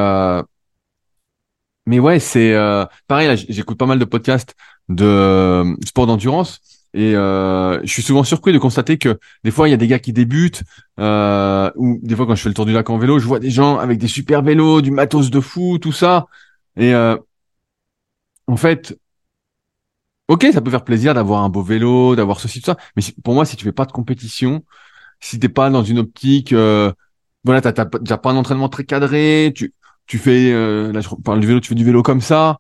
mais 1.87 1.99
ouais, 1.99 2.21
c'est 2.21 2.55
pareil. 3.07 3.29
Là, 3.29 3.37
j'écoute 3.37 3.79
pas 3.79 3.87
mal 3.87 3.99
de 3.99 4.05
podcasts 4.05 4.55
de 4.89 5.65
sport 5.85 6.07
d'endurance 6.07 6.61
et 6.95 7.15
euh, 7.15 7.81
je 7.85 7.91
suis 7.91 8.03
souvent 8.03 8.23
surpris 8.25 8.53
de 8.53 8.59
constater 8.59 8.99
que 8.99 9.19
des 9.45 9.51
fois, 9.51 9.69
il 9.69 9.71
y 9.71 9.75
a 9.75 9.79
des 9.79 9.87
gars 9.87 9.99
qui 9.99 10.13
débutent, 10.13 10.63
euh, 11.01 11.71
ou 11.77 11.99
des 12.03 12.15
fois 12.15 12.27
quand 12.27 12.35
je 12.35 12.43
fais 12.43 12.49
le 12.51 12.55
tour 12.55 12.67
du 12.67 12.73
lac 12.73 12.89
en 12.91 12.99
vélo, 12.99 13.19
je 13.19 13.27
vois 13.27 13.39
des 13.39 13.51
gens 13.51 13.79
avec 13.79 13.99
des 13.99 14.09
super 14.09 14.43
vélos, 14.43 14.83
du 14.83 14.91
matos 14.91 15.31
de 15.31 15.41
fou, 15.41 15.79
tout 15.79 15.93
ça. 15.93 16.27
Et 16.77 16.95
euh, 16.95 17.17
en 18.47 18.57
fait, 18.57 18.95
ok, 20.29 20.47
ça 20.53 20.61
peut 20.61 20.71
faire 20.71 20.85
plaisir 20.85 21.15
d'avoir 21.15 21.43
un 21.43 21.49
beau 21.49 21.63
vélo, 21.63 22.17
d'avoir 22.17 22.41
ceci, 22.41 22.61
tout 22.61 22.67
ça. 22.67 22.77
Mais 22.97 23.03
pour 23.25 23.35
moi, 23.35 23.45
si 23.45 23.57
tu 23.57 23.65
fais 23.65 23.73
pas 23.73 23.87
de 23.87 23.93
compétition, 23.93 24.65
si 25.21 25.39
t'es 25.39 25.49
pas 25.49 25.71
dans 25.71 25.85
une 25.85 25.99
optique, 25.99 26.53
euh, 26.53 26.93
voilà, 27.45 27.61
t'as 27.61 27.85
pas 27.85 28.31
un 28.31 28.37
entraînement 28.37 28.69
très 28.69 28.85
cadré, 28.85 29.53
tu 29.55 29.75
tu 30.07 30.19
fais, 30.19 30.53
euh, 30.53 30.93
là 30.93 31.01
je 31.01 31.09
parle 31.25 31.41
du 31.41 31.47
vélo, 31.47 31.61
tu 31.61 31.69
fais 31.69 31.75
du 31.75 31.85
vélo 31.85 32.03
comme 32.03 32.21
ça, 32.21 32.59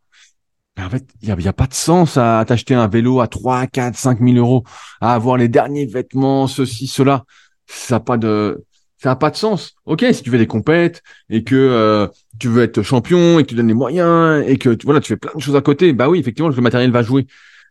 en 0.78 0.90
fait, 0.90 1.04
il 1.20 1.26
n'y 1.26 1.32
a, 1.32 1.40
y 1.40 1.48
a, 1.48 1.52
pas 1.52 1.66
de 1.66 1.74
sens 1.74 2.16
à 2.16 2.44
t'acheter 2.46 2.74
un 2.74 2.88
vélo 2.88 3.20
à 3.20 3.28
3, 3.28 3.66
4, 3.66 3.96
5 3.96 4.20
000 4.20 4.36
euros, 4.36 4.64
à 5.00 5.14
avoir 5.14 5.36
les 5.36 5.48
derniers 5.48 5.86
vêtements, 5.86 6.46
ceci, 6.46 6.86
cela. 6.86 7.24
Ça 7.66 7.96
n'a 7.96 8.00
pas 8.00 8.16
de, 8.16 8.64
ça 9.02 9.12
a 9.12 9.16
pas 9.16 9.30
de 9.30 9.36
sens. 9.36 9.74
Ok, 9.84 10.04
si 10.12 10.22
tu 10.22 10.30
fais 10.30 10.38
des 10.38 10.46
compètes 10.46 11.02
et 11.28 11.44
que 11.44 11.56
euh, 11.56 12.06
tu 12.38 12.48
veux 12.48 12.62
être 12.62 12.82
champion 12.82 13.38
et 13.38 13.42
que 13.42 13.48
tu 13.48 13.54
donnes 13.54 13.68
les 13.68 13.74
moyens 13.74 14.44
et 14.46 14.58
que 14.58 14.76
voilà, 14.84 15.00
tu 15.00 15.08
fais 15.08 15.16
plein 15.16 15.32
de 15.34 15.40
choses 15.40 15.56
à 15.56 15.60
côté, 15.60 15.92
bah 15.92 16.08
oui, 16.08 16.18
effectivement, 16.18 16.48
le 16.48 16.60
matériel 16.62 16.90
va 16.90 17.02
jouer. 17.02 17.26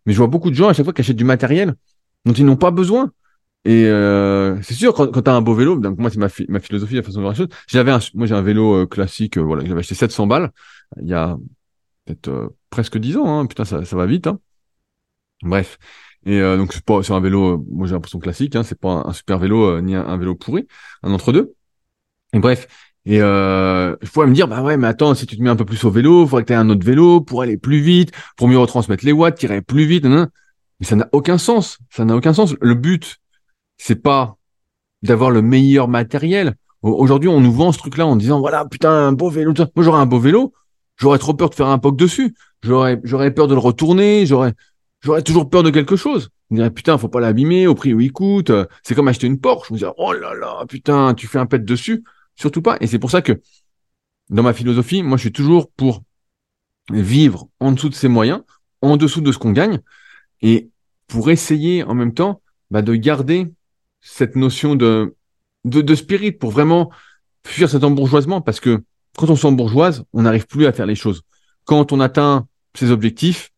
Mais 0.05 0.13
je 0.13 0.17
vois 0.17 0.27
beaucoup 0.27 0.49
de 0.49 0.55
gens 0.55 0.69
à 0.69 0.73
chaque 0.73 0.85
fois 0.85 0.93
qui 0.93 1.01
achètent 1.01 1.15
du 1.17 1.23
matériel 1.23 1.75
dont 2.25 2.33
ils 2.33 2.45
n'ont 2.45 2.55
pas 2.55 2.71
besoin. 2.71 3.11
Et 3.63 3.85
euh, 3.85 4.59
c'est 4.63 4.73
sûr, 4.73 4.93
quand, 4.93 5.07
quand 5.11 5.21
tu 5.21 5.29
as 5.29 5.35
un 5.35 5.41
beau 5.41 5.53
vélo, 5.53 5.77
donc 5.77 5.99
moi 5.99 6.09
c'est 6.09 6.17
ma, 6.17 6.29
ma 6.49 6.59
philosophie, 6.59 6.95
la 6.95 7.03
façon 7.03 7.17
de 7.17 7.21
voir 7.21 7.33
les 7.33 7.37
choses. 7.37 7.49
J'avais 7.67 7.91
moi 8.15 8.25
j'ai 8.25 8.33
un 8.33 8.41
vélo 8.41 8.73
euh, 8.75 8.85
classique, 8.87 9.37
euh, 9.37 9.41
voilà, 9.41 9.63
j'avais 9.65 9.81
acheté 9.81 9.93
700 9.95 10.27
balles 10.27 10.51
il 10.99 11.07
y 11.07 11.13
a 11.13 11.37
peut-être 12.05 12.27
euh, 12.29 12.49
presque 12.69 12.97
10 12.97 13.17
ans, 13.17 13.39
hein. 13.39 13.45
putain, 13.45 13.65
ça, 13.65 13.85
ça 13.85 13.95
va 13.95 14.05
vite. 14.05 14.27
Hein. 14.27 14.39
Bref. 15.43 15.77
Et 16.25 16.39
euh, 16.39 16.57
donc 16.57 16.73
c'est 16.73 16.83
pas 16.83 17.01
c'est 17.03 17.13
un 17.13 17.19
vélo, 17.19 17.55
euh, 17.55 17.65
moi 17.71 17.87
j'ai 17.87 17.93
l'impression 17.93 18.19
classique, 18.19 18.55
hein, 18.55 18.63
c'est 18.63 18.79
pas 18.79 19.03
un, 19.05 19.13
super 19.13 19.39
vélo 19.39 19.81
ni 19.81 19.95
un, 19.95 20.17
vélo 20.17 20.35
pourri, 20.35 20.67
un 21.03 21.13
entre 21.13 21.31
deux. 21.31 21.55
Et 22.33 22.39
bref. 22.39 22.67
Et 23.05 23.21
euh, 23.21 23.95
je 24.03 24.11
pourrais 24.11 24.27
me 24.27 24.33
dire 24.33 24.47
bah 24.47 24.61
ouais 24.61 24.77
mais 24.77 24.87
attends 24.87 25.15
si 25.15 25.25
tu 25.25 25.35
te 25.35 25.41
mets 25.41 25.49
un 25.49 25.55
peu 25.55 25.65
plus 25.65 25.83
au 25.85 25.89
vélo, 25.89 26.27
faudrait 26.27 26.43
que 26.43 26.47
tu 26.47 26.53
aies 26.53 26.57
un 26.57 26.69
autre 26.69 26.85
vélo 26.85 27.21
pour 27.21 27.41
aller 27.41 27.57
plus 27.57 27.79
vite, 27.79 28.11
pour 28.37 28.47
mieux 28.47 28.59
retransmettre 28.59 29.03
les 29.05 29.11
watts, 29.11 29.37
tirer 29.37 29.61
plus 29.61 29.85
vite. 29.85 30.05
Mais 30.05 30.85
ça 30.85 30.95
n'a 30.95 31.09
aucun 31.11 31.37
sens. 31.39 31.79
Ça 31.89 32.05
n'a 32.05 32.15
aucun 32.15 32.33
sens. 32.33 32.55
Le 32.61 32.75
but 32.75 33.20
c'est 33.81 33.95
pas 33.95 34.37
d'avoir 35.01 35.31
le 35.31 35.41
meilleur 35.41 35.87
matériel. 35.87 36.55
Aujourd'hui 36.81 37.29
on 37.29 37.41
nous 37.41 37.51
vend 37.51 37.71
ce 37.71 37.77
truc 37.77 37.97
là 37.97 38.05
en 38.05 38.15
disant 38.15 38.39
voilà 38.39 38.65
putain 38.65 38.91
un 38.91 39.11
beau 39.11 39.29
vélo. 39.29 39.53
Moi 39.75 39.83
j'aurais 39.83 39.99
un 39.99 40.05
beau 40.05 40.19
vélo, 40.19 40.53
J'aurais 41.01 41.17
trop 41.17 41.33
peur 41.33 41.49
de 41.49 41.55
faire 41.55 41.67
un 41.67 41.79
poc 41.79 41.97
dessus. 41.97 42.35
J'aurais, 42.61 42.99
j'aurais 43.03 43.33
peur 43.33 43.47
de 43.47 43.55
le 43.55 43.59
retourner. 43.59 44.27
J'aurais, 44.27 44.53
j'aurais 44.99 45.23
toujours 45.23 45.49
peur 45.49 45.63
de 45.63 45.71
quelque 45.71 45.95
chose. 45.95 46.29
Je 46.49 46.55
me 46.55 46.59
dirais, 46.59 46.69
putain, 46.69 46.95
faut 46.99 47.09
pas 47.09 47.19
l'abîmer 47.19 47.65
au 47.65 47.73
prix 47.73 47.91
où 47.95 47.99
il 47.99 48.11
coûte. 48.11 48.51
C'est 48.83 48.93
comme 48.93 49.07
acheter 49.07 49.25
une 49.25 49.39
Porsche. 49.39 49.69
Je 49.69 49.73
me 49.73 49.79
dirais, 49.79 49.93
oh 49.97 50.13
là 50.13 50.35
là, 50.35 50.63
putain, 50.69 51.15
tu 51.15 51.25
fais 51.25 51.39
un 51.39 51.47
pet 51.47 51.65
dessus. 51.65 52.03
Surtout 52.35 52.61
pas. 52.61 52.77
Et 52.81 52.87
c'est 52.87 52.99
pour 52.99 53.09
ça 53.09 53.23
que, 53.23 53.41
dans 54.29 54.43
ma 54.43 54.53
philosophie, 54.53 55.01
moi, 55.01 55.17
je 55.17 55.21
suis 55.21 55.31
toujours 55.31 55.71
pour 55.71 56.03
vivre 56.91 57.47
en 57.59 57.71
dessous 57.71 57.89
de 57.89 57.95
ses 57.95 58.07
moyens, 58.07 58.43
en 58.83 58.95
dessous 58.95 59.21
de 59.21 59.31
ce 59.31 59.39
qu'on 59.39 59.53
gagne, 59.53 59.79
et 60.43 60.69
pour 61.07 61.31
essayer 61.31 61.83
en 61.83 61.95
même 61.95 62.13
temps 62.13 62.43
bah, 62.69 62.83
de 62.83 62.93
garder 62.93 63.51
cette 64.01 64.35
notion 64.35 64.75
de, 64.75 65.15
de, 65.65 65.81
de 65.81 65.95
spirit, 65.95 66.31
pour 66.31 66.51
vraiment 66.51 66.91
fuir 67.45 67.69
cet 67.69 67.83
embourgeoisement, 67.83 68.41
parce 68.41 68.59
que 68.59 68.83
quand 69.17 69.29
on 69.29 69.35
s'embourgeoise, 69.35 70.03
on 70.13 70.23
n'arrive 70.23 70.47
plus 70.47 70.65
à 70.65 70.73
faire 70.73 70.85
les 70.85 70.95
choses. 70.95 71.21
Quand 71.65 71.91
on 71.91 71.99
atteint 71.99 72.47
ses 72.75 72.91
objectifs, 72.91 73.51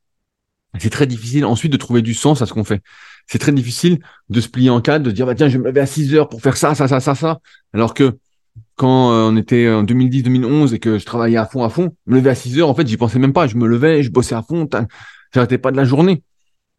c'est 0.80 0.90
très 0.90 1.08
difficile 1.08 1.46
ensuite 1.46 1.72
de 1.72 1.78
trouver 1.78 2.02
du 2.02 2.14
sens 2.14 2.42
à 2.42 2.46
ce 2.46 2.54
qu'on 2.54 2.64
fait. 2.64 2.82
C'est 3.28 3.38
très 3.38 3.52
difficile 3.52 4.00
de 4.30 4.42
se 4.42 4.50
plier 4.50 4.70
en 4.70 4.82
quatre, 4.82 5.04
de 5.04 5.12
dire 5.12 5.26
bah 5.26 5.36
tiens, 5.36 5.48
je 5.48 5.54
vais 5.54 5.64
me 5.64 5.68
lever 5.70 5.82
à 5.82 5.86
6 5.86 6.14
heures 6.16 6.30
pour 6.30 6.42
faire 6.42 6.58
ça, 6.58 6.76
ça, 6.76 6.88
ça, 6.88 7.00
ça, 7.00 7.16
ça. 7.16 7.40
Alors 7.74 7.94
que 7.94 8.18
quand 8.76 9.12
euh, 9.12 9.30
on 9.30 9.38
était 9.38 9.70
en 9.70 9.84
2010-2011 9.84 10.74
et 10.74 10.80
que 10.80 10.98
je 10.98 11.06
travaillais 11.06 11.38
à 11.38 11.46
fond, 11.46 11.64
à 11.64 11.70
fond, 11.70 11.96
me 12.08 12.16
lever 12.16 12.32
à 12.32 12.36
6 12.36 12.60
heures, 12.60 12.70
en 12.70 12.76
fait, 12.76 12.88
j'y 12.88 12.98
pensais 12.98 13.20
même 13.20 13.34
pas. 13.34 13.48
Je 13.48 13.56
me 13.56 13.68
levais, 13.68 14.04
je 14.04 14.12
bossais 14.12 14.36
à 14.36 14.42
fond, 14.42 14.68
j'arrêtais 15.34 15.58
pas 15.58 15.72
de 15.72 15.78
la 15.78 15.86
journée. 15.86 16.24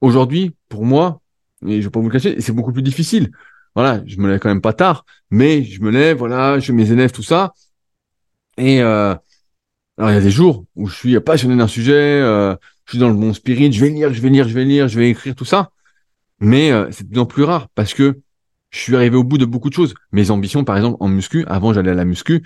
Aujourd'hui, 0.00 0.54
pour 0.68 0.84
moi, 0.84 1.20
et 1.66 1.80
je 1.80 1.86
vais 1.86 1.90
pas 1.90 2.00
vous 2.00 2.08
le 2.08 2.12
cacher, 2.12 2.40
c'est 2.40 2.52
beaucoup 2.52 2.72
plus 2.72 2.82
difficile. 2.82 3.30
Voilà, 3.74 4.02
je 4.06 4.18
me 4.18 4.28
lève 4.28 4.38
quand 4.40 4.48
même 4.48 4.60
pas 4.60 4.72
tard, 4.72 5.04
mais 5.30 5.64
je 5.64 5.80
me 5.82 5.90
lève, 5.90 6.18
voilà, 6.18 6.58
je 6.60 6.72
mes 6.72 6.90
élèves, 6.92 7.10
tout 7.12 7.22
ça, 7.22 7.54
et 8.56 8.80
euh, 8.82 9.14
alors 9.98 10.10
il 10.10 10.14
y 10.14 10.16
a 10.16 10.20
des 10.20 10.30
jours 10.30 10.64
où 10.76 10.86
je 10.86 10.94
suis 10.94 11.20
passionné 11.20 11.56
d'un 11.56 11.68
sujet, 11.68 11.92
euh, 11.92 12.54
je 12.84 12.92
suis 12.92 12.98
dans 12.98 13.08
le 13.08 13.14
bon 13.14 13.32
spirit, 13.32 13.72
je 13.72 13.80
vais 13.84 13.90
lire, 13.90 14.12
je 14.12 14.20
vais 14.20 14.28
lire, 14.30 14.48
je 14.48 14.54
vais 14.54 14.64
lire, 14.64 14.88
je 14.88 14.98
vais 14.98 15.10
écrire 15.10 15.34
tout 15.34 15.44
ça. 15.44 15.70
Mais 16.40 16.72
euh, 16.72 16.88
c'est 16.90 17.04
de 17.04 17.10
plus 17.10 17.20
en 17.20 17.26
plus 17.26 17.44
rare 17.44 17.68
parce 17.74 17.94
que 17.94 18.20
je 18.70 18.78
suis 18.78 18.96
arrivé 18.96 19.16
au 19.16 19.24
bout 19.24 19.38
de 19.38 19.44
beaucoup 19.44 19.70
de 19.70 19.74
choses. 19.74 19.94
Mes 20.12 20.30
ambitions, 20.30 20.64
par 20.64 20.76
exemple, 20.76 20.96
en 21.00 21.08
muscu, 21.08 21.44
avant 21.46 21.72
j'allais 21.72 21.92
à 21.92 21.94
la 21.94 22.04
muscu 22.04 22.44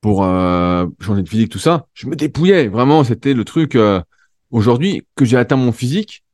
pour 0.00 0.24
euh, 0.24 0.86
changer 1.00 1.22
de 1.22 1.28
physique, 1.28 1.50
tout 1.50 1.58
ça, 1.58 1.86
je 1.94 2.06
me 2.06 2.16
dépouillais. 2.16 2.68
Vraiment, 2.68 3.04
c'était 3.04 3.34
le 3.34 3.44
truc. 3.44 3.74
Euh, 3.74 4.00
aujourd'hui, 4.50 5.06
que 5.16 5.24
j'ai 5.24 5.36
atteint 5.36 5.56
mon 5.56 5.72
physique, 5.72 6.24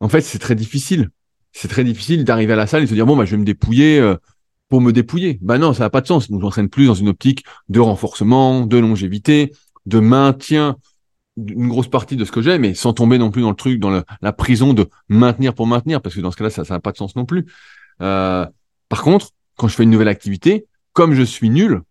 en 0.00 0.08
fait, 0.08 0.20
c'est 0.22 0.38
très 0.38 0.54
difficile. 0.54 1.10
C'est 1.52 1.68
très 1.68 1.84
difficile 1.84 2.24
d'arriver 2.24 2.52
à 2.52 2.56
la 2.56 2.66
salle 2.66 2.82
et 2.82 2.84
de 2.84 2.90
se 2.90 2.94
dire 2.94 3.06
bon 3.06 3.16
bah 3.16 3.24
je 3.24 3.32
vais 3.32 3.36
me 3.38 3.44
dépouiller 3.44 4.14
pour 4.68 4.80
me 4.80 4.92
dépouiller. 4.92 5.38
Bah 5.42 5.58
non, 5.58 5.72
ça 5.72 5.84
n'a 5.84 5.90
pas 5.90 6.00
de 6.00 6.06
sens. 6.06 6.30
Donc 6.30 6.40
j'entraîne 6.40 6.68
plus 6.68 6.86
dans 6.86 6.94
une 6.94 7.08
optique 7.08 7.44
de 7.68 7.80
renforcement, 7.80 8.66
de 8.66 8.78
longévité, 8.78 9.52
de 9.86 9.98
maintien 9.98 10.76
d'une 11.38 11.68
grosse 11.68 11.88
partie 11.88 12.16
de 12.16 12.24
ce 12.24 12.32
que 12.32 12.42
j'ai, 12.42 12.58
mais 12.58 12.74
sans 12.74 12.92
tomber 12.92 13.16
non 13.16 13.30
plus 13.30 13.42
dans 13.42 13.50
le 13.50 13.56
truc, 13.56 13.78
dans 13.78 14.02
la 14.20 14.32
prison 14.32 14.74
de 14.74 14.88
maintenir 15.08 15.54
pour 15.54 15.66
maintenir, 15.66 16.02
parce 16.02 16.14
que 16.14 16.20
dans 16.20 16.32
ce 16.32 16.36
cas-là, 16.36 16.50
ça 16.50 16.64
n'a 16.68 16.80
pas 16.80 16.92
de 16.92 16.96
sens 16.96 17.14
non 17.14 17.24
plus. 17.24 17.46
Euh, 18.02 18.44
par 18.88 19.02
contre, 19.02 19.30
quand 19.56 19.68
je 19.68 19.76
fais 19.76 19.84
une 19.84 19.90
nouvelle 19.90 20.08
activité, 20.08 20.66
comme 20.92 21.14
je 21.14 21.22
suis 21.22 21.48
nul, 21.48 21.82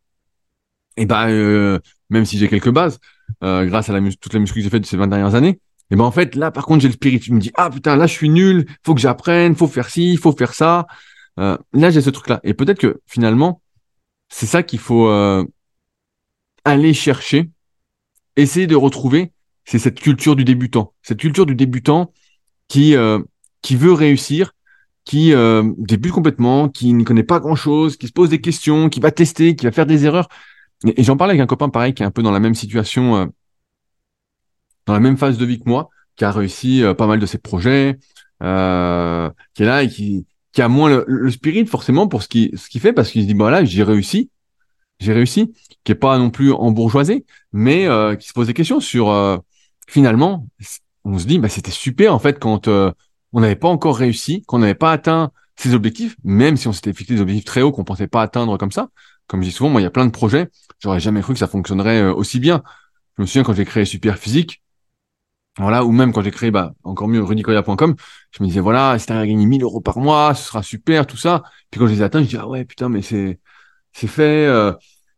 et 0.97 1.03
eh 1.03 1.05
ben 1.05 1.29
euh, 1.29 1.79
même 2.09 2.25
si 2.25 2.37
j'ai 2.37 2.49
quelques 2.49 2.71
bases, 2.71 2.99
euh, 3.43 3.65
grâce 3.65 3.89
à 3.89 3.93
la 3.93 4.01
toute 4.19 4.33
la 4.33 4.39
muscu 4.39 4.59
que 4.59 4.63
j'ai 4.63 4.69
faite 4.69 4.85
ces 4.85 4.97
20 4.97 5.07
dernières 5.07 5.35
années. 5.35 5.59
Et 5.89 5.95
ben 5.95 6.03
en 6.03 6.11
fait, 6.11 6.35
là, 6.35 6.51
par 6.51 6.65
contre, 6.65 6.81
j'ai 6.81 6.87
le 6.87 6.93
spirit. 6.93 7.21
Je 7.21 7.31
me 7.33 7.39
dis, 7.39 7.51
ah 7.55 7.69
putain, 7.69 7.95
là, 7.95 8.07
je 8.07 8.13
suis 8.13 8.29
nul, 8.29 8.65
faut 8.85 8.93
que 8.93 9.01
j'apprenne, 9.01 9.55
faut 9.55 9.67
faire 9.67 9.89
ci, 9.89 10.17
faut 10.17 10.31
faire 10.33 10.53
ça. 10.53 10.87
Euh, 11.39 11.57
là, 11.73 11.91
j'ai 11.91 12.01
ce 12.01 12.09
truc-là. 12.09 12.39
Et 12.43 12.53
peut-être 12.53 12.79
que 12.79 13.01
finalement, 13.05 13.61
c'est 14.29 14.47
ça 14.47 14.63
qu'il 14.63 14.79
faut 14.79 15.07
euh, 15.07 15.45
aller 16.65 16.93
chercher, 16.93 17.49
essayer 18.35 18.67
de 18.67 18.75
retrouver. 18.75 19.31
C'est 19.65 19.79
cette 19.79 19.99
culture 19.99 20.35
du 20.35 20.43
débutant. 20.45 20.93
Cette 21.01 21.19
culture 21.19 21.45
du 21.45 21.55
débutant 21.55 22.11
qui 22.67 22.95
euh, 22.95 23.19
qui 23.61 23.75
veut 23.75 23.93
réussir, 23.93 24.53
qui 25.07 25.33
euh, 25.33 25.63
débute 25.77 26.11
complètement, 26.11 26.69
qui 26.69 26.93
ne 26.93 27.03
connaît 27.03 27.23
pas 27.23 27.39
grand-chose, 27.39 27.97
qui 27.97 28.07
se 28.07 28.13
pose 28.13 28.29
des 28.29 28.41
questions, 28.41 28.89
qui 28.89 28.99
va 28.99 29.11
tester, 29.11 29.55
qui 29.55 29.65
va 29.65 29.71
faire 29.71 29.85
des 29.85 30.05
erreurs. 30.05 30.27
Et, 30.85 31.03
j'en 31.03 31.17
parlais 31.17 31.31
avec 31.31 31.41
un 31.41 31.47
copain 31.47 31.69
pareil 31.69 31.93
qui 31.93 32.03
est 32.03 32.05
un 32.05 32.11
peu 32.11 32.21
dans 32.21 32.31
la 32.31 32.39
même 32.39 32.55
situation, 32.55 33.15
euh, 33.15 33.25
dans 34.87 34.93
la 34.93 34.99
même 34.99 35.17
phase 35.17 35.37
de 35.37 35.45
vie 35.45 35.59
que 35.59 35.69
moi, 35.69 35.89
qui 36.15 36.25
a 36.25 36.31
réussi 36.31 36.83
euh, 36.83 36.95
pas 36.95 37.05
mal 37.05 37.19
de 37.19 37.25
ses 37.27 37.37
projets, 37.37 37.99
euh, 38.41 39.29
qui 39.53 39.61
est 39.61 39.65
là 39.67 39.83
et 39.83 39.89
qui, 39.89 40.25
qui 40.51 40.61
a 40.63 40.67
moins 40.67 41.03
le, 41.05 41.29
spirit 41.29 41.67
forcément 41.67 42.07
pour 42.07 42.23
ce 42.23 42.27
qui 42.27 42.51
ce 42.55 42.69
qu'il 42.69 42.81
fait 42.81 42.93
parce 42.93 43.11
qu'il 43.11 43.21
se 43.21 43.27
dit 43.27 43.35
bah 43.35 43.51
là 43.51 43.63
j'ai 43.63 43.83
réussi, 43.83 44.31
j'ai 44.99 45.13
réussi, 45.13 45.53
qui 45.83 45.91
est 45.91 45.95
pas 45.95 46.17
non 46.17 46.31
plus 46.31 46.51
en 46.51 46.71
bourgeoisie, 46.71 47.25
mais 47.53 47.87
qui 48.19 48.27
se 48.27 48.33
pose 48.33 48.47
des 48.47 48.53
questions 48.53 48.79
sur 48.79 49.41
finalement 49.87 50.47
on 51.03 51.19
se 51.19 51.25
dit 51.25 51.39
bah 51.39 51.49
c'était 51.49 51.71
super 51.71 52.13
en 52.13 52.19
fait 52.19 52.39
quand 52.39 52.67
on 52.67 53.41
n'avait 53.41 53.55
pas 53.55 53.67
encore 53.67 53.97
réussi, 53.97 54.43
qu'on 54.43 54.59
n'avait 54.59 54.75
pas 54.75 54.91
atteint 54.91 55.31
ses 55.55 55.73
objectifs, 55.73 56.15
même 56.23 56.55
si 56.55 56.67
on 56.67 56.73
s'était 56.73 56.93
fixé 56.93 57.15
des 57.15 57.21
objectifs 57.21 57.45
très 57.45 57.61
hauts 57.61 57.71
qu'on 57.71 57.83
pensait 57.83 58.07
pas 58.07 58.21
atteindre 58.21 58.57
comme 58.57 58.71
ça. 58.71 58.89
Comme 59.27 59.41
je 59.41 59.49
dis 59.49 59.53
souvent, 59.53 59.69
moi, 59.69 59.81
il 59.81 59.83
y 59.83 59.87
a 59.87 59.91
plein 59.91 60.05
de 60.05 60.11
projets, 60.11 60.49
j'aurais 60.79 60.99
jamais 60.99 61.21
cru 61.21 61.33
que 61.33 61.39
ça 61.39 61.47
fonctionnerait 61.47 62.01
euh, 62.01 62.13
aussi 62.13 62.39
bien. 62.39 62.63
Je 63.17 63.23
me 63.23 63.27
souviens 63.27 63.43
quand 63.43 63.53
j'ai 63.53 63.65
créé 63.65 63.83
Super 63.83 64.17
Physique, 64.17 64.61
voilà, 65.57 65.83
ou 65.83 65.91
même 65.91 66.13
quand 66.13 66.21
j'ai 66.21 66.31
créé, 66.31 66.51
bah, 66.51 66.73
encore 66.83 67.07
mieux, 67.07 67.23
rudicoya.com, 67.23 67.95
je 68.31 68.43
me 68.43 68.47
disais, 68.47 68.59
voilà, 68.59 68.97
si 68.99 69.07
t'arrives 69.07 69.23
à 69.23 69.27
gagner 69.27 69.45
1000 69.45 69.63
euros 69.63 69.81
par 69.81 69.97
mois, 69.99 70.33
ce 70.35 70.47
sera 70.47 70.61
super, 70.63 71.07
tout 71.07 71.17
ça. 71.17 71.43
Puis 71.71 71.79
quand 71.79 71.87
je 71.87 71.93
les 71.93 72.01
ai 72.01 72.03
atteints, 72.03 72.21
je 72.23 72.27
dis, 72.27 72.37
ah 72.37 72.47
ouais, 72.47 72.65
putain, 72.65 72.89
mais 72.89 73.01
c'est, 73.01 73.39
c'est 73.93 74.07
fait, 74.07 74.45
euh... 74.47 74.73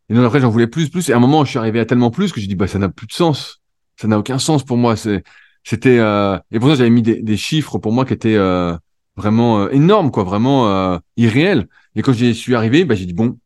et 0.10 0.14
donc 0.14 0.26
après, 0.26 0.40
j'en 0.40 0.50
voulais 0.50 0.68
plus, 0.68 0.90
plus. 0.90 1.10
Et 1.10 1.14
à 1.14 1.18
un 1.18 1.20
moment, 1.20 1.44
je 1.46 1.50
suis 1.50 1.60
arrivé 1.60 1.80
à 1.80 1.86
tellement 1.86 2.12
plus 2.12 2.32
que 2.32 2.40
j'ai 2.40 2.48
dit, 2.48 2.56
bah, 2.56 2.68
ça 2.68 2.80
n'a 2.80 2.90
plus 2.90 3.08
de 3.08 3.14
sens. 3.14 3.62
Ça 3.98 4.08
n'a 4.08 4.18
aucun 4.18 4.40
sens 4.40 4.64
pour 4.64 4.78
moi. 4.78 4.96
C'est, 4.96 5.24
c'était 5.64 6.00
euh... 6.00 6.38
et 6.52 6.60
pour 6.60 6.70
ça 6.70 6.76
j'avais 6.76 6.90
mis 6.90 7.02
des, 7.02 7.38
chiffres 7.38 7.78
pour 7.78 7.92
moi 7.92 8.06
qui 8.06 8.14
étaient 8.14 8.36
euh, 8.36 8.76
vraiment 9.16 9.62
euh, 9.62 9.70
énormes 9.72 10.12
quoi, 10.12 10.24
vraiment 10.24 10.70
euh, 10.70 10.98
irréels. 11.18 11.68
Et 11.96 12.02
quand 12.02 12.14
j'y 12.14 12.34
suis 12.34 12.56
arrivé, 12.56 12.86
bah, 12.86 12.96
j'ai 12.96 13.06
dit 13.06 13.14
bon, 13.14 13.38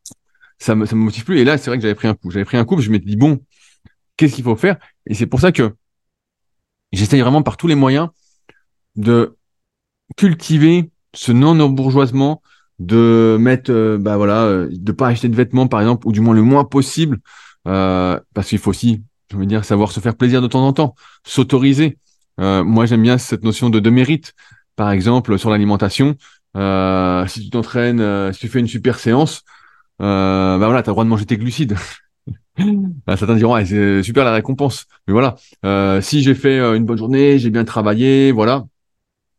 ça 0.58 0.74
me 0.74 0.86
ça 0.86 0.96
me 0.96 1.02
motive 1.02 1.24
plus. 1.24 1.38
Et 1.38 1.44
là 1.44 1.58
c'est 1.58 1.70
vrai 1.70 1.78
que 1.78 1.82
j'avais 1.82 1.94
pris 1.94 2.08
un 2.08 2.14
coup. 2.14 2.30
J'avais 2.30 2.44
pris 2.44 2.56
un 2.56 2.64
coup, 2.64 2.80
je 2.80 2.90
m'étais 2.90 3.06
dit 3.06 3.16
bon, 3.16 3.40
qu'est-ce 4.16 4.34
qu'il 4.34 4.44
faut 4.44 4.56
faire? 4.56 4.76
Et 5.06 5.14
c'est 5.14 5.26
pour 5.26 5.40
ça 5.40 5.52
que 5.52 5.74
j'essaye 6.96 7.20
vraiment 7.20 7.42
par 7.42 7.56
tous 7.56 7.66
les 7.66 7.74
moyens 7.74 8.08
de 8.96 9.36
cultiver 10.16 10.90
ce 11.14 11.32
non 11.32 11.68
bourgeoisement, 11.68 12.42
de 12.78 13.36
mettre 13.38 13.70
euh, 13.70 13.98
bah 13.98 14.16
voilà, 14.16 14.42
euh, 14.44 14.68
de 14.70 14.92
pas 14.92 15.08
acheter 15.08 15.28
de 15.28 15.36
vêtements 15.36 15.68
par 15.68 15.80
exemple, 15.80 16.06
ou 16.06 16.12
du 16.12 16.20
moins 16.20 16.34
le 16.34 16.42
moins 16.42 16.64
possible, 16.64 17.20
parce 17.64 18.48
qu'il 18.48 18.58
faut 18.58 18.70
aussi, 18.70 19.02
je 19.30 19.36
veux 19.36 19.46
dire, 19.46 19.64
savoir 19.64 19.92
se 19.92 20.00
faire 20.00 20.16
plaisir 20.16 20.42
de 20.42 20.46
temps 20.46 20.66
en 20.66 20.72
temps, 20.72 20.94
s'autoriser. 21.24 21.98
Euh, 22.40 22.64
moi, 22.64 22.86
j'aime 22.86 23.02
bien 23.02 23.18
cette 23.18 23.44
notion 23.44 23.70
de, 23.70 23.90
mérite. 23.90 24.34
Par 24.76 24.90
exemple, 24.90 25.38
sur 25.38 25.50
l'alimentation, 25.50 26.16
euh, 26.56 27.26
si 27.26 27.42
tu 27.42 27.50
t'entraînes, 27.50 28.00
euh, 28.00 28.32
si 28.32 28.40
tu 28.40 28.48
fais 28.48 28.60
une 28.60 28.66
super 28.68 28.98
séance, 28.98 29.42
euh, 30.02 30.58
bah 30.58 30.66
voilà, 30.66 30.82
t'as 30.82 30.90
le 30.90 30.94
droit 30.94 31.04
de 31.04 31.08
manger 31.08 31.26
tes 31.26 31.36
glucides. 31.36 31.76
bah, 32.58 33.16
certains 33.16 33.36
diront, 33.36 33.54
ah, 33.54 33.64
c'est 33.64 34.02
super 34.02 34.24
la 34.24 34.32
récompense. 34.32 34.86
Mais 35.06 35.12
voilà, 35.12 35.36
euh, 35.64 36.00
si 36.00 36.22
j'ai 36.22 36.34
fait 36.34 36.58
euh, 36.58 36.74
une 36.74 36.84
bonne 36.84 36.98
journée, 36.98 37.38
j'ai 37.38 37.50
bien 37.50 37.64
travaillé, 37.64 38.32
voilà, 38.32 38.64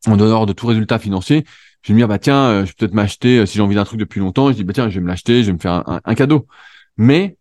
en 0.08 0.18
dehors 0.18 0.46
de 0.46 0.54
tout 0.54 0.68
résultat 0.68 1.00
financier, 1.00 1.46
je 1.82 1.90
vais 1.90 1.94
me 1.94 2.00
dire, 2.00 2.08
bah 2.08 2.20
tiens, 2.20 2.62
je 2.62 2.70
vais 2.70 2.74
peut-être 2.78 2.94
m'acheter, 2.94 3.46
si 3.46 3.56
j'ai 3.56 3.62
envie 3.62 3.76
d'un 3.76 3.86
truc 3.86 4.00
depuis 4.00 4.20
longtemps, 4.20 4.50
je 4.52 4.56
dis, 4.56 4.64
bah 4.64 4.74
tiens, 4.74 4.90
je 4.90 4.96
vais 4.96 5.02
me 5.02 5.08
l'acheter, 5.08 5.44
je 5.44 5.48
vais 5.48 5.54
me 5.54 5.60
faire 5.60 5.88
un, 5.88 6.02
un 6.04 6.16
cadeau. 6.16 6.48
Mais 6.98 7.38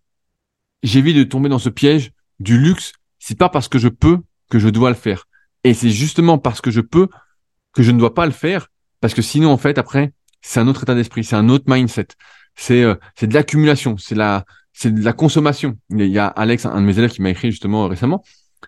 j'évite 0.83 1.17
de 1.17 1.25
tomber 1.25 1.49
dans 1.49 1.59
ce 1.59 1.71
piège 1.71 2.13
du 2.41 2.59
luxe. 2.59 2.93
C'est 3.19 3.39
pas 3.39 3.49
parce 3.49 3.69
que 3.69 3.79
je 3.79 3.89
peux 3.89 4.19
que 4.51 4.59
je 4.59 4.69
dois 4.69 4.91
le 4.91 4.97
faire. 4.97 5.27
Et 5.65 5.73
c'est 5.73 5.91
justement 5.91 6.39
parce 6.39 6.61
que 6.61 6.71
je 6.71 6.81
peux 6.81 7.09
que 7.73 7.83
je 7.83 7.91
ne 7.91 7.99
dois 7.99 8.15
pas 8.15 8.27
le 8.27 8.33
faire, 8.33 8.69
parce 9.01 9.15
que 9.15 9.23
sinon, 9.23 9.51
en 9.51 9.57
fait, 9.57 9.79
après, 9.79 10.13
c'est 10.43 10.61
un 10.61 10.69
autre 10.69 10.83
état 10.85 10.95
d'esprit, 10.95 11.25
c'est 11.25 11.37
un 11.37 11.49
autre 11.49 11.65
mindset. 11.67 12.09
C'est 12.55 12.83
euh, 12.83 12.95
c'est 13.17 13.27
de 13.27 13.35
l'accumulation, 13.35 13.97
c'est 13.97 14.15
la 14.15 14.45
c'est 14.75 14.93
de 14.93 15.03
la 15.03 15.15
consommation. 15.15 15.79
Il 15.91 16.05
y 16.07 16.19
a 16.19 16.27
Alex, 16.27 16.67
un 16.67 16.81
de 16.81 16.87
mes 16.87 16.99
élèves, 16.99 17.11
qui 17.11 17.23
m'a 17.23 17.31
écrit 17.31 17.51
justement 17.51 17.89
récemment. 17.89 18.23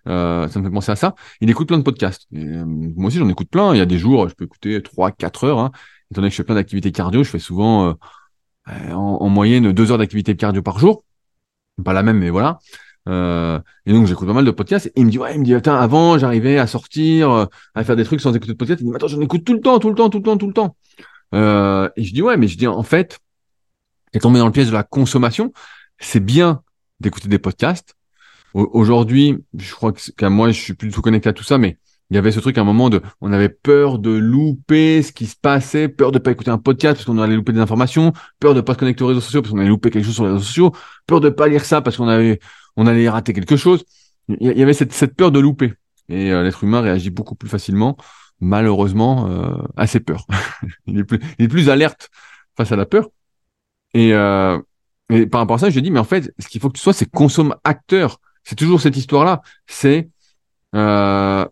Euh, 0.09 0.49
ça 0.49 0.59
me 0.59 0.65
fait 0.65 0.71
penser 0.71 0.93
à 0.93 0.97
ça. 0.97 1.15
Il 1.43 1.51
écoute 1.51 1.69
plein 1.69 1.79
de 1.79 1.83
podcasts. 1.83 2.27
Euh, 2.35 2.65
moi 2.65 3.09
aussi, 3.09 3.19
j'en 3.19 3.29
écoute 3.29 3.51
plein. 3.51 3.75
Il 3.75 3.79
y 3.79 3.83
a 3.83 3.87
des 3.87 3.99
jours, 3.99 4.29
je 4.29 4.35
peux 4.35 4.45
écouter 4.45 4.83
trois, 4.83 5.11
quatre 5.11 5.45
heures. 5.45 5.59
Hein. 5.59 5.73
Étant 6.11 6.23
donné 6.23 6.29
que 6.29 6.33
je 6.33 6.37
fais 6.37 6.45
plein 6.45 6.55
d'activités 6.55 6.93
cardio, 6.93 7.23
je 7.23 7.29
fais 7.29 7.39
souvent 7.39 7.95
en, 8.67 8.95
en, 8.95 9.29
moyenne 9.29 9.73
deux 9.73 9.91
heures 9.93 9.99
d'activité 9.99 10.37
cardio 10.37 10.63
par 10.63 10.79
jour. 10.79 11.05
Pas 11.85 11.93
la 11.93 12.03
même, 12.03 12.19
mais 12.19 12.31
voilà. 12.31 12.59
Euh, 13.09 13.61
et 13.85 13.93
donc 13.93 14.07
j'écoute 14.07 14.27
pas 14.27 14.35
mal 14.35 14.45
de 14.45 14.51
podcasts. 14.51 14.87
Et 14.87 14.93
il 14.97 15.07
me 15.07 15.11
dit 15.11 15.19
ouais, 15.19 15.35
il 15.35 15.41
me 15.41 15.45
dit 15.45 15.55
attends, 15.55 15.77
avant 15.77 16.19
j'arrivais 16.19 16.59
à 16.59 16.67
sortir, 16.67 17.31
euh, 17.31 17.47
à 17.75 17.85
faire 17.85 17.97
des 17.97 18.05
trucs 18.05 18.21
sans 18.21 18.35
écouter 18.35 18.53
de 18.53 18.59
podcasts. 18.59 18.81
Il 18.81 18.87
me 18.87 18.91
dit 18.91 18.97
attends, 18.97 19.09
j'en 19.09 19.21
écoute 19.21 19.45
tout 19.45 19.55
le 19.55 19.61
temps, 19.61 19.79
tout 19.79 19.89
le 19.89 19.95
temps, 19.95 20.11
tout 20.11 20.19
le 20.19 20.25
temps, 20.25 20.37
tout 20.37 20.47
le 20.47 20.53
temps. 20.53 20.77
Euh, 21.35 21.89
et 21.97 22.05
je 22.05 22.13
dis 22.13 22.23
ouais, 22.23 22.37
mais 22.37 22.49
je 22.49 22.57
dis 22.59 22.67
en 22.67 22.83
fait, 22.83 23.19
t'es 24.13 24.19
tombé 24.19 24.39
dans 24.39 24.47
le 24.47 24.53
piège 24.53 24.69
de 24.69 24.73
la 24.73 24.83
consommation. 24.83 25.53
C'est 25.99 26.21
bien 26.21 26.63
d'écouter 27.01 27.29
des 27.29 27.39
podcasts. 27.39 27.95
Aujourd'hui, 28.55 29.37
je 29.59 29.75
crois 29.75 29.93
que 29.93 30.27
moi 30.27 30.51
je 30.51 30.61
suis 30.61 30.75
plus 30.75 30.89
du 30.89 30.95
tout 30.95 31.03
connecté 31.03 31.29
à 31.29 31.33
tout 31.33 31.45
ça, 31.45 31.59
mais 31.59 31.79
il 32.11 32.15
y 32.15 32.19
avait 32.19 32.31
ce 32.31 32.41
truc 32.41 32.57
à 32.57 32.61
un 32.61 32.65
moment 32.65 32.89
de, 32.89 33.03
on 33.21 33.33
avait 33.33 33.49
peur 33.49 33.99
de 33.99 34.11
louper 34.11 35.03
ce 35.03 35.13
qui 35.13 35.27
se 35.27 35.37
passait, 35.37 35.89
peur 35.89 36.13
de 36.13 36.19
pas 36.19 36.31
écouter 36.31 36.51
un 36.51 36.59
podcast 36.59 36.97
parce 36.97 37.05
qu'on 37.05 37.19
allait 37.19 37.35
louper 37.35 37.53
des 37.53 37.61
informations, 37.61 38.13
peur 38.39 38.55
de 38.55 38.61
pas 38.61 38.75
se 38.75 38.79
connecter 38.79 39.03
aux 39.03 39.09
réseaux 39.09 39.21
sociaux 39.21 39.43
parce 39.43 39.53
qu'on 39.53 39.59
allait 39.59 39.69
louper 39.69 39.91
quelque 39.91 40.05
chose 40.05 40.15
sur 40.15 40.25
les 40.25 40.31
réseaux 40.31 40.45
sociaux, 40.45 40.73
peur 41.07 41.21
de 41.21 41.29
pas 41.29 41.49
lire 41.49 41.65
ça 41.65 41.83
parce 41.83 41.97
qu'on 41.97 42.09
avait, 42.09 42.39
on 42.77 42.87
allait 42.87 43.09
rater 43.09 43.33
quelque 43.33 43.57
chose. 43.57 43.85
Il 44.29 44.57
y 44.57 44.63
avait 44.63 44.73
cette, 44.73 44.93
cette 44.93 45.17
peur 45.17 45.33
de 45.33 45.41
louper. 45.41 45.75
Et 46.09 46.33
euh, 46.33 46.43
l'être 46.43 46.63
humain 46.63 46.81
réagit 46.81 47.11
beaucoup 47.11 47.35
plus 47.35 47.49
facilement, 47.49 47.97
malheureusement, 48.41 49.29
euh, 49.29 49.57
à 49.77 49.87
ses 49.87 50.01
peurs. 50.01 50.27
il, 50.87 50.99
est 50.99 51.05
plus, 51.05 51.19
il 51.39 51.47
est 51.47 51.49
plus 51.49 51.69
alerte 51.69 52.11
face 52.57 52.73
à 52.73 52.77
la 52.77 52.87
peur. 52.87 53.09
Et, 53.95 54.15
euh, 54.15 54.59
et 55.11 55.27
par 55.27 55.41
rapport 55.41 55.57
à 55.57 55.59
ça, 55.59 55.71
je 55.71 55.81
dis, 55.81 55.91
mais 55.91 56.01
en 56.01 56.05
fait, 56.05 56.33
ce 56.39 56.49
qu'il 56.49 56.61
faut 56.61 56.69
que 56.69 56.77
tu 56.77 56.83
sois, 56.83 56.93
c'est 56.93 57.11
consomme 57.11 57.55
acteur. 57.65 58.21
C'est 58.45 58.57
toujours 58.57 58.81
cette 58.81 58.97
histoire-là. 58.97 59.43
C'est, 59.67 60.09
euh, 60.75 61.45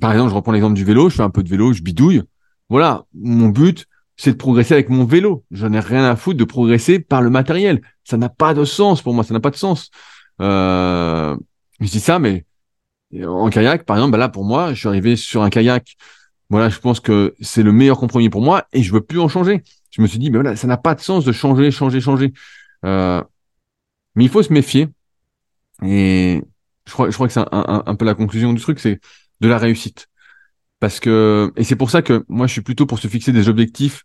par 0.00 0.12
exemple, 0.12 0.30
je 0.30 0.34
reprends 0.34 0.52
l'exemple 0.52 0.74
du 0.74 0.84
vélo, 0.84 1.08
je 1.08 1.16
fais 1.16 1.22
un 1.22 1.30
peu 1.30 1.42
de 1.42 1.48
vélo, 1.48 1.72
je 1.72 1.82
bidouille. 1.82 2.22
Voilà, 2.68 3.04
mon 3.14 3.48
but, 3.48 3.86
c'est 4.16 4.32
de 4.32 4.36
progresser 4.36 4.74
avec 4.74 4.88
mon 4.88 5.04
vélo. 5.04 5.44
J'en 5.50 5.72
ai 5.72 5.80
rien 5.80 6.04
à 6.04 6.16
foutre 6.16 6.38
de 6.38 6.44
progresser 6.44 6.98
par 6.98 7.22
le 7.22 7.30
matériel. 7.30 7.80
Ça 8.04 8.16
n'a 8.16 8.28
pas 8.28 8.54
de 8.54 8.64
sens 8.64 9.02
pour 9.02 9.14
moi, 9.14 9.24
ça 9.24 9.34
n'a 9.34 9.40
pas 9.40 9.50
de 9.50 9.56
sens. 9.56 9.90
Euh, 10.40 11.36
je 11.80 11.88
dis 11.88 12.00
ça, 12.00 12.18
mais 12.18 12.44
en 13.24 13.48
kayak, 13.50 13.84
par 13.84 13.96
exemple, 13.96 14.12
bah 14.12 14.18
là 14.18 14.28
pour 14.28 14.44
moi, 14.44 14.74
je 14.74 14.80
suis 14.80 14.88
arrivé 14.88 15.16
sur 15.16 15.42
un 15.42 15.50
kayak. 15.50 15.96
Voilà, 16.50 16.68
je 16.68 16.78
pense 16.78 17.00
que 17.00 17.34
c'est 17.40 17.62
le 17.62 17.72
meilleur 17.72 17.98
compromis 17.98 18.28
pour 18.28 18.42
moi 18.42 18.64
et 18.72 18.82
je 18.82 18.92
veux 18.92 19.00
plus 19.00 19.20
en 19.20 19.28
changer. 19.28 19.62
Je 19.90 20.02
me 20.02 20.06
suis 20.06 20.18
dit, 20.18 20.30
mais 20.30 20.38
voilà, 20.38 20.56
ça 20.56 20.66
n'a 20.66 20.76
pas 20.76 20.94
de 20.94 21.00
sens 21.00 21.24
de 21.24 21.32
changer, 21.32 21.70
changer, 21.70 22.00
changer. 22.00 22.32
Euh, 22.84 23.22
mais 24.14 24.24
il 24.24 24.30
faut 24.30 24.42
se 24.42 24.52
méfier. 24.52 24.88
Et 25.82 26.42
je 26.86 26.92
crois, 26.92 27.10
je 27.10 27.14
crois 27.14 27.26
que 27.26 27.32
c'est 27.32 27.44
un, 27.50 27.94
peu 27.96 28.04
la 28.04 28.14
conclusion 28.14 28.52
du 28.52 28.60
truc, 28.60 28.78
c'est 28.78 29.00
de 29.40 29.48
la 29.48 29.58
réussite. 29.58 30.08
Parce 30.80 31.00
que 31.00 31.52
et 31.56 31.64
c'est 31.64 31.76
pour 31.76 31.90
ça 31.90 32.02
que 32.02 32.24
moi 32.28 32.46
je 32.46 32.52
suis 32.52 32.60
plutôt 32.60 32.86
pour 32.86 32.98
se 32.98 33.08
fixer 33.08 33.32
des 33.32 33.48
objectifs 33.48 34.04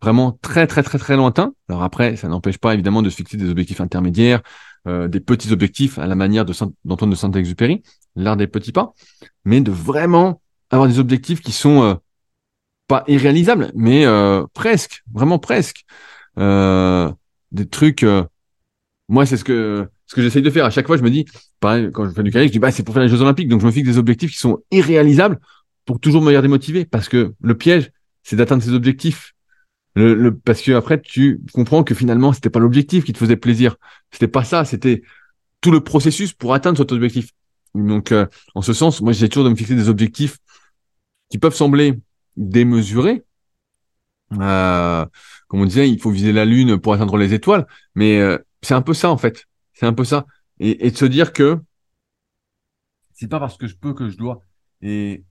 vraiment 0.00 0.38
très 0.42 0.66
très 0.66 0.82
très 0.82 0.98
très 0.98 1.16
lointains. 1.16 1.52
Alors 1.68 1.82
après, 1.82 2.16
ça 2.16 2.28
n'empêche 2.28 2.58
pas 2.58 2.74
évidemment 2.74 3.02
de 3.02 3.10
se 3.10 3.16
fixer 3.16 3.36
des 3.36 3.48
objectifs 3.50 3.80
intermédiaires, 3.80 4.42
euh, 4.88 5.08
des 5.08 5.20
petits 5.20 5.52
objectifs 5.52 5.98
à 5.98 6.06
la 6.06 6.14
manière 6.14 6.44
de 6.44 6.52
d'Antoine 6.84 7.10
de 7.10 7.14
Saint-Exupéry, 7.16 7.82
l'art 8.16 8.36
des 8.36 8.46
petits 8.46 8.72
pas, 8.72 8.94
mais 9.44 9.60
de 9.60 9.70
vraiment 9.70 10.42
avoir 10.70 10.88
des 10.88 10.98
objectifs 10.98 11.40
qui 11.40 11.52
sont 11.52 11.82
euh, 11.82 11.94
pas 12.88 13.04
irréalisables, 13.06 13.70
mais 13.74 14.04
euh, 14.04 14.44
presque, 14.54 15.02
vraiment 15.12 15.38
presque. 15.38 15.84
Des 17.52 17.66
trucs. 17.66 18.04
moi, 19.08 19.26
c'est 19.26 19.36
ce 19.36 19.44
que 19.44 19.86
ce 20.06 20.14
que 20.14 20.22
j'essaye 20.22 20.42
de 20.42 20.50
faire. 20.50 20.64
À 20.64 20.70
chaque 20.70 20.86
fois, 20.86 20.96
je 20.96 21.02
me 21.02 21.10
dis, 21.10 21.24
pareil, 21.60 21.90
quand 21.92 22.08
je 22.08 22.14
fais 22.14 22.22
du 22.22 22.30
kayak, 22.30 22.48
je 22.48 22.52
dis 22.52 22.58
bah 22.58 22.70
c'est 22.70 22.82
pour 22.82 22.94
faire 22.94 23.02
les 23.02 23.08
Jeux 23.08 23.20
Olympiques, 23.22 23.48
donc 23.48 23.60
je 23.60 23.66
me 23.66 23.70
fixe 23.70 23.88
des 23.88 23.98
objectifs 23.98 24.32
qui 24.32 24.38
sont 24.38 24.58
irréalisables 24.70 25.38
pour 25.86 26.00
toujours 26.00 26.22
me 26.22 26.32
garder 26.32 26.48
motivé, 26.48 26.84
parce 26.84 27.08
que 27.08 27.34
le 27.40 27.56
piège, 27.56 27.92
c'est 28.22 28.36
d'atteindre 28.36 28.62
ces 28.62 28.72
objectifs 28.72 29.34
le, 29.94 30.30
parce 30.30 30.62
que 30.62 30.72
après 30.72 31.00
tu 31.00 31.40
comprends 31.52 31.84
que 31.84 31.94
finalement 31.94 32.32
c'était 32.32 32.50
pas 32.50 32.60
l'objectif 32.60 33.04
qui 33.04 33.12
te 33.12 33.18
faisait 33.18 33.36
plaisir, 33.36 33.76
c'était 34.10 34.28
pas 34.28 34.44
ça, 34.44 34.64
c'était 34.64 35.02
tout 35.60 35.70
le 35.70 35.80
processus 35.80 36.32
pour 36.32 36.54
atteindre 36.54 36.78
cet 36.78 36.92
objectif. 36.92 37.30
Donc 37.74 38.12
euh, 38.12 38.26
en 38.54 38.62
ce 38.62 38.72
sens, 38.72 39.00
moi 39.00 39.12
j'essaie 39.12 39.28
toujours 39.28 39.44
de 39.44 39.50
me 39.50 39.56
fixer 39.56 39.74
des 39.74 39.88
objectifs 39.88 40.38
qui 41.30 41.38
peuvent 41.38 41.54
sembler 41.54 42.00
démesurés. 42.36 43.22
Euh, 44.40 45.04
comme 45.52 45.60
on 45.60 45.66
disait, 45.66 45.90
il 45.90 46.00
faut 46.00 46.10
viser 46.10 46.32
la 46.32 46.46
lune 46.46 46.78
pour 46.78 46.94
atteindre 46.94 47.18
les 47.18 47.34
étoiles, 47.34 47.66
mais 47.94 48.18
euh, 48.18 48.38
c'est 48.62 48.72
un 48.72 48.80
peu 48.80 48.94
ça 48.94 49.10
en 49.10 49.18
fait, 49.18 49.44
c'est 49.74 49.84
un 49.84 49.92
peu 49.92 50.02
ça, 50.02 50.24
et, 50.58 50.86
et 50.86 50.90
de 50.90 50.96
se 50.96 51.04
dire 51.04 51.34
que 51.34 51.60
c'est 53.12 53.28
pas 53.28 53.38
parce 53.38 53.58
que 53.58 53.66
je 53.66 53.76
peux 53.76 53.92
que 53.92 54.08
je 54.08 54.16
dois. 54.16 54.40
Et 54.80 55.24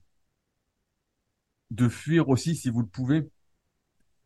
de 1.72 1.88
fuir 1.88 2.28
aussi, 2.28 2.54
si 2.54 2.70
vous 2.70 2.82
le 2.82 2.86
pouvez, 2.86 3.28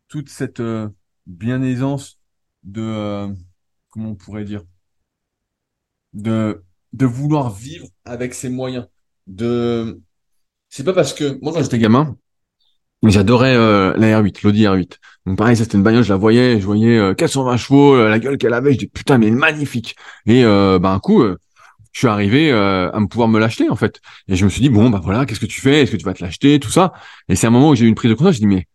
toute 0.09 0.29
cette 0.29 0.61
euh, 0.61 0.91
bien-aisance 1.25 2.21
de, 2.63 2.83
euh, 2.83 3.33
comment 3.89 4.11
on 4.11 4.15
pourrait 4.17 4.45
dire, 4.45 4.65
de, 6.13 6.63
de 6.93 7.07
vouloir 7.07 7.51
vivre 7.51 7.89
avec 8.05 8.35
ses 8.35 8.51
moyens. 8.51 8.87
De, 9.27 10.03
c'est 10.69 10.85
pas 10.85 10.93
parce 10.93 11.15
que 11.15 11.39
moi 11.41 11.55
quand 11.55 11.63
j'étais 11.63 11.79
gamin, 11.79 12.19
j'adorais 13.03 13.55
euh, 13.55 13.95
la 13.97 14.21
R8, 14.21 14.43
l'Audi 14.43 14.65
R8. 14.65 14.93
Donc 15.27 15.39
pareil, 15.39 15.57
c'était 15.57 15.77
une 15.77 15.83
bagnole, 15.83 16.05
je 16.05 16.11
la 16.11 16.17
voyais, 16.17 16.61
je 16.61 16.67
voyais 16.67 17.15
420 17.15 17.57
chevaux, 17.57 18.09
la 18.09 18.19
gueule 18.19 18.39
qu'elle 18.39 18.55
avait, 18.55 18.73
je 18.73 18.79
dis 18.79 18.87
putain 18.87 19.19
mais 19.19 19.27
elle 19.27 19.33
est 19.33 19.37
magnifique. 19.37 19.97
Et 20.27 20.45
euh, 20.45 20.79
bah 20.79 20.91
un 20.91 21.01
coup, 21.01 21.23
je 21.23 21.99
suis 21.99 22.07
arrivé 22.07 22.53
à 22.53 22.99
me 22.99 23.07
pouvoir 23.07 23.29
me 23.29 23.39
l'acheter 23.39 23.69
en 23.69 23.77
fait. 23.77 24.01
Et 24.29 24.37
je 24.37 24.45
me 24.45 24.51
suis 24.51 24.61
dit 24.61 24.71
bon 24.71 24.89
bah 24.91 25.01
voilà, 25.03 25.27
qu'est-ce 25.27 25.41
que 25.41 25.47
tu 25.47 25.61
fais? 25.61 25.83
Est-ce 25.83 25.93
que 25.93 25.97
tu 25.97 26.05
vas 26.05 26.15
te 26.15 26.23
l'acheter? 26.23 26.61
Tout 26.61 26.71
ça. 26.71 26.93
Et 27.29 27.35
c'est 27.35 27.47
un 27.47 27.51
moment 27.51 27.71
où 27.71 27.75
j'ai 27.75 27.87
eu 27.87 27.89
une 27.89 27.95
prise 27.97 28.11
de 28.11 28.15
conscience. 28.15 28.37
Je 28.37 28.41
dis 28.41 28.47
mais 28.47 28.67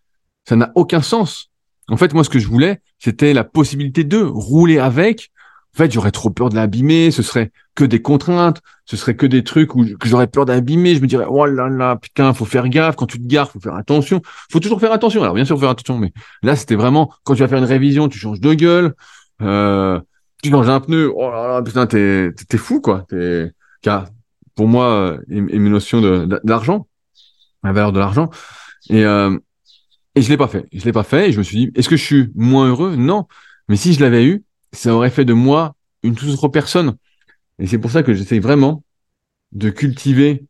ça 0.45 0.55
n'a 0.55 0.71
aucun 0.75 1.01
sens. 1.01 1.51
En 1.87 1.97
fait, 1.97 2.13
moi, 2.13 2.23
ce 2.23 2.29
que 2.29 2.39
je 2.39 2.47
voulais, 2.47 2.79
c'était 2.99 3.33
la 3.33 3.43
possibilité 3.43 4.03
de 4.03 4.17
rouler 4.17 4.79
avec. 4.79 5.31
En 5.73 5.77
fait, 5.77 5.91
j'aurais 5.91 6.11
trop 6.11 6.29
peur 6.29 6.49
de 6.49 6.55
l'abîmer. 6.55 7.11
Ce 7.11 7.23
serait 7.23 7.51
que 7.75 7.85
des 7.85 8.01
contraintes. 8.01 8.61
Ce 8.85 8.97
serait 8.97 9.15
que 9.15 9.25
des 9.25 9.43
trucs 9.43 9.75
où 9.75 9.85
j'aurais 10.03 10.27
peur 10.27 10.45
d'abîmer. 10.45 10.95
Je 10.95 11.01
me 11.01 11.07
dirais, 11.07 11.25
oh 11.29 11.45
là 11.45 11.69
là, 11.69 11.95
putain, 11.95 12.33
faut 12.33 12.45
faire 12.45 12.67
gaffe. 12.67 12.95
Quand 12.95 13.05
tu 13.07 13.19
te 13.19 13.27
gares, 13.27 13.49
faut 13.49 13.59
faire 13.59 13.75
attention. 13.75 14.21
Faut 14.51 14.59
toujours 14.59 14.79
faire 14.79 14.91
attention. 14.91 15.21
Alors, 15.21 15.33
bien 15.35 15.45
sûr, 15.45 15.59
faire 15.59 15.69
attention, 15.69 15.97
mais 15.97 16.11
là, 16.43 16.55
c'était 16.55 16.75
vraiment 16.75 17.13
quand 17.23 17.35
tu 17.35 17.41
vas 17.41 17.47
faire 17.47 17.59
une 17.59 17.63
révision, 17.63 18.09
tu 18.09 18.19
changes 18.19 18.41
de 18.41 18.53
gueule. 18.53 18.93
Euh, 19.41 19.99
tu 20.43 20.49
changes 20.49 20.69
un 20.69 20.79
pneu. 20.81 21.11
Oh 21.15 21.29
là 21.31 21.47
là, 21.47 21.61
putain, 21.61 21.87
t'es 21.87 22.31
t'es 22.33 22.57
fou, 22.57 22.81
quoi. 22.81 23.05
T'es 23.09 23.51
pour 24.55 24.67
moi, 24.67 25.17
une, 25.29 25.49
une 25.49 25.69
notion 25.69 26.01
d'argent, 26.43 26.87
la 27.63 27.71
valeur 27.71 27.93
de 27.93 27.99
l'argent. 27.99 28.29
Et 28.89 29.05
euh, 29.05 29.37
et 30.15 30.21
je 30.21 30.29
l'ai 30.29 30.37
pas 30.37 30.47
fait. 30.47 30.67
Je 30.73 30.83
l'ai 30.83 30.91
pas 30.91 31.03
fait 31.03 31.29
et 31.29 31.31
je 31.31 31.37
me 31.37 31.43
suis 31.43 31.57
dit, 31.57 31.71
est-ce 31.75 31.87
que 31.87 31.95
je 31.95 32.03
suis 32.03 32.29
moins 32.35 32.67
heureux? 32.67 32.97
Non. 32.97 33.27
Mais 33.69 33.77
si 33.77 33.93
je 33.93 34.01
l'avais 34.01 34.25
eu, 34.25 34.43
ça 34.73 34.93
aurait 34.95 35.09
fait 35.09 35.25
de 35.25 35.33
moi 35.33 35.75
une 36.03 36.15
toute 36.15 36.29
autre 36.29 36.47
personne. 36.47 36.95
Et 37.59 37.67
c'est 37.67 37.77
pour 37.77 37.91
ça 37.91 38.03
que 38.03 38.13
j'essaie 38.13 38.39
vraiment 38.39 38.83
de 39.51 39.69
cultiver, 39.69 40.45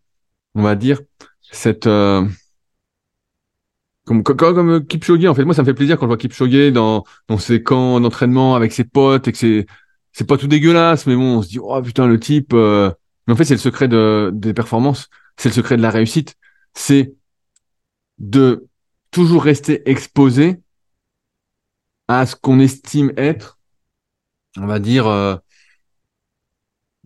on 0.55 0.61
va 0.61 0.76
dire, 0.76 1.01
cette 1.51 1.88
euh, 1.88 2.26
comme, 4.05 4.24
comme, 4.24 4.38
comme 4.38 4.86
Kipchoge. 4.86 5.26
En 5.26 5.36
fait, 5.36 5.45
moi, 5.45 5.53
ça 5.53 5.61
me 5.61 5.67
fait 5.67 5.74
plaisir 5.74 5.97
quand 5.97 6.05
je 6.05 6.07
vois 6.07 6.17
Kipchoge 6.17 6.72
dans 6.72 7.03
dans 7.28 7.38
ses 7.38 7.63
camps 7.63 7.99
d'entraînement 7.99 8.55
avec 8.55 8.72
ses 8.74 8.84
potes 8.84 9.28
et 9.28 9.32
que 9.32 9.38
c'est 9.38 9.65
c'est 10.13 10.28
pas 10.28 10.38
tout 10.38 10.47
dégueulasse, 10.47 11.07
mais 11.07 11.15
bon, 11.15 11.38
on 11.38 11.41
se 11.41 11.49
dit 11.49 11.59
oh 11.59 11.82
putain 11.82 12.07
le 12.07 12.19
type. 12.19 12.53
Euh, 12.53 12.91
mais 13.28 13.34
en 13.34 13.36
fait, 13.36 13.45
c'est 13.45 13.53
le 13.53 13.59
secret 13.59 13.88
de 13.88 14.32
des 14.34 14.53
performances, 14.53 15.09
c'est 15.38 15.49
le 15.49 15.53
secret 15.55 15.78
de 15.78 15.82
la 15.82 15.91
réussite, 15.91 16.36
c'est 16.74 17.13
de 18.19 18.67
toujours 19.11 19.43
rester 19.43 19.89
exposé 19.89 20.61
à 22.07 22.26
ce 22.26 22.36
qu'on 22.36 22.59
estime 22.59 23.13
être, 23.17 23.57
on 24.58 24.68
va 24.68 24.80
dire, 24.80 25.08
euh, 25.08 25.36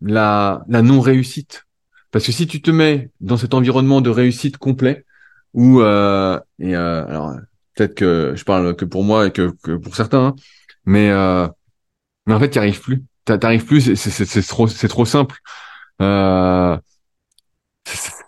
la, 0.02 0.64
la 0.68 0.82
non-réussite. 0.82 1.66
Parce 2.12 2.26
que 2.26 2.32
si 2.32 2.48
tu 2.48 2.62
te 2.62 2.72
mets 2.72 3.12
dans 3.20 3.38
cet 3.38 3.54
environnement 3.54 4.02
de 4.02 4.10
réussite 4.10 4.58
complet, 4.58 5.06
où, 5.54 5.82
euh, 5.82 6.40
et 6.60 6.76
euh, 6.76 7.06
alors 7.08 7.36
peut-être 7.76 7.96
que 7.96 8.34
je 8.36 8.44
parle 8.44 8.76
que 8.76 8.86
pour 8.86 9.04
moi 9.04 9.28
et 9.28 9.32
que, 9.32 9.54
que 9.64 9.76
pour 9.78 9.96
certains, 9.96 10.28
hein, 10.28 10.36
mais, 10.86 11.10
euh, 11.10 11.48
mais 12.26 12.34
en 12.34 12.40
fait, 12.40 12.50
tu 12.52 12.60
arrives 12.60 12.82
plus. 12.82 13.04
Tu 13.26 13.34
arrives 13.34 13.66
plus, 13.66 13.96
c'est 13.96 14.42
trop, 14.48 14.68
c'est 14.68 14.88
trop 14.88 15.06
simple. 15.06 15.38
Euh, 16.02 16.78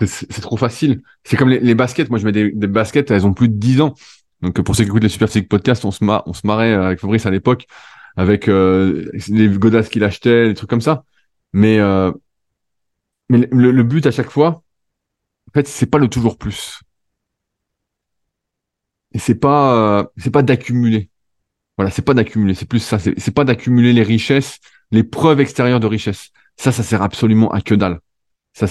c'est 0.05 0.41
trop 0.41 0.57
facile. 0.57 1.01
C'est 1.23 1.37
comme 1.37 1.49
les, 1.49 1.75
baskets. 1.75 2.09
Moi, 2.09 2.19
je 2.19 2.25
mets 2.25 2.31
des, 2.31 2.67
baskets, 2.67 3.11
elles 3.11 3.25
ont 3.25 3.33
plus 3.33 3.49
de 3.49 3.55
10 3.55 3.81
ans. 3.81 3.93
Donc, 4.41 4.61
pour 4.61 4.75
ceux 4.75 4.83
qui 4.83 4.89
écoutent 4.89 5.03
les 5.03 5.09
Super 5.09 5.27
Physique 5.27 5.49
Podcast, 5.49 5.85
on 5.85 5.91
se, 5.91 6.03
on 6.03 6.33
se 6.33 6.45
marrait 6.45 6.73
avec 6.73 6.99
Fabrice 6.99 7.25
à 7.25 7.31
l'époque, 7.31 7.65
avec 8.17 8.47
euh, 8.49 9.09
les 9.29 9.47
godasses 9.47 9.89
qu'il 9.89 10.03
achetait, 10.03 10.49
des 10.49 10.53
trucs 10.55 10.69
comme 10.69 10.81
ça. 10.81 11.05
Mais, 11.53 11.79
euh, 11.79 12.11
mais 13.29 13.47
le, 13.51 13.71
le, 13.71 13.83
but 13.83 14.05
à 14.07 14.11
chaque 14.11 14.31
fois, 14.31 14.63
en 15.49 15.51
fait, 15.53 15.67
c'est 15.67 15.85
pas 15.85 15.99
le 15.99 16.09
toujours 16.09 16.37
plus. 16.37 16.81
Et 19.13 19.19
c'est 19.19 19.35
pas, 19.35 19.99
euh, 19.99 20.03
c'est 20.17 20.31
pas 20.31 20.41
d'accumuler. 20.41 21.09
Voilà, 21.77 21.91
c'est 21.91 22.01
pas 22.01 22.15
d'accumuler. 22.15 22.55
C'est 22.55 22.65
plus 22.67 22.79
ça. 22.79 22.99
C'est 22.99 23.33
pas 23.33 23.45
d'accumuler 23.45 23.93
les 23.93 24.03
richesses, 24.03 24.59
les 24.91 25.03
preuves 25.03 25.39
extérieures 25.39 25.79
de 25.79 25.87
richesse. 25.87 26.31
Ça, 26.57 26.71
ça 26.71 26.83
sert 26.83 27.03
absolument 27.03 27.51
à 27.51 27.61
que 27.61 27.75
dalle. 27.75 27.99
Ça, 28.53 28.65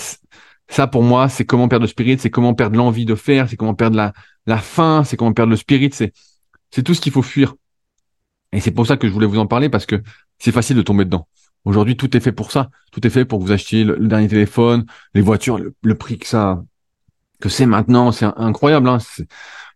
ça, 0.68 0.86
pour 0.88 1.04
moi, 1.04 1.28
c'est 1.28 1.44
comment 1.46 1.68
perdre 1.68 1.84
le 1.84 1.88
spirit, 1.88 2.18
c'est 2.18 2.30
comment 2.30 2.54
perdre 2.54 2.76
l'envie 2.76 3.04
de 3.04 3.14
faire, 3.14 3.48
c'est 3.48 3.56
comment 3.56 3.74
perdre 3.74 3.96
la, 3.96 4.12
la 4.46 4.58
faim, 4.58 5.04
c'est 5.04 5.16
comment 5.16 5.32
perdre 5.32 5.50
le 5.50 5.56
spirit, 5.56 5.90
c'est, 5.92 6.12
c'est 6.72 6.82
tout 6.82 6.94
ce 6.94 7.00
qu'il 7.00 7.12
faut 7.12 7.22
fuir. 7.22 7.54
Et 8.52 8.60
c'est 8.60 8.70
pour 8.70 8.86
ça 8.86 8.96
que 8.96 9.08
je 9.08 9.12
voulais 9.12 9.26
vous 9.26 9.38
en 9.38 9.46
parler 9.46 9.68
parce 9.68 9.86
que 9.86 10.02
c'est 10.38 10.52
facile 10.52 10.76
de 10.76 10.82
tomber 10.82 11.04
dedans. 11.04 11.28
Aujourd'hui, 11.64 11.96
tout 11.96 12.16
est 12.16 12.20
fait 12.20 12.32
pour 12.32 12.52
ça. 12.52 12.70
Tout 12.92 13.04
est 13.06 13.10
fait 13.10 13.24
pour 13.24 13.40
que 13.40 13.44
vous 13.44 13.52
achetiez 13.52 13.84
le, 13.84 14.06
dernier 14.06 14.28
téléphone, 14.28 14.86
les 15.14 15.20
voitures, 15.20 15.58
le, 15.58 15.94
prix 15.96 16.18
que 16.18 16.26
ça, 16.26 16.62
que 17.40 17.48
c'est 17.48 17.66
maintenant, 17.66 18.12
c'est 18.12 18.26
incroyable. 18.36 18.88
Hein. 18.88 18.98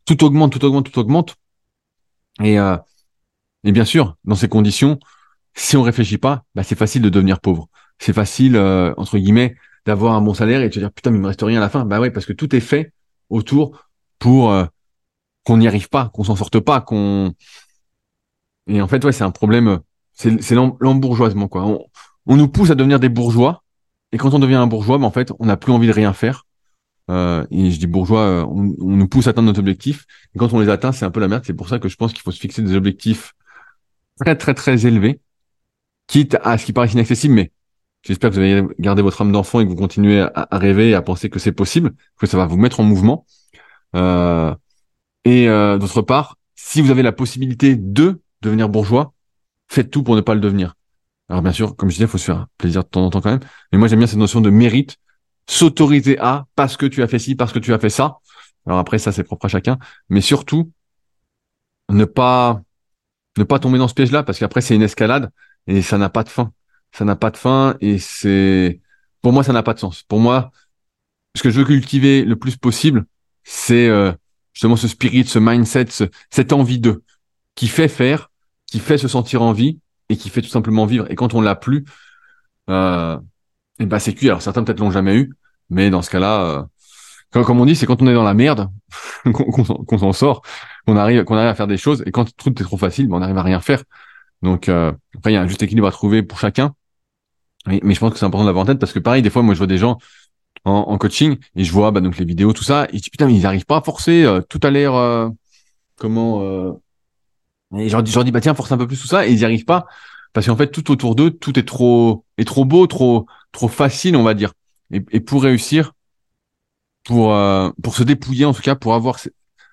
Tout 0.04 0.24
augmente, 0.24 0.52
tout 0.52 0.64
augmente, 0.64 0.90
tout 0.90 0.98
augmente. 1.00 1.34
Et, 2.42 2.58
euh, 2.60 2.76
et 3.64 3.72
bien 3.72 3.84
sûr, 3.84 4.16
dans 4.24 4.36
ces 4.36 4.48
conditions, 4.48 4.98
si 5.54 5.76
on 5.76 5.82
réfléchit 5.82 6.18
pas, 6.18 6.44
bah, 6.54 6.62
c'est 6.62 6.78
facile 6.78 7.02
de 7.02 7.08
devenir 7.08 7.40
pauvre. 7.40 7.68
C'est 7.98 8.12
facile, 8.12 8.56
euh, 8.56 8.94
entre 8.96 9.18
guillemets, 9.18 9.56
d'avoir 9.86 10.14
un 10.14 10.20
bon 10.20 10.34
salaire 10.34 10.62
et 10.62 10.68
de 10.68 10.74
se 10.74 10.78
dire 10.78 10.92
putain 10.92 11.10
mais 11.10 11.18
il 11.18 11.22
me 11.22 11.26
reste 11.26 11.42
rien 11.42 11.58
à 11.58 11.60
la 11.60 11.68
fin. 11.68 11.84
Bah 11.84 12.00
ouais 12.00 12.10
parce 12.10 12.26
que 12.26 12.32
tout 12.32 12.54
est 12.54 12.60
fait 12.60 12.92
autour 13.28 13.88
pour 14.18 14.52
euh, 14.52 14.64
qu'on 15.44 15.56
n'y 15.58 15.66
arrive 15.66 15.88
pas, 15.88 16.10
qu'on 16.12 16.24
s'en 16.24 16.36
sorte 16.36 16.60
pas, 16.60 16.80
qu'on 16.80 17.34
et 18.70 18.80
en 18.82 18.88
fait 18.88 19.04
ouais 19.04 19.12
c'est 19.12 19.24
un 19.24 19.30
problème, 19.30 19.80
c'est 20.12 20.54
l'embourgeoisement 20.54 21.48
quoi. 21.48 21.64
On, 21.66 21.86
on, 22.26 22.36
nous 22.36 22.48
pousse 22.48 22.70
à 22.70 22.74
devenir 22.74 23.00
des 23.00 23.08
bourgeois 23.08 23.62
et 24.12 24.18
quand 24.18 24.34
on 24.34 24.38
devient 24.38 24.56
un 24.56 24.66
bourgeois, 24.66 24.98
bah, 24.98 25.06
en 25.06 25.10
fait 25.10 25.32
on 25.38 25.46
n'a 25.46 25.56
plus 25.56 25.72
envie 25.72 25.88
de 25.88 25.92
rien 25.92 26.12
faire. 26.12 26.46
Euh, 27.10 27.44
et 27.50 27.72
je 27.72 27.78
dis 27.78 27.88
bourgeois, 27.88 28.20
euh, 28.20 28.44
on, 28.44 28.74
on, 28.80 28.96
nous 28.96 29.08
pousse 29.08 29.26
à 29.26 29.30
atteindre 29.30 29.46
notre 29.46 29.58
objectif. 29.58 30.06
Et 30.34 30.38
quand 30.38 30.52
on 30.52 30.60
les 30.60 30.68
atteint, 30.68 30.92
c'est 30.92 31.04
un 31.04 31.10
peu 31.10 31.18
la 31.18 31.26
merde. 31.26 31.42
C'est 31.44 31.54
pour 31.54 31.68
ça 31.68 31.80
que 31.80 31.88
je 31.88 31.96
pense 31.96 32.12
qu'il 32.12 32.22
faut 32.22 32.30
se 32.30 32.38
fixer 32.38 32.62
des 32.62 32.76
objectifs 32.76 33.34
très 34.20 34.36
très 34.36 34.54
très 34.54 34.86
élevés, 34.86 35.20
quitte 36.06 36.36
à 36.42 36.56
ce 36.56 36.66
qui 36.66 36.72
paraît 36.72 36.90
inaccessible, 36.90 37.34
mais 37.34 37.50
J'espère 38.02 38.30
que 38.30 38.36
vous 38.36 38.40
allez 38.40 38.62
garder 38.78 39.02
votre 39.02 39.20
âme 39.20 39.32
d'enfant 39.32 39.60
et 39.60 39.64
que 39.64 39.68
vous 39.68 39.76
continuez 39.76 40.20
à, 40.20 40.48
rêver 40.52 40.90
et 40.90 40.94
à 40.94 41.02
penser 41.02 41.28
que 41.28 41.38
c'est 41.38 41.52
possible, 41.52 41.92
que 42.18 42.26
ça 42.26 42.38
va 42.38 42.46
vous 42.46 42.56
mettre 42.56 42.80
en 42.80 42.82
mouvement. 42.82 43.26
Euh, 43.94 44.54
et 45.24 45.48
euh, 45.48 45.76
d'autre 45.76 46.00
part, 46.00 46.36
si 46.54 46.80
vous 46.80 46.90
avez 46.90 47.02
la 47.02 47.12
possibilité 47.12 47.76
de 47.76 48.20
devenir 48.42 48.68
bourgeois, 48.68 49.12
faites 49.68 49.90
tout 49.90 50.02
pour 50.02 50.16
ne 50.16 50.20
pas 50.20 50.34
le 50.34 50.40
devenir. 50.40 50.74
Alors 51.28 51.42
bien 51.42 51.52
sûr, 51.52 51.76
comme 51.76 51.88
je 51.88 51.94
disais, 51.94 52.04
il 52.04 52.10
faut 52.10 52.18
se 52.18 52.24
faire 52.24 52.46
plaisir 52.58 52.82
de 52.82 52.88
temps 52.88 53.04
en 53.04 53.10
temps 53.10 53.20
quand 53.20 53.30
même. 53.30 53.40
Mais 53.72 53.78
moi, 53.78 53.88
j'aime 53.88 54.00
bien 54.00 54.08
cette 54.08 54.18
notion 54.18 54.40
de 54.40 54.50
mérite, 54.50 54.96
s'autoriser 55.48 56.18
à 56.18 56.46
parce 56.56 56.76
que 56.76 56.86
tu 56.86 57.02
as 57.02 57.08
fait 57.08 57.18
ci, 57.18 57.34
parce 57.34 57.52
que 57.52 57.58
tu 57.58 57.72
as 57.72 57.78
fait 57.78 57.90
ça. 57.90 58.18
Alors 58.66 58.78
après, 58.78 58.98
ça 58.98 59.12
c'est 59.12 59.24
propre 59.24 59.46
à 59.46 59.48
chacun. 59.48 59.78
Mais 60.08 60.20
surtout, 60.20 60.72
ne 61.88 62.04
pas 62.04 62.62
ne 63.38 63.44
pas 63.44 63.58
tomber 63.58 63.78
dans 63.78 63.88
ce 63.88 63.94
piège-là, 63.94 64.22
parce 64.22 64.38
qu'après 64.38 64.60
c'est 64.60 64.74
une 64.74 64.82
escalade 64.82 65.30
et 65.66 65.82
ça 65.82 65.98
n'a 65.98 66.10
pas 66.10 66.24
de 66.24 66.28
fin 66.28 66.52
ça 66.92 67.04
n'a 67.04 67.16
pas 67.16 67.30
de 67.30 67.36
fin 67.36 67.76
et 67.80 67.98
c'est 67.98 68.80
pour 69.22 69.32
moi 69.32 69.44
ça 69.44 69.52
n'a 69.52 69.62
pas 69.62 69.74
de 69.74 69.78
sens. 69.78 70.02
Pour 70.02 70.18
moi, 70.18 70.50
ce 71.36 71.42
que 71.42 71.50
je 71.50 71.58
veux 71.60 71.64
cultiver 71.64 72.24
le 72.24 72.36
plus 72.36 72.56
possible, 72.56 73.06
c'est 73.44 73.88
euh, 73.88 74.12
justement 74.52 74.76
ce 74.76 74.88
spirit, 74.88 75.24
ce 75.26 75.38
mindset, 75.38 75.86
cette 76.30 76.52
envie 76.52 76.80
de 76.80 77.02
qui 77.54 77.68
fait 77.68 77.88
faire, 77.88 78.29
qui 78.70 78.78
fait 78.78 78.98
se 78.98 79.08
sentir 79.08 79.42
en 79.42 79.52
vie 79.52 79.78
et 80.08 80.16
qui 80.16 80.30
fait 80.30 80.42
tout 80.42 80.48
simplement 80.48 80.86
vivre. 80.86 81.10
Et 81.10 81.14
quand 81.14 81.34
on 81.34 81.40
l'a 81.40 81.54
plus, 81.54 81.84
euh, 82.68 83.18
ben 83.78 83.98
c'est 83.98 84.14
cuit. 84.14 84.28
Alors 84.28 84.42
certains 84.42 84.64
peut-être 84.64 84.80
l'ont 84.80 84.90
jamais 84.90 85.16
eu, 85.16 85.32
mais 85.70 85.90
dans 85.90 86.02
ce 86.02 86.10
cas-là, 86.10 86.42
euh, 87.32 87.42
comme, 87.44 87.60
on 87.60 87.66
dit, 87.66 87.76
c'est 87.76 87.86
quand 87.86 88.02
on 88.02 88.06
est 88.06 88.14
dans 88.14 88.24
la 88.24 88.34
merde 88.34 88.70
qu'on 89.24 89.98
s'en 89.98 90.12
sort, 90.12 90.42
qu'on 90.86 90.96
arrive, 90.96 91.24
qu'on 91.24 91.36
arrive 91.36 91.48
à 91.48 91.54
faire 91.54 91.68
des 91.68 91.76
choses. 91.76 92.02
Et 92.06 92.10
quand 92.10 92.34
tout 92.36 92.50
est 92.60 92.64
trop 92.64 92.76
facile, 92.76 93.08
ben 93.08 93.16
on 93.16 93.22
arrive 93.22 93.38
à 93.38 93.42
rien 93.42 93.60
faire. 93.60 93.82
Donc 94.42 94.68
euh, 94.68 94.92
après, 95.16 95.32
il 95.32 95.34
y 95.34 95.36
a 95.36 95.42
un 95.42 95.46
juste 95.46 95.62
équilibre 95.62 95.86
à 95.86 95.92
trouver 95.92 96.22
pour 96.22 96.38
chacun. 96.38 96.74
Mais, 97.66 97.80
mais 97.82 97.94
je 97.94 98.00
pense 98.00 98.12
que 98.12 98.18
c'est 98.18 98.24
important 98.24 98.46
d'avoir 98.46 98.62
en 98.64 98.66
tête 98.66 98.78
parce 98.78 98.92
que 98.92 98.98
pareil, 98.98 99.22
des 99.22 99.30
fois, 99.30 99.42
moi, 99.42 99.54
je 99.54 99.58
vois 99.58 99.66
des 99.66 99.78
gens 99.78 99.98
en, 100.64 100.72
en 100.72 100.98
coaching 100.98 101.36
et 101.56 101.64
je 101.64 101.72
vois 101.72 101.90
bah, 101.90 102.00
donc 102.00 102.18
les 102.18 102.24
vidéos, 102.24 102.52
tout 102.52 102.64
ça, 102.64 102.86
et 102.92 102.98
je 102.98 103.02
dis 103.02 103.10
putain, 103.10 103.26
mais 103.26 103.34
ils 103.34 103.42
n'arrivent 103.42 103.66
pas 103.66 103.78
à 103.78 103.82
forcer, 103.82 104.24
euh, 104.24 104.40
tout 104.48 104.60
a 104.62 104.70
l'air 104.70 104.94
euh, 104.94 105.28
comment 105.96 106.42
euh... 106.42 106.72
et 107.76 107.88
je 107.88 107.92
leur 107.92 108.02
dis, 108.02 108.12
dis 108.12 108.30
bah 108.32 108.40
tiens, 108.40 108.54
force 108.54 108.72
un 108.72 108.78
peu 108.78 108.86
plus 108.86 109.00
tout 109.00 109.06
ça, 109.06 109.26
et 109.26 109.32
ils 109.32 109.38
n'y 109.38 109.44
arrivent 109.44 109.64
pas 109.64 109.86
parce 110.32 110.46
qu'en 110.46 110.56
fait, 110.56 110.70
tout 110.70 110.90
autour 110.90 111.14
d'eux, 111.14 111.30
tout 111.30 111.58
est 111.58 111.66
trop 111.66 112.24
est 112.38 112.44
trop 112.44 112.64
beau, 112.64 112.86
trop 112.86 113.26
trop 113.52 113.68
facile, 113.68 114.16
on 114.16 114.22
va 114.22 114.34
dire. 114.34 114.52
Et, 114.92 115.20
pour 115.20 115.42
réussir, 115.42 115.92
pour 117.04 117.32
euh, 117.34 117.70
pour 117.82 117.94
se 117.94 118.02
dépouiller 118.02 118.44
en 118.44 118.52
tout 118.52 118.62
cas, 118.62 118.74
pour 118.74 118.94
avoir 118.94 119.18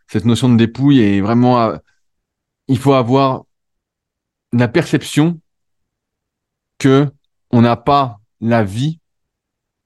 cette 0.08 0.26
notion 0.26 0.50
de 0.50 0.58
dépouille 0.58 1.00
et 1.00 1.22
vraiment, 1.22 1.62
euh, 1.62 1.78
il 2.68 2.78
faut 2.78 2.94
avoir 2.94 3.44
la 4.54 4.68
perception 4.68 5.40
que 6.80 7.12
on 7.52 7.62
n'a 7.62 7.76
pas 7.76 8.20
la 8.42 8.64
vie 8.64 9.00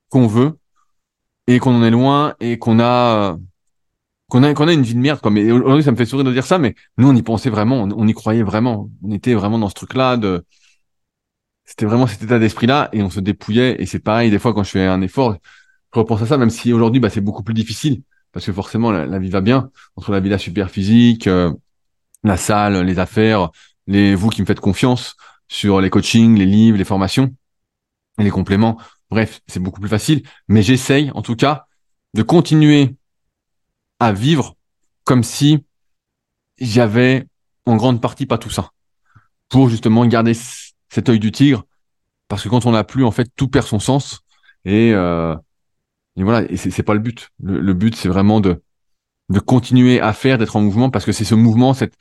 qu'on 0.10 0.28
veut 0.28 0.58
et 1.48 1.60
qu'on 1.60 1.76
en 1.76 1.84
est 1.84 1.92
loin 1.92 2.36
et 2.40 2.60
qu'on 2.60 2.80
a 2.80 3.38
qu'on 4.32 4.44
a 4.44 4.54
qu'on 4.54 4.68
a 4.68 4.74
une 4.74 4.84
vie 4.84 4.96
de 4.96 5.00
merde 5.00 5.20
quoi. 5.20 5.30
Mais 5.30 5.52
aujourd'hui, 5.52 5.84
ça 5.84 5.92
me 5.92 5.98
fait 5.98 6.06
sourire 6.06 6.26
de 6.26 6.32
dire 6.32 6.46
ça, 6.46 6.58
mais 6.58 6.76
nous, 6.98 7.10
on 7.10 7.16
y 7.16 7.22
pensait 7.22 7.50
vraiment, 7.50 7.84
on, 7.84 8.08
y 8.08 8.14
croyait 8.14 8.44
vraiment. 8.44 8.90
On 9.04 9.12
était 9.12 9.34
vraiment 9.34 9.60
dans 9.60 9.70
ce 9.70 9.74
truc-là 9.74 10.18
de 10.18 10.46
c'était 11.66 11.86
vraiment 11.86 12.08
cet 12.08 12.24
état 12.24 12.40
d'esprit-là 12.40 12.90
et 12.94 13.04
on 13.04 13.10
se 13.10 13.20
dépouillait. 13.20 13.82
Et 13.82 13.86
c'est 13.86 14.00
pareil, 14.00 14.32
des 14.32 14.40
fois, 14.40 14.54
quand 14.54 14.64
je 14.64 14.72
fais 14.72 14.86
un 14.86 15.02
effort, 15.02 15.38
je 15.94 16.00
repense 16.00 16.22
à 16.22 16.26
ça, 16.26 16.38
même 16.38 16.50
si 16.50 16.74
aujourd'hui, 16.74 17.00
bah, 17.00 17.10
c'est 17.10 17.22
beaucoup 17.22 17.44
plus 17.44 17.54
difficile 17.54 18.02
parce 18.32 18.46
que 18.46 18.54
forcément, 18.54 18.92
la, 18.92 19.20
vie 19.20 19.30
va 19.30 19.42
bien 19.42 19.70
entre 19.98 20.12
la 20.12 20.22
vie 20.22 20.30
la 20.30 20.38
super 20.38 20.70
physique, 20.72 21.28
euh, 21.28 21.52
la 22.24 22.38
salle, 22.38 22.82
les 22.86 23.00
affaires, 23.00 23.50
les 23.88 24.16
vous 24.16 24.30
qui 24.30 24.42
me 24.42 24.46
faites 24.48 24.62
confiance 24.62 25.18
sur 25.50 25.82
les 25.82 25.90
coachings, 25.90 26.38
les 26.38 26.46
livres, 26.46 26.78
les 26.78 26.86
formations 26.86 27.36
les 28.24 28.30
compléments. 28.30 28.78
Bref, 29.10 29.42
c'est 29.48 29.60
beaucoup 29.60 29.80
plus 29.80 29.90
facile. 29.90 30.24
Mais 30.48 30.62
j'essaye, 30.62 31.12
en 31.14 31.22
tout 31.22 31.36
cas, 31.36 31.68
de 32.14 32.24
continuer 32.24 32.96
à 34.02 34.12
vivre 34.12 34.56
comme 35.04 35.24
si 35.24 35.64
j'avais 36.60 37.28
en 37.68 37.76
grande 37.76 38.02
partie 38.02 38.26
pas 38.26 38.40
tout 38.40 38.50
ça. 38.50 38.72
Pour 39.48 39.70
justement 39.70 40.06
garder 40.08 40.34
cet 40.90 41.08
œil 41.08 41.20
du 41.20 41.32
tigre. 41.32 41.66
Parce 42.28 42.44
que 42.44 42.50
quand 42.50 42.66
on 42.66 42.72
n'a 42.72 42.84
plus, 42.84 43.06
en 43.06 43.12
fait, 43.12 43.30
tout 43.36 43.48
perd 43.48 43.68
son 43.68 43.80
sens. 43.80 44.22
Et, 44.66 44.92
euh, 44.94 45.36
et 46.16 46.24
voilà, 46.24 46.50
et 46.50 46.58
c'est 46.58 46.84
pas 46.84 46.96
le 46.96 47.00
but. 47.00 47.30
Le, 47.44 47.74
but, 47.74 47.96
c'est 47.96 48.10
vraiment 48.10 48.40
de, 48.40 48.64
de 49.30 49.40
continuer 49.40 50.02
à 50.02 50.14
faire, 50.14 50.40
d'être 50.40 50.56
en 50.56 50.62
mouvement, 50.62 50.90
parce 50.90 51.06
que 51.06 51.12
c'est 51.12 51.26
ce 51.26 51.36
mouvement, 51.36 51.74
cette, 51.76 51.94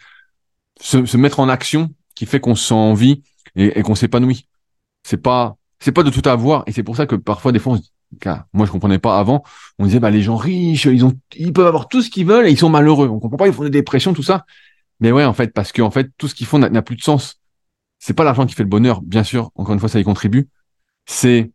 se, 0.80 1.04
se, 1.04 1.16
mettre 1.18 1.40
en 1.40 1.48
action 1.48 1.90
qui 2.14 2.24
fait 2.24 2.40
qu'on 2.40 2.54
se 2.54 2.68
sent 2.68 2.74
envie 2.74 3.22
et, 3.56 3.78
et 3.78 3.82
qu'on 3.82 3.94
s'épanouit. 3.94 4.48
C'est 5.02 5.18
pas, 5.20 5.56
c'est 5.80 5.92
pas 5.92 6.02
de 6.02 6.10
tout 6.10 6.26
avoir, 6.26 6.62
et 6.66 6.72
c'est 6.72 6.82
pour 6.82 6.96
ça 6.96 7.06
que 7.06 7.16
parfois, 7.16 7.52
des 7.52 7.58
fois, 7.58 7.78
moi 8.52 8.66
je 8.66 8.72
comprenais 8.72 8.98
pas 8.98 9.18
avant, 9.18 9.42
on 9.78 9.86
disait 9.86 10.00
bah 10.00 10.10
les 10.10 10.22
gens 10.22 10.36
riches, 10.36 10.86
ils 10.86 11.04
ont, 11.04 11.12
ils 11.36 11.52
peuvent 11.52 11.66
avoir 11.66 11.88
tout 11.88 12.02
ce 12.02 12.10
qu'ils 12.10 12.26
veulent 12.26 12.46
et 12.46 12.50
ils 12.50 12.58
sont 12.58 12.68
malheureux. 12.68 13.08
On 13.08 13.20
comprend 13.20 13.36
pas, 13.36 13.46
ils 13.46 13.52
font 13.52 13.62
des 13.62 13.70
dépressions, 13.70 14.12
tout 14.12 14.22
ça. 14.22 14.44
Mais 15.00 15.12
ouais, 15.12 15.24
en 15.24 15.32
fait, 15.32 15.52
parce 15.54 15.72
que 15.72 15.82
en 15.82 15.90
fait, 15.90 16.10
tout 16.18 16.28
ce 16.28 16.34
qu'ils 16.34 16.46
font 16.46 16.58
n'a 16.58 16.82
plus 16.82 16.96
de 16.96 17.02
sens. 17.02 17.40
C'est 17.98 18.14
pas 18.14 18.24
l'argent 18.24 18.46
qui 18.46 18.54
fait 18.54 18.62
le 18.62 18.68
bonheur, 18.68 19.02
bien 19.02 19.24
sûr. 19.24 19.50
Encore 19.54 19.74
une 19.74 19.80
fois, 19.80 19.88
ça 19.88 20.00
y 20.00 20.04
contribue. 20.04 20.48
C'est 21.06 21.52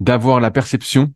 d'avoir 0.00 0.40
la 0.40 0.50
perception 0.50 1.12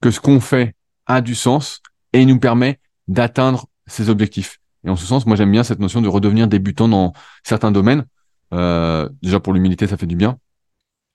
que 0.00 0.10
ce 0.10 0.20
qu'on 0.20 0.40
fait 0.40 0.74
a 1.06 1.20
du 1.20 1.34
sens 1.34 1.82
et 2.12 2.24
nous 2.24 2.38
permet 2.38 2.78
d'atteindre 3.08 3.66
ses 3.86 4.10
objectifs. 4.10 4.60
Et 4.84 4.90
en 4.90 4.96
ce 4.96 5.06
sens, 5.06 5.26
moi 5.26 5.36
j'aime 5.36 5.50
bien 5.50 5.62
cette 5.62 5.78
notion 5.78 6.00
de 6.00 6.08
redevenir 6.08 6.48
débutant 6.48 6.88
dans 6.88 7.12
certains 7.44 7.70
domaines. 7.70 8.04
Euh, 8.52 9.08
déjà 9.22 9.40
pour 9.40 9.52
l'humilité, 9.52 9.86
ça 9.86 9.96
fait 9.96 10.06
du 10.06 10.16
bien, 10.16 10.38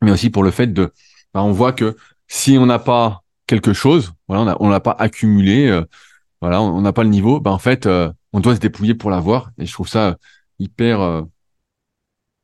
mais 0.02 0.12
aussi 0.12 0.30
pour 0.30 0.44
le 0.44 0.52
fait 0.52 0.68
de, 0.68 0.94
bah, 1.34 1.44
on 1.44 1.52
voit 1.52 1.74
que 1.74 1.96
si 2.28 2.58
on 2.58 2.66
n'a 2.66 2.80
pas 2.80 3.24
quelque 3.48 3.74
chose, 3.74 4.14
voilà, 4.28 4.58
on 4.60 4.70
n'a 4.70 4.80
pas 4.80 4.96
accumulé, 4.98 5.68
euh, 5.68 5.84
voilà, 6.42 6.62
on 6.62 6.82
n'a 6.82 6.94
pas 6.94 7.04
le 7.04 7.10
niveau, 7.10 7.40
bah 7.40 7.52
en 7.52 7.60
fait, 7.60 7.86
euh, 7.86 8.12
on 8.34 8.40
doit 8.40 8.56
se 8.56 8.60
dépouiller 8.60 8.94
pour 8.96 9.10
l'avoir. 9.10 9.52
Et 9.58 9.66
je 9.66 9.74
trouve 9.74 9.88
ça 9.88 10.18
hyper, 10.60 11.02
euh, 11.02 11.24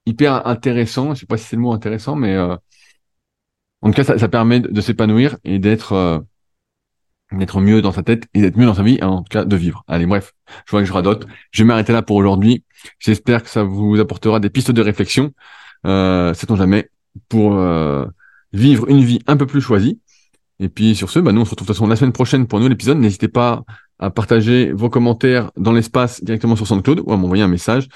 hyper 0.06 0.48
intéressant. 0.48 1.14
Je 1.14 1.22
sais 1.22 1.26
pas 1.26 1.38
si 1.38 1.46
c'est 1.46 1.56
le 1.56 1.62
mot 1.62 1.74
intéressant, 1.74 2.16
mais 2.16 2.38
en 2.38 2.58
tout 3.88 3.94
cas, 3.94 4.04
ça, 4.04 4.18
ça 4.18 4.30
permet 4.30 4.60
de, 4.60 4.82
s'épanouir 4.82 5.38
et 5.44 5.60
d'être 5.60 6.24
d'être 7.32 7.62
mieux 7.62 7.82
dans 7.82 7.92
sa 7.92 8.04
tête 8.04 8.28
et 8.36 8.42
d'être 8.42 8.58
mieux 8.58 8.66
dans 8.66 8.76
sa 8.76 8.84
vie, 8.84 9.02
en 9.02 9.24
tout 9.24 9.30
cas 9.30 9.44
de 9.44 9.56
vivre. 9.56 9.84
Allez, 9.88 10.06
bref, 10.06 10.34
je 10.66 10.72
vois 10.72 10.82
que 10.82 10.86
je 10.86 10.94
radote. 10.94 11.26
Je 11.52 11.64
vais 11.64 11.68
m'arrêter 11.68 11.92
là 11.92 12.04
pour 12.04 12.16
aujourd'hui. 12.16 12.64
J'espère 13.00 13.44
que 13.44 13.50
ça 13.50 13.64
vous 13.64 14.00
apportera 14.00 14.40
des 14.40 14.50
pistes 14.50 14.72
de 14.72 14.82
réflexion. 14.82 15.34
Euh, 15.86 16.34
sait-on 16.34 16.56
jamais 16.56 16.90
pour 17.30 17.58
vivre 18.54 18.88
une 18.89 19.04
vie 19.04 19.20
un 19.28 19.38
peu 19.38 19.45
plus 19.45 19.62
choisie. 19.62 19.99
Et 20.60 20.70
puis 20.70 20.95
sur 20.95 21.10
ce, 21.10 21.20
bah, 21.20 21.32
nous 21.32 21.41
on 21.41 21.45
se 21.45 21.51
retrouve 21.51 21.68
de 21.68 21.74
toute 21.74 21.78
façon 21.78 21.88
la 21.88 21.95
semaine 21.95 22.14
prochaine 22.14 22.47
pour 22.47 22.58
un 22.58 22.62
nouvel 22.62 22.74
épisode. 22.74 22.97
N'hésitez 22.97 23.28
pas 23.28 23.64
à 23.99 24.10
partager 24.10 24.72
vos 24.72 24.89
commentaires 24.89 25.51
dans 25.58 25.72
l'espace 25.72 26.24
directement 26.24 26.56
sur 26.56 26.68
SoundCloud 26.68 27.01
ou 27.06 27.12
à 27.12 27.18
m'envoyer 27.18 27.43
un 27.43 27.47
message 27.47 27.89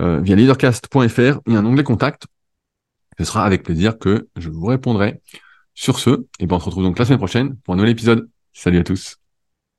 euh, 0.00 0.20
via 0.20 0.36
leadercast.fr. 0.36 1.40
Il 1.46 1.52
y 1.52 1.56
a 1.56 1.58
un 1.58 1.66
onglet 1.66 1.84
contact. 1.84 2.26
Ce 3.18 3.24
sera 3.24 3.44
avec 3.44 3.62
plaisir 3.62 3.98
que 3.98 4.28
je 4.36 4.50
vous 4.50 4.66
répondrai. 4.66 5.20
Sur 5.74 5.98
ce, 5.98 6.26
et 6.38 6.46
ben 6.46 6.56
on 6.56 6.60
se 6.60 6.66
retrouve 6.66 6.84
donc 6.84 6.98
la 6.98 7.06
semaine 7.06 7.18
prochaine 7.18 7.56
pour 7.64 7.72
un 7.72 7.76
nouvel 7.78 7.92
épisode. 7.92 8.28
Salut 8.52 8.78
à 8.78 8.84
tous. 8.84 9.21